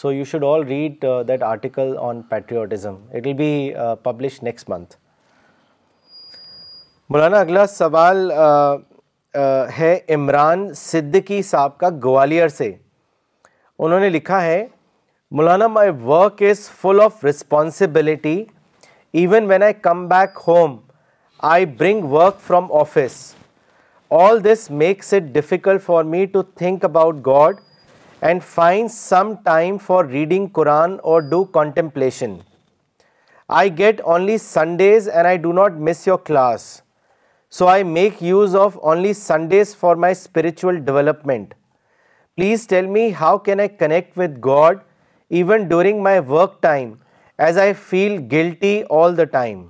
so 0.00 0.12
you 0.12 0.24
should 0.24 0.44
all 0.54 0.62
read 0.66 1.04
that 1.28 1.42
article 1.42 1.94
on 2.08 2.20
patriotism 2.30 2.94
it 3.16 3.26
will 3.26 3.32
be 3.36 3.72
publish 4.02 4.42
next 4.42 4.70
month 4.70 4.96
Maulana 7.12 7.38
اگلا 7.40 7.66
سوال 7.66 8.30
uh, 8.32 8.76
ہے 9.78 9.98
عمران 10.14 10.68
صدقی 10.76 11.40
صاحب 11.42 11.76
کا 11.78 11.88
گوالیئر 12.04 12.48
سے 12.48 12.70
انہوں 13.78 14.00
نے 14.00 14.08
لکھا 14.08 14.42
ہے 14.44 14.64
Maulana 15.36 15.66
my 15.66 15.90
work 16.04 16.42
is 16.50 16.68
full 16.80 17.00
of 17.04 17.24
responsibility 17.24 18.42
even 19.22 19.46
when 19.50 19.62
I 19.62 19.72
come 19.82 20.06
back 20.08 20.38
home 20.48 20.76
I 21.52 21.66
bring 21.78 22.04
work 22.12 22.40
from 22.46 22.72
office 22.80 23.20
all 24.20 24.44
this 24.44 24.70
makes 24.80 25.12
it 25.14 25.32
difficult 25.32 25.82
for 25.82 26.04
me 26.04 26.24
to 26.32 26.42
think 26.56 26.84
about 26.84 27.26
God 27.26 27.60
and 28.20 28.42
fine 28.54 28.88
some 28.98 29.32
time 29.44 29.76
for 29.86 30.04
reading 30.04 30.46
Quran 30.58 30.96
or 31.12 31.20
do 31.30 31.42
contemplation 31.58 32.36
I 33.62 33.76
get 33.78 34.00
only 34.00 34.38
Sundays 34.38 35.08
and 35.08 35.26
I 35.26 35.38
do 35.38 35.52
not 35.52 35.76
miss 35.88 36.06
your 36.06 36.18
class 36.24 36.81
so 37.56 37.66
I 37.68 37.82
make 37.84 38.22
use 38.22 38.54
of 38.56 38.76
only 38.84 39.12
Sundays 39.14 39.74
for 39.76 39.96
my 40.02 40.12
spiritual 40.12 40.76
development 40.84 41.52
please 42.36 42.66
tell 42.68 42.86
me 42.90 43.10
how 43.20 43.38
can 43.48 43.60
I 43.60 43.68
connect 43.78 44.16
with 44.18 44.36
God 44.44 44.78
even 45.38 45.66
during 45.68 46.00
my 46.02 46.20
work 46.28 46.54
time 46.62 46.92
as 47.46 47.58
I 47.58 47.72
feel 47.88 48.16
guilty 48.30 48.82
all 49.00 49.16
the 49.16 49.24
time 49.34 49.66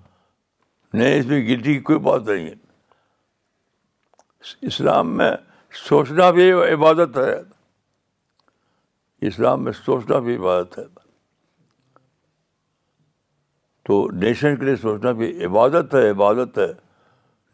نہیں 0.95 1.19
اس 1.19 1.27
میں 1.27 1.41
گلٹی 1.49 1.75
کی 1.75 1.81
کوئی 1.89 1.99
بات 2.07 2.29
نہیں 2.29 2.47
ہے 2.47 2.55
اسلام 4.67 5.17
میں 5.17 5.31
سوچنا 5.89 6.31
بھی 6.39 6.51
عبادت 6.75 7.19
ہے 7.19 7.35
اسلام 9.29 9.65
میں 9.65 9.73
سوچنا 9.85 10.19
بھی 10.29 10.37
عبادت 10.37 10.79
ہے 10.79 10.85
تو 13.87 14.07
نیشن 14.23 14.57
کے 14.57 14.65
لیے 14.67 14.77
سوچنا 14.83 15.13
بھی 15.23 15.33
عبادت 15.47 15.95
ہے 15.95 16.09
عبادت 16.11 16.59
ہے 16.59 16.73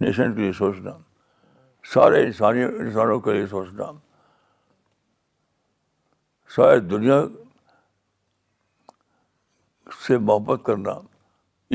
نیشن 0.01 0.35
کے 0.35 0.41
لیے 0.41 0.53
سوچنا 0.59 0.91
سارے 1.95 2.23
انسانی 2.25 2.63
انسانوں 2.65 3.19
کے 3.21 3.33
لیے 3.33 3.47
سوچنا 3.51 3.91
سارے 6.57 6.79
دنیا 6.81 7.21
سے 10.07 10.19
محبت 10.19 10.65
کرنا 10.67 10.99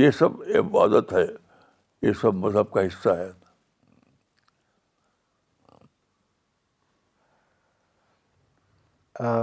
یہ 0.01 0.11
سب 0.19 0.41
عبادت 0.59 1.13
ہے 1.13 1.25
یہ 2.07 2.13
سب 2.21 2.35
مذہب 2.45 2.71
کا 2.71 2.81
حصہ 2.85 3.09
ہے 3.19 3.29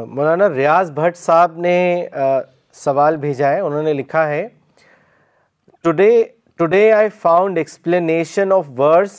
مولانا 0.08 0.48
ریاض 0.54 0.90
بھٹ 0.90 1.16
صاحب 1.16 1.56
نے 1.66 1.76
سوال 2.84 3.16
بھیجا 3.26 3.48
ہے 3.50 3.60
انہوں 3.60 3.82
نے 3.82 3.92
لکھا 3.92 4.26
ہے 4.28 4.46
today 5.82 6.10
today 6.60 6.80
I 6.92 7.08
found 7.20 7.58
explanation 7.58 8.52
of 8.52 8.64
words 8.78 9.12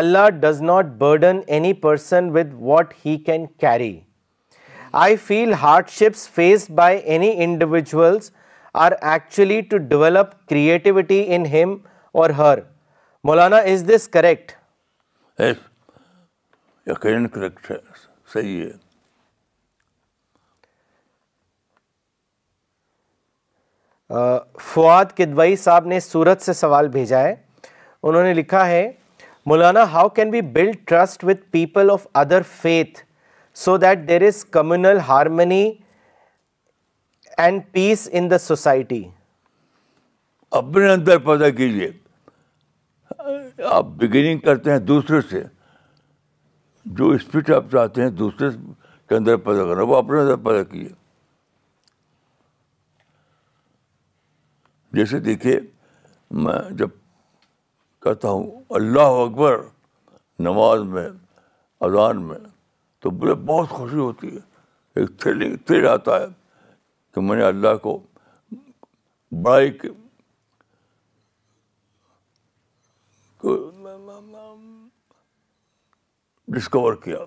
Allah 0.00 0.28
does 0.40 0.60
not 0.62 0.84
burden 0.98 1.40
any 1.56 1.72
person 1.86 2.28
with 2.34 2.52
what 2.68 2.92
he 3.06 3.16
can 3.26 3.46
carry 3.60 3.98
I 5.06 5.16
feel 5.24 5.52
hardships 5.90 6.28
face 6.34 6.68
by 6.76 6.98
any 7.14 7.32
individuals 7.44 8.30
are 8.84 8.92
actually 9.00 9.60
to 9.70 9.78
develop 9.88 10.34
creativity 10.48 11.22
in 11.34 11.46
ہم 11.54 11.76
اور 12.20 12.30
ہر 12.38 12.58
مولانا 13.28 13.56
از 13.74 13.84
this 13.94 14.08
correct 14.18 14.52
correct 16.84 17.70
ہے 17.70 17.74
ہے 17.74 17.78
صحیح 18.32 18.64
فواد 24.12 25.16
کدوئی 25.16 25.54
صاحب 25.56 25.86
نے 25.86 26.00
سورت 26.00 26.42
سے 26.42 26.52
سوال 26.52 26.88
بھیجا 26.92 27.18
ہے 27.22 27.34
انہوں 28.02 28.22
نے 28.22 28.32
لکھا 28.34 28.66
ہے 28.68 28.90
Maulana 29.46 29.82
how 29.92 30.08
can 30.16 30.30
be 30.30 30.40
build 30.54 30.76
trust 30.88 31.24
with 31.24 31.40
people 31.52 31.90
of 31.92 32.06
other 32.22 32.42
faith 32.60 33.00
so 33.64 33.76
that 33.78 34.06
there 34.08 34.22
is 34.26 34.44
communal 34.56 34.98
harmony 35.08 35.64
and 37.38 37.60
peace 37.72 38.08
in 38.12 38.30
the 38.30 38.38
society 38.38 39.02
اپنے 40.60 40.92
اندر 40.92 41.18
پیدا 41.18 41.50
کیجیے 41.50 41.90
آپ 43.70 43.84
بگننگ 43.96 44.38
کرتے 44.44 44.70
ہیں 44.70 44.78
دوسرے 44.78 45.20
سے 45.30 45.42
جو 46.98 47.08
اسپیٹ 47.10 47.50
آپ 47.56 47.64
چاہتے 47.72 48.02
ہیں 48.02 48.08
دوسرے 48.22 48.48
کے 49.08 49.14
اندر 49.16 49.36
پیدا 49.46 49.64
کرنا 49.68 49.82
وہ 49.88 49.96
اپنے 49.96 50.20
اندر 50.20 50.36
پیدا 50.48 50.62
کیجیے 50.70 50.90
جیسے 54.94 55.18
دیکھیے 55.20 55.58
میں 56.42 56.58
جب 56.78 56.88
کہتا 58.02 58.28
ہوں 58.30 58.50
اللہ 58.78 59.14
اکبر 59.22 59.56
نماز 60.46 60.80
میں 60.96 61.08
اذان 61.86 62.22
میں 62.26 62.38
تو 63.02 63.10
مجھے 63.10 63.34
بہت 63.50 63.68
خوشی 63.70 63.96
ہوتی 63.98 64.34
ہے 64.36 64.40
ایک 65.00 65.18
تھرلنگ 65.20 65.56
تھر 65.66 65.84
آتا 65.92 66.20
ہے 66.20 66.26
کہ 67.14 67.20
میں 67.20 67.36
نے 67.36 67.42
اللہ 67.44 67.76
کو 67.86 67.98
بڑا 69.42 69.56
ایک 69.64 69.84
ڈسکور 76.56 76.94
کیا 77.04 77.18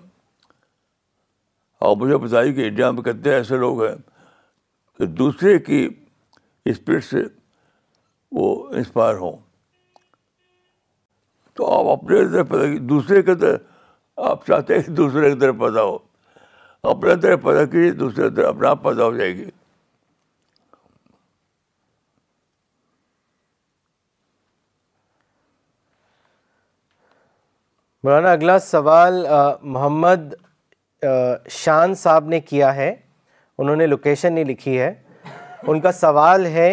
اور 1.86 1.96
مجھے 1.96 2.16
بتائیے 2.28 2.52
کہ 2.52 2.66
انڈیا 2.68 2.90
میں 2.96 3.02
کتنے 3.10 3.34
ایسے 3.34 3.56
لوگ 3.66 3.82
ہیں 3.84 3.94
کہ 4.98 5.06
دوسرے 5.22 5.58
کی 5.68 5.88
اسپرٹ 6.72 7.04
سے 7.04 7.24
وہ 8.36 8.54
انسپائر 8.76 9.14
ہوں 9.16 9.36
تو 11.56 11.70
آپ 11.74 11.86
اپنے 11.98 12.18
اندر 12.18 12.42
پیدا 12.48 12.62
کیجیے 12.64 12.80
دوسرے 12.88 13.22
کے 13.22 13.32
آپ 14.30 14.46
چاہتے 14.46 14.74
ہیں 14.74 14.82
کہ 14.82 14.90
دوسرے 14.94 15.32
پیدا 15.60 15.82
ہو 15.82 15.96
اپنے 16.92 17.12
اندر 17.12 17.36
پیدا 17.44 17.64
کیجیے 17.64 17.90
دوسرے 18.00 18.26
اپنا 18.46 18.68
آپ 18.70 18.82
پیدا 18.82 19.04
ہو 19.04 19.16
جائے 19.16 19.34
گی 19.36 19.44
مولانا 28.04 28.30
اگلا 28.32 28.58
سوال 28.62 29.24
محمد 29.60 30.34
شان 31.50 31.94
صاحب 31.94 32.26
نے 32.28 32.40
کیا 32.40 32.74
ہے 32.74 32.94
انہوں 33.58 33.76
نے 33.76 33.86
لوکیشن 33.86 34.32
نہیں 34.32 34.44
لکھی 34.44 34.78
ہے 34.80 34.92
ان 35.70 35.80
کا 35.80 35.92
سوال 35.92 36.46
ہے 36.46 36.70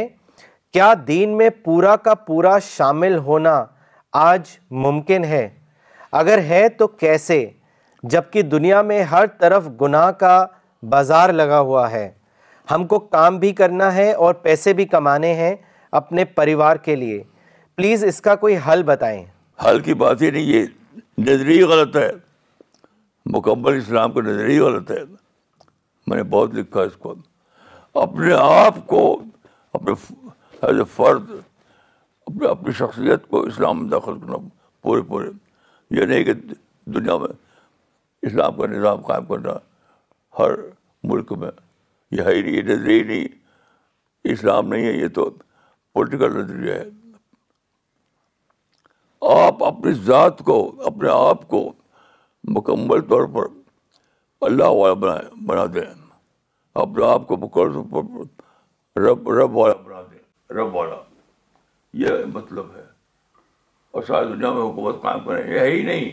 کیا 0.76 0.94
دین 1.08 1.36
میں 1.38 1.50
پورا 1.64 1.96
کا 2.06 2.14
پورا 2.30 2.58
شامل 2.64 3.16
ہونا 3.26 3.52
آج 4.22 4.50
ممکن 4.86 5.24
ہے 5.26 5.48
اگر 6.22 6.38
ہے 6.50 6.68
تو 6.80 6.88
کیسے 7.04 7.38
جبکہ 8.14 8.42
دنیا 8.56 8.82
میں 8.90 9.02
ہر 9.12 9.28
طرف 9.40 9.68
گناہ 9.82 10.10
کا 10.24 10.32
بازار 10.90 11.30
لگا 11.34 11.60
ہوا 11.70 11.90
ہے 11.92 12.10
ہم 12.72 12.86
کو 12.88 13.00
کام 13.16 13.38
بھی 13.40 13.52
کرنا 13.62 13.94
ہے 13.96 14.12
اور 14.26 14.34
پیسے 14.48 14.74
بھی 14.80 14.86
کمانے 14.96 15.34
ہیں 15.34 15.56
اپنے 16.00 16.26
پریوار 16.40 16.76
کے 16.90 16.96
لیے 16.96 17.22
پلیز 17.76 18.04
اس 18.08 18.20
کا 18.22 18.36
کوئی 18.44 18.58
حل 18.68 18.84
بتائیں 18.92 19.24
حل 19.68 19.80
کی 19.88 19.94
بات 20.04 20.22
ہی 20.22 20.32
نہیں 20.32 20.44
یہ 20.54 20.66
نظریہ 21.30 21.66
غلط 21.74 21.96
ہے 21.98 22.10
مکمل 23.38 23.78
اسلام 23.78 24.12
کا 24.14 24.22
نظریہ 24.30 24.62
غلط 24.62 24.92
ہے 24.92 25.04
میں 26.08 26.18
نے 26.18 26.24
بہت 26.36 26.56
لکھا 26.56 26.82
اس 26.92 26.98
کو 27.08 27.16
اپنے 28.02 28.34
آپ 28.42 28.86
کو 28.88 29.02
اپنے 29.80 29.94
ایز 30.64 30.78
اے 30.80 30.84
فرد 30.96 31.30
اپنے 32.26 32.48
اپنی 32.48 32.72
شخصیت 32.78 33.28
کو 33.30 33.42
اسلام 33.46 33.82
میں 33.82 33.90
داخل 33.90 34.20
کرنا 34.20 34.36
پورے 34.82 35.02
پورے 35.08 35.30
یہ 36.00 36.06
نہیں 36.06 36.24
کہ 36.24 36.34
دنیا 36.94 37.18
میں 37.18 37.28
اسلام 38.28 38.56
کا 38.60 38.68
نظام 38.72 39.02
قائم 39.08 39.26
کرنا 39.26 39.54
ہر 40.40 40.54
ملک 41.12 41.32
میں 41.44 41.50
یہ 42.18 42.22
ہے 42.26 42.34
ہی 42.36 42.42
نہیں 42.42 42.54
یہ 42.56 42.62
نظریہ 42.74 43.04
نہیں 43.04 43.28
اسلام 44.34 44.68
نہیں 44.68 44.86
ہے 44.86 44.92
یہ 44.92 45.08
تو 45.16 45.30
پولیٹیکل 45.94 46.36
نظریہ 46.38 46.74
ہے 46.74 46.90
آپ 49.46 49.64
اپنی 49.64 49.94
ذات 50.06 50.40
کو 50.46 50.58
اپنے 50.94 51.10
آپ 51.14 51.48
کو 51.48 51.64
مکمل 52.58 53.02
طور 53.12 53.28
پر 53.36 53.48
اللہ 54.46 54.70
والا 54.80 54.94
بنائے 55.06 55.22
بنا 55.48 55.66
دیں 55.74 55.86
اپنے 56.82 57.06
آپ 57.12 57.28
کو 57.28 57.36
رب 59.06 59.30
رب 59.38 59.56
والا 59.58 59.74
بنا 59.86 60.02
دیں 60.02 60.15
رب 60.54 60.74
والا 60.76 60.96
یہ 62.02 62.26
مطلب 62.34 62.76
ہے 62.76 62.82
اور 63.92 64.04
ساری 64.08 64.26
دنیا 64.34 64.52
میں 64.54 64.62
حکومت 64.62 65.30
یہ 65.48 65.60
ہے 65.60 65.66
ہی 65.70 65.82
نہیں 65.86 66.10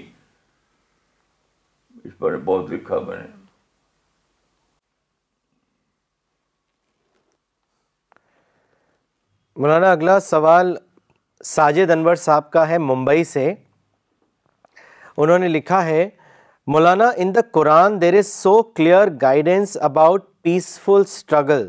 اس 2.08 2.12
پر 2.18 2.36
بہت 2.44 2.70
لکھا 2.72 2.98
میں 3.06 3.16
نے 3.18 3.26
مولانا 9.60 9.90
اگلا 9.92 10.18
سوال 10.20 10.74
ساجد 11.44 11.90
انور 11.90 12.14
صاحب 12.16 12.50
کا 12.52 12.68
ہے 12.68 12.78
ممبئی 12.78 13.24
سے 13.34 13.52
انہوں 15.16 15.38
نے 15.38 15.48
لکھا 15.48 15.84
ہے 15.84 16.08
Maulana 16.72 17.10
in 17.24 17.34
the 17.34 17.40
Quran 17.52 18.00
there 18.00 18.14
is 18.18 18.26
so 18.26 18.62
clear 18.62 19.08
guidance 19.22 19.76
about 19.90 20.24
peaceful 20.44 21.00
struggle 21.06 21.68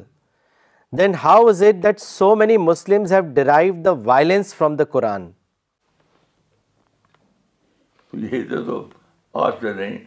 then 0.98 1.14
how 1.24 1.46
is 1.48 1.62
it 1.64 1.76
that 1.84 2.00
so 2.00 2.26
many 2.36 2.56
Muslim 2.58 3.04
the 3.84 3.92
violence 4.06 4.54
from 4.56 4.76
the 4.76 4.84
Quran 4.92 5.24
یہ 8.24 8.44
تو 8.68 8.84
آج 9.46 9.54
سے 9.62 9.72
نہیں 9.74 9.98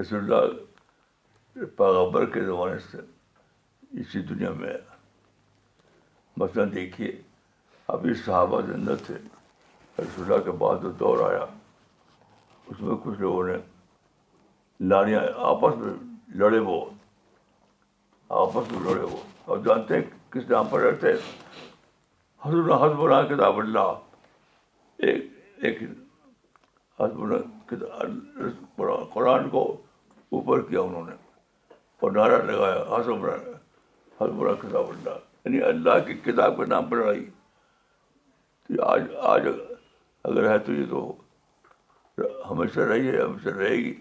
رسول 0.00 0.32
اللہ 0.32 1.64
پاغبر 1.76 2.26
کے 2.34 2.44
زمانے 2.44 2.78
سے 2.90 2.98
اسی 4.00 4.22
دنیا 4.30 4.50
میں 4.60 4.68
آیا 4.68 4.96
مثلاً 6.44 6.72
دیکھیے 6.74 7.10
ابھی 7.96 8.14
صحابہ 8.24 8.60
زندہ 8.70 8.94
تھے 9.06 9.14
رسول 9.98 10.32
اللہ 10.32 10.42
کے 10.44 10.50
بعد 10.64 10.76
جو 10.82 10.90
دور 11.04 11.28
آیا 11.32 11.44
اس 12.66 12.80
میں 12.80 12.96
کچھ 13.04 13.18
لوگوں 13.20 13.44
نے 13.48 13.56
لاڑیاں 14.94 15.22
آپس 15.52 15.76
میں 15.82 15.92
لڑے 16.44 16.58
وہ 16.72 16.84
آپس 18.46 18.72
میں 18.72 18.88
لڑے 18.90 19.02
وہ 19.12 19.16
اور 19.46 19.58
جانتے 19.64 19.94
ہیں 19.94 20.02
کس 20.32 20.48
نام 20.50 20.68
پر 20.70 20.80
رہتے 20.80 21.12
حضور 22.44 22.70
حضب 22.84 23.02
اللہ 23.04 23.28
کتاب 23.34 23.58
اللہ 23.58 23.92
ایک 25.08 25.24
ایک 25.64 25.82
حضب 27.00 27.22
اللہ 27.22 27.44
کتاب 27.68 28.82
قرآن 29.14 29.48
کو 29.56 29.64
اوپر 30.38 30.62
کیا 30.70 30.80
انہوں 30.80 31.06
نے 31.08 31.14
اور 32.04 32.12
نعرہ 32.12 32.42
لگایا 32.52 32.80
اللہ 32.96 33.46
حضب 34.20 34.40
اللہ 34.44 34.60
کتاب 34.66 34.88
اللہ 34.96 35.18
یعنی 35.44 35.60
اللہ 35.68 35.98
کی 36.06 36.14
کتاب 36.30 36.56
کے 36.56 36.66
نام 36.74 36.88
پر 36.88 37.04
رہی 37.06 37.24
تو 38.66 38.82
آج 38.86 39.02
آج 39.34 39.48
اگر 40.28 40.50
ہے 40.50 40.58
تو 40.66 40.72
یہ 40.72 40.84
تو 40.90 42.50
ہمیشہ 42.50 42.80
رہی 42.90 43.08
ہے 43.08 43.20
ہمیشہ 43.22 43.56
رہے 43.58 43.74
گی 43.76 43.94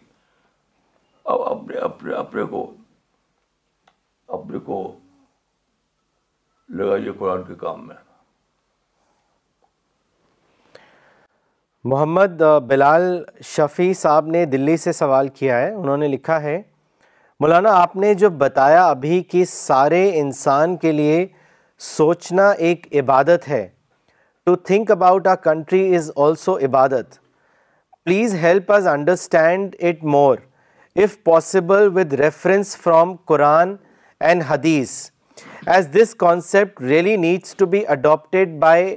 اب 1.33 1.41
اپنے 1.41 1.77
اپنے 1.87 2.13
اپنے 2.15 2.43
کو 2.55 2.65
اپنے 4.39 4.59
کو 4.65 4.81
لگائیے 6.79 7.11
قرآن 7.19 7.41
کے 7.43 7.55
کام 7.61 7.85
میں 7.87 7.95
محمد 11.91 12.41
بلال 12.67 13.03
شفیع 13.45 13.91
صاحب 13.99 14.27
نے 14.35 14.43
دلی 14.51 14.77
سے 14.77 14.91
سوال 15.01 15.27
کیا 15.39 15.59
ہے 15.61 15.71
انہوں 15.71 15.97
نے 15.97 16.07
لکھا 16.07 16.41
ہے 16.41 16.61
مولانا 17.39 17.71
آپ 17.81 17.95
نے 17.95 18.13
جو 18.13 18.29
بتایا 18.43 18.85
ابھی 18.89 19.21
کہ 19.31 19.43
سارے 19.47 20.09
انسان 20.19 20.75
کے 20.77 20.91
لیے 20.91 21.25
سوچنا 21.87 22.49
ایک 22.67 22.87
عبادت 23.01 23.47
ہے 23.49 23.67
to 24.45 24.55
think 24.69 24.91
about 24.91 25.27
a 25.27 25.33
country 25.43 25.95
is 25.95 26.11
also 26.25 26.57
ibadat 26.65 27.17
please 28.05 28.33
help 28.43 28.71
us 28.71 28.87
understand 28.87 29.75
it 29.89 30.03
more 30.15 30.37
if 31.03 31.23
possible 31.23 31.87
with 31.97 32.13
reference 32.19 32.75
from 32.77 33.15
Quran 33.25 33.75
and 34.19 34.43
hadith 34.49 34.95
as 35.71 35.87
this 35.93 36.13
concept 36.19 36.81
really 36.81 37.15
needs 37.17 37.55
to 37.55 37.65
be 37.73 37.81
adapted 37.91 38.57
by 38.59 38.95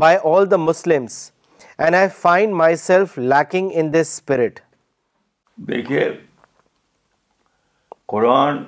by 0.00 0.16
all 0.24 0.50
the 0.50 0.56
Muslims 0.56 1.16
and 1.78 1.94
I 1.94 2.08
find 2.20 2.54
myself 2.76 3.16
lacking 3.18 3.70
in 3.80 3.92
this 3.92 4.08
spirit 4.14 4.60
دیکھیے 5.70 6.08
قرآن 8.12 8.58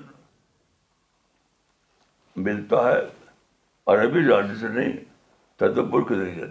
ملتا 2.48 2.86
ہے 2.90 2.98
عربی 3.92 4.24
جانے 4.26 4.54
سے 4.60 4.68
نہیں 4.78 4.92
تدبر 5.60 6.02
کے 6.08 6.14
ذریعے 6.18 6.46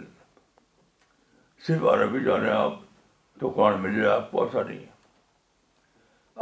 صرف 1.67 1.83
عربی 1.93 2.23
جانے 2.23 2.49
آپ 2.51 2.79
تو 3.39 3.49
قرآن 3.55 3.79
مل 3.81 3.95
جائے 3.95 4.09
آپ 4.15 4.31
کو 4.31 4.43
ایسا 4.43 4.63
نہیں 4.63 4.79
ہے 4.79 4.87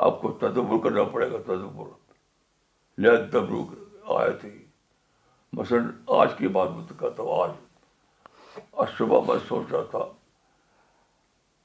آپ 0.05 0.22
کو 0.22 0.32
تدبر 0.47 0.84
کرنا 0.84 1.03
پڑے 1.14 1.30
گا 1.32 1.38
تدبر 1.47 1.89
تجمپر 3.32 3.86
آئے 4.16 4.32
تھے 4.41 4.49
مثلاً 5.58 5.88
آج 6.22 6.32
کی 6.38 6.47
بات 6.58 6.70
میں 6.76 6.84
کہتا 6.99 7.24
ہوں 7.24 7.32
آج 7.43 7.51
آج 8.82 8.88
صبح 8.97 9.20
میں 9.28 9.36
سوچ 9.47 9.66
رہا 9.72 9.84
تھا 9.91 10.03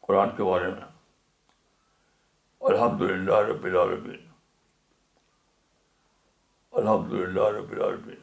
قرآن 0.07 0.29
کے 0.37 0.43
بارے 0.45 0.69
میں 0.73 0.87
الحمد 2.73 3.03
للہ 3.11 3.39
رب 3.51 3.65
العالمین 3.65 4.23
الحمد 6.83 7.13
للہ 7.13 7.47
رب 7.59 7.71
العالمین 7.73 8.21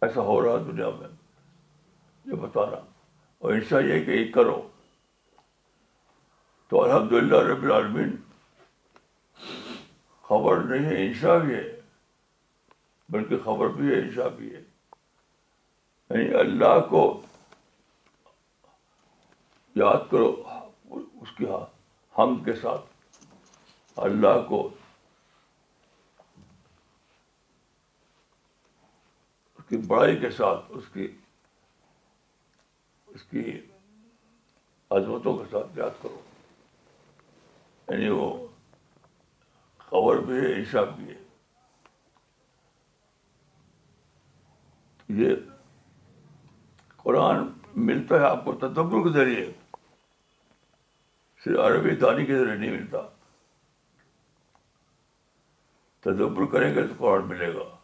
ایسا 0.06 0.20
ہو 0.26 0.40
رہا 0.44 0.58
دنیا 0.66 0.88
میں 0.98 1.08
یہ 2.30 2.40
بتا 2.42 2.64
رہا 2.70 2.84
اور 3.42 3.52
انشاء 3.52 3.80
یہ 3.80 3.92
ہے 3.92 4.00
کہ 4.04 4.10
یہ 4.10 4.30
کرو 4.32 4.60
تو 6.68 6.82
الحمد 6.82 7.12
للہ 7.12 7.40
رب 7.48 7.62
العالمین 7.64 8.14
خبر 10.28 10.62
نہیں 10.70 10.84
ہے 10.90 11.06
انشاء 11.06 11.36
بھی 11.44 11.54
ہے 11.54 11.64
بلکہ 13.14 13.38
خبر 13.44 13.68
بھی 13.80 13.88
ہے 13.94 13.98
انشاء 14.02 14.28
بھی 14.38 14.54
ہے 14.54 14.60
یعنی 16.10 16.34
اللہ 16.40 16.78
کو 16.90 17.02
یاد 19.82 20.10
کرو 20.10 20.32
اس 21.00 21.36
کے 21.38 21.46
ہم 22.18 22.36
کے 22.44 22.52
ساتھ 22.62 23.18
اللہ 24.08 24.40
کو 24.48 24.68
کی 29.68 29.76
بڑائی 29.86 30.16
کے 30.18 30.30
ساتھ 30.30 30.70
اس 30.76 30.84
کی 30.92 31.06
اس 33.14 33.22
کی 33.30 33.40
عظمتوں 34.96 35.36
کے 35.38 35.44
ساتھ 35.50 35.78
یاد 35.78 36.02
کرو 36.02 36.20
یعنی 37.92 38.08
وہ 38.18 38.28
خبر 39.90 40.18
بھی 40.26 40.38
ہے 40.40 40.52
عشا 40.60 40.82
بھی 40.96 41.08
ہے 41.08 41.24
یہ 45.22 45.34
قرآن 47.02 47.46
ملتا 47.88 48.18
ہے 48.20 48.24
آپ 48.26 48.44
کو 48.44 48.52
تدبر 48.66 49.02
کے 49.02 49.12
ذریعے 49.18 49.44
صرف 51.44 51.58
عربی 51.64 51.94
دانی 51.96 52.24
کے 52.26 52.38
ذریعے 52.38 52.56
نہیں 52.56 52.70
ملتا 52.78 53.00
تدبر 56.10 56.46
کریں 56.52 56.74
گے 56.74 56.86
تو 56.86 56.94
قرآن 56.98 57.28
ملے 57.28 57.54
گا 57.54 57.75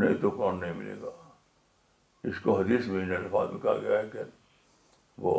نہیں 0.00 0.16
تو 0.22 0.30
کون 0.38 0.60
نہیں 0.60 0.72
ملے 0.80 0.94
گا 1.02 1.10
اس 2.30 2.40
کو 2.42 2.56
حدیث 2.58 2.86
میں 2.88 3.02
ان 3.02 3.14
الفاظ 3.16 3.50
میں 3.52 3.60
کہا 3.62 3.76
گیا 3.86 3.98
ہے 3.98 4.08
کہ 4.12 4.22
وہ 5.26 5.32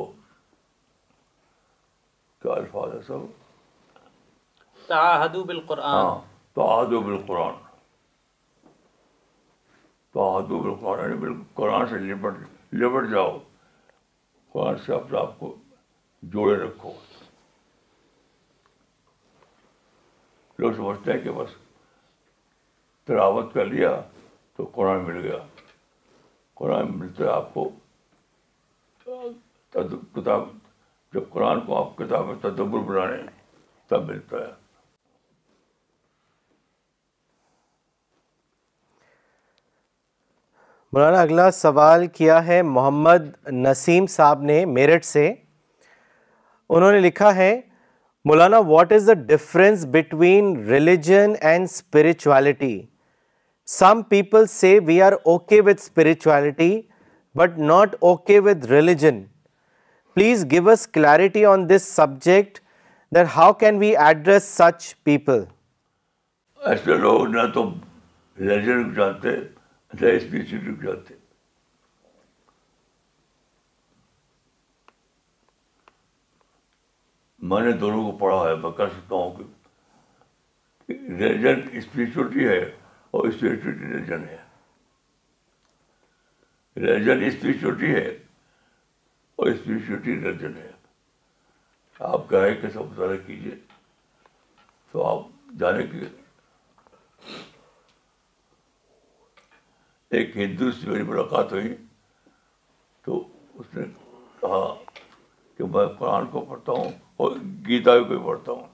کیا 2.42 2.52
الفاظ 2.62 2.96
ہے 2.96 3.02
سب 3.08 3.38
تا 4.88 5.00
بال 5.30 5.60
ہاں، 5.60 5.66
قرآن 5.70 6.20
تعداد 6.60 6.94
بال 7.08 7.18
قرآن 7.24 7.58
تو 10.12 10.28
یعنی 10.42 11.18
بال 11.24 11.34
قرآن 11.34 11.44
قرآن 11.62 11.86
سے 11.90 11.98
لبٹ 12.84 13.10
جاؤ 13.16 13.34
قرآن 14.54 14.78
سے 14.86 14.94
اپنے 14.96 15.20
آپ 15.24 15.38
کو 15.40 15.56
جوڑے 16.36 16.56
رکھو 16.64 16.94
لوگ 20.62 20.72
سمجھتے 20.78 21.12
ہیں 21.12 21.20
کہ 21.24 21.32
بس 21.42 21.56
تلاوت 23.08 23.54
کر 23.54 23.66
لیا 23.76 24.00
تو 24.60 24.66
قرآن 24.76 25.04
مل 25.06 25.20
گیا 25.24 25.36
قرآن 26.60 26.88
ملتا 27.00 27.24
ہے 27.24 27.30
آپ 27.32 27.54
کو 27.54 27.70
مولانا 40.84 41.22
اگلا 41.22 41.50
سوال 41.52 42.06
کیا 42.20 42.46
ہے 42.48 42.62
محمد 42.76 43.28
نسیم 43.68 44.06
صاحب 44.18 44.42
نے 44.52 44.64
میرٹھ 44.76 45.06
سے 45.14 45.28
انہوں 46.70 46.92
نے 46.92 47.00
لکھا 47.08 47.36
ہے 47.42 47.52
Maulana 48.30 48.58
what 48.76 48.92
is 48.94 49.08
the 49.08 49.14
difference 49.34 49.86
between 49.98 50.56
religion 50.70 51.34
and 51.42 51.64
spirituality 51.72 52.82
some 53.78 54.02
people 54.10 54.46
say 54.52 54.78
we 54.86 55.02
are 55.02 55.12
okay 55.32 55.60
with 55.66 55.82
spirituality 55.82 56.72
but 57.40 57.58
not 57.58 57.96
okay 58.10 58.38
with 58.46 58.66
religion 58.72 59.22
please 60.14 60.46
give 60.52 60.70
us 60.70 60.88
clarity 60.94 61.44
on 61.46 61.68
this 61.70 61.84
subject 61.96 62.58
that 63.16 63.28
how 63.36 63.54
can 63.60 63.78
we 63.80 63.94
address 64.06 64.44
such 64.62 64.88
people 65.04 65.44
ایسے 66.70 66.98
لوگ 66.98 67.28
نہ 67.36 67.42
تو 67.54 67.66
religion 68.40 68.92
جانتے 68.94 69.36
نہ 70.02 70.16
جانتے 70.82 71.14
میں 77.52 77.62
نے 77.62 77.72
دونوں 77.86 78.12
کو 78.12 78.18
پڑھا 78.26 78.44
ہے 78.50 78.56
میں 78.64 78.72
کہہ 78.78 78.94
سکتا 78.98 79.16
ہوں 79.16 79.32
کہ 79.38 80.92
ریلیجن 81.20 81.62
اسپرچوٹی 81.78 82.48
ہے 82.48 82.60
اور 83.12 83.28
اس 83.28 83.42
ریلیجن 83.44 84.24
ہے 84.28 84.38
ریلیجن 86.88 87.76
کی 87.80 87.94
ہے 87.96 88.08
اور 89.42 89.48
اس 89.52 89.60
ریلیجن 89.68 90.58
ہے 90.58 90.72
آپ 92.12 92.32
گائے 92.32 92.54
کے 92.62 92.70
سب 92.74 92.84
مطالعہ 92.92 93.16
کیجیے 93.26 93.56
تو 94.92 95.04
آپ 95.06 95.52
جانے 95.60 95.84
کے 95.88 96.06
ایک 100.18 100.38
ہندو 100.38 100.72
سے 100.72 100.90
میری 100.90 101.04
ملاقات 101.08 101.52
ہوئی 101.52 101.76
تو 103.06 103.22
اس 103.60 103.76
نے 103.76 103.84
کہا 104.42 104.64
کہ 105.58 105.64
میں 105.74 105.86
قرآن 106.00 106.26
کو 106.32 106.42
پڑھتا 106.50 106.72
ہوں 106.82 106.92
اور 107.24 107.36
گیتا 107.68 108.00
کو 108.08 108.20
پڑھتا 108.28 108.52
ہوں 108.52 108.69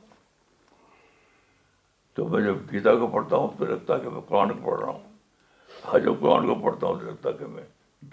تو 2.16 2.28
میں 2.34 2.42
جب 2.42 2.58
گیتا 2.72 2.94
کو 3.00 3.08
پڑھتا 3.14 3.36
ہوں 3.36 3.58
تو 3.58 3.66
لگتا 3.66 3.94
ہے 3.96 4.00
کہ 4.00 4.10
میں 4.10 4.22
قرآن 4.28 4.52
کو 4.54 4.70
پڑھ 4.72 4.80
رہا 4.80 4.92
ہوں 4.92 6.00
جب 6.04 6.20
قرآن 6.20 6.46
کو 6.48 6.56
پڑھتا 6.64 6.88
ہوں 6.88 7.00
تو 7.00 7.06
لگتا 7.08 7.30
ہے 7.30 7.34
کہ 7.40 7.46
میں 7.56 7.64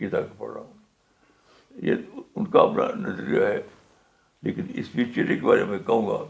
گیتا 0.01 0.21
کو 0.21 0.35
پڑھ 0.45 0.53
رہا 0.53 0.61
ہوں 0.61 1.85
یہ 1.87 1.95
ان 2.35 2.47
کا 2.55 2.61
اپنا 2.61 2.85
نظریہ 3.07 3.45
ہے 3.45 3.61
لیکن 4.47 5.13
کے 5.15 5.35
بارے 5.43 5.65
میں 5.65 5.79
کہوں 5.87 6.07
گا 6.07 6.25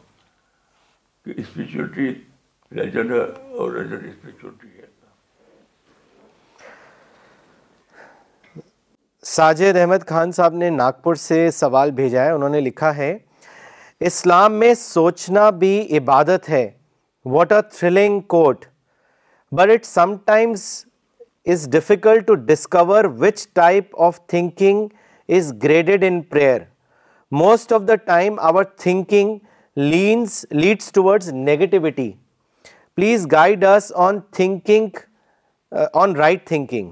کہ 1.24 1.60
ہے 1.74 2.84
ہے 3.10 3.22
اور 3.58 3.80
ساجد 9.32 9.76
احمد 9.80 10.06
خان 10.08 10.32
صاحب 10.38 10.54
نے 10.62 10.70
ناگپور 10.70 11.14
سے 11.24 11.50
سوال 11.60 11.90
بھیجا 12.02 12.24
ہے 12.24 12.30
انہوں 12.30 12.48
نے 12.50 12.60
لکھا 12.60 12.94
ہے 12.96 13.16
اسلام 14.10 14.52
میں 14.58 14.72
سوچنا 14.84 15.48
بھی 15.64 15.74
عبادت 15.98 16.48
ہے 16.50 16.70
what 17.34 17.52
are 17.52 17.60
thrilling 17.70 18.20
quote 18.34 18.64
but 19.56 19.70
it 19.74 19.84
sometimes 20.26 20.62
is 21.52 21.68
difficult 21.72 22.26
to 22.26 22.34
discover 22.50 23.04
which 23.20 23.46
type 23.54 23.96
of 24.06 24.18
thinking 24.28 24.86
is 25.36 25.52
graded 25.62 26.04
in 26.04 26.20
prayer 26.30 26.60
most 27.40 27.72
of 27.72 27.82
the 27.88 27.94
time 28.06 28.38
our 28.48 28.64
thinking 28.84 29.36
lens 29.78 30.44
leads 30.50 30.90
to 30.92 31.14
negativity 31.32 32.10
please 32.96 33.26
guide 33.32 33.64
us 33.64 33.92
on 34.06 34.18
thinking 34.36 34.96
on 36.00 36.16
right 36.16 36.46
thinking 36.48 36.90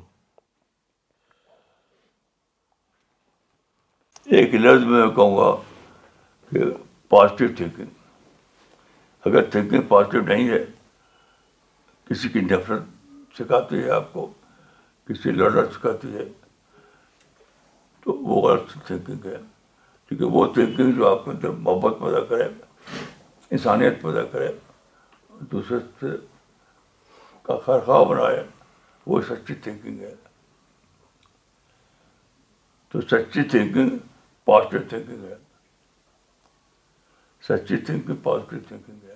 ایک 4.37 4.55
لفظ 4.55 4.85
میں 4.87 5.07
کہوں 5.15 5.37
گا 5.37 5.55
کہ 6.53 6.65
positive 7.11 7.49
thinking 7.57 7.99
اگر 9.29 9.43
thinking 9.51 9.81
positive 9.89 10.21
نہیں 10.27 10.49
ہے 10.51 10.65
کسی 12.09 12.29
کی 12.29 12.41
نفرت 12.41 13.37
سکھاتی 13.39 13.83
ہے 13.83 13.91
آپ 13.91 14.13
کو 14.13 14.27
کسی 15.09 15.31
لڑنا 15.33 15.65
سکھاتی 15.75 16.13
ہے 16.15 16.25
تو 18.05 18.13
وہ 18.25 18.41
غلط 18.49 18.73
تھنکنگ 18.87 19.27
ہے 19.27 19.37
کیونکہ 20.09 20.25
وہ 20.37 20.47
تھنکنگ 20.55 20.93
جو 20.97 21.09
آپ 21.09 21.25
کے 21.25 21.31
اندر 21.31 21.51
محبت 21.67 22.01
پیدا 22.01 22.21
کرے 22.31 22.49
انسانیت 23.59 24.01
پیدا 24.03 24.23
کرے 24.33 24.51
دوسرے 25.53 25.79
سے 26.01 26.17
کا 27.43 27.59
خرخواہ 27.67 28.05
بنائے 28.09 28.43
وہ 29.07 29.21
سچی 29.29 29.55
تھنکنگ 29.67 30.01
ہے 30.03 30.15
تو 32.93 33.01
سچی 33.01 33.43
تھنکنگ 33.51 33.97
پازیٹیو 34.45 34.81
تھنکنگ 34.89 35.25
ہے 35.31 35.35
سچی 37.49 37.77
تھنکنگ 37.85 38.17
پازیٹیو 38.23 38.59
تھنکنگ 38.69 39.05
ہے 39.05 39.10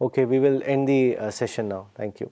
Okay, 0.00 0.24
we 0.24 0.38
will 0.38 0.62
end 0.64 0.88
the 0.88 1.16
uh, 1.16 1.30
session 1.30 1.68
now. 1.68 1.88
Thank 1.96 2.20
you. 2.20 2.30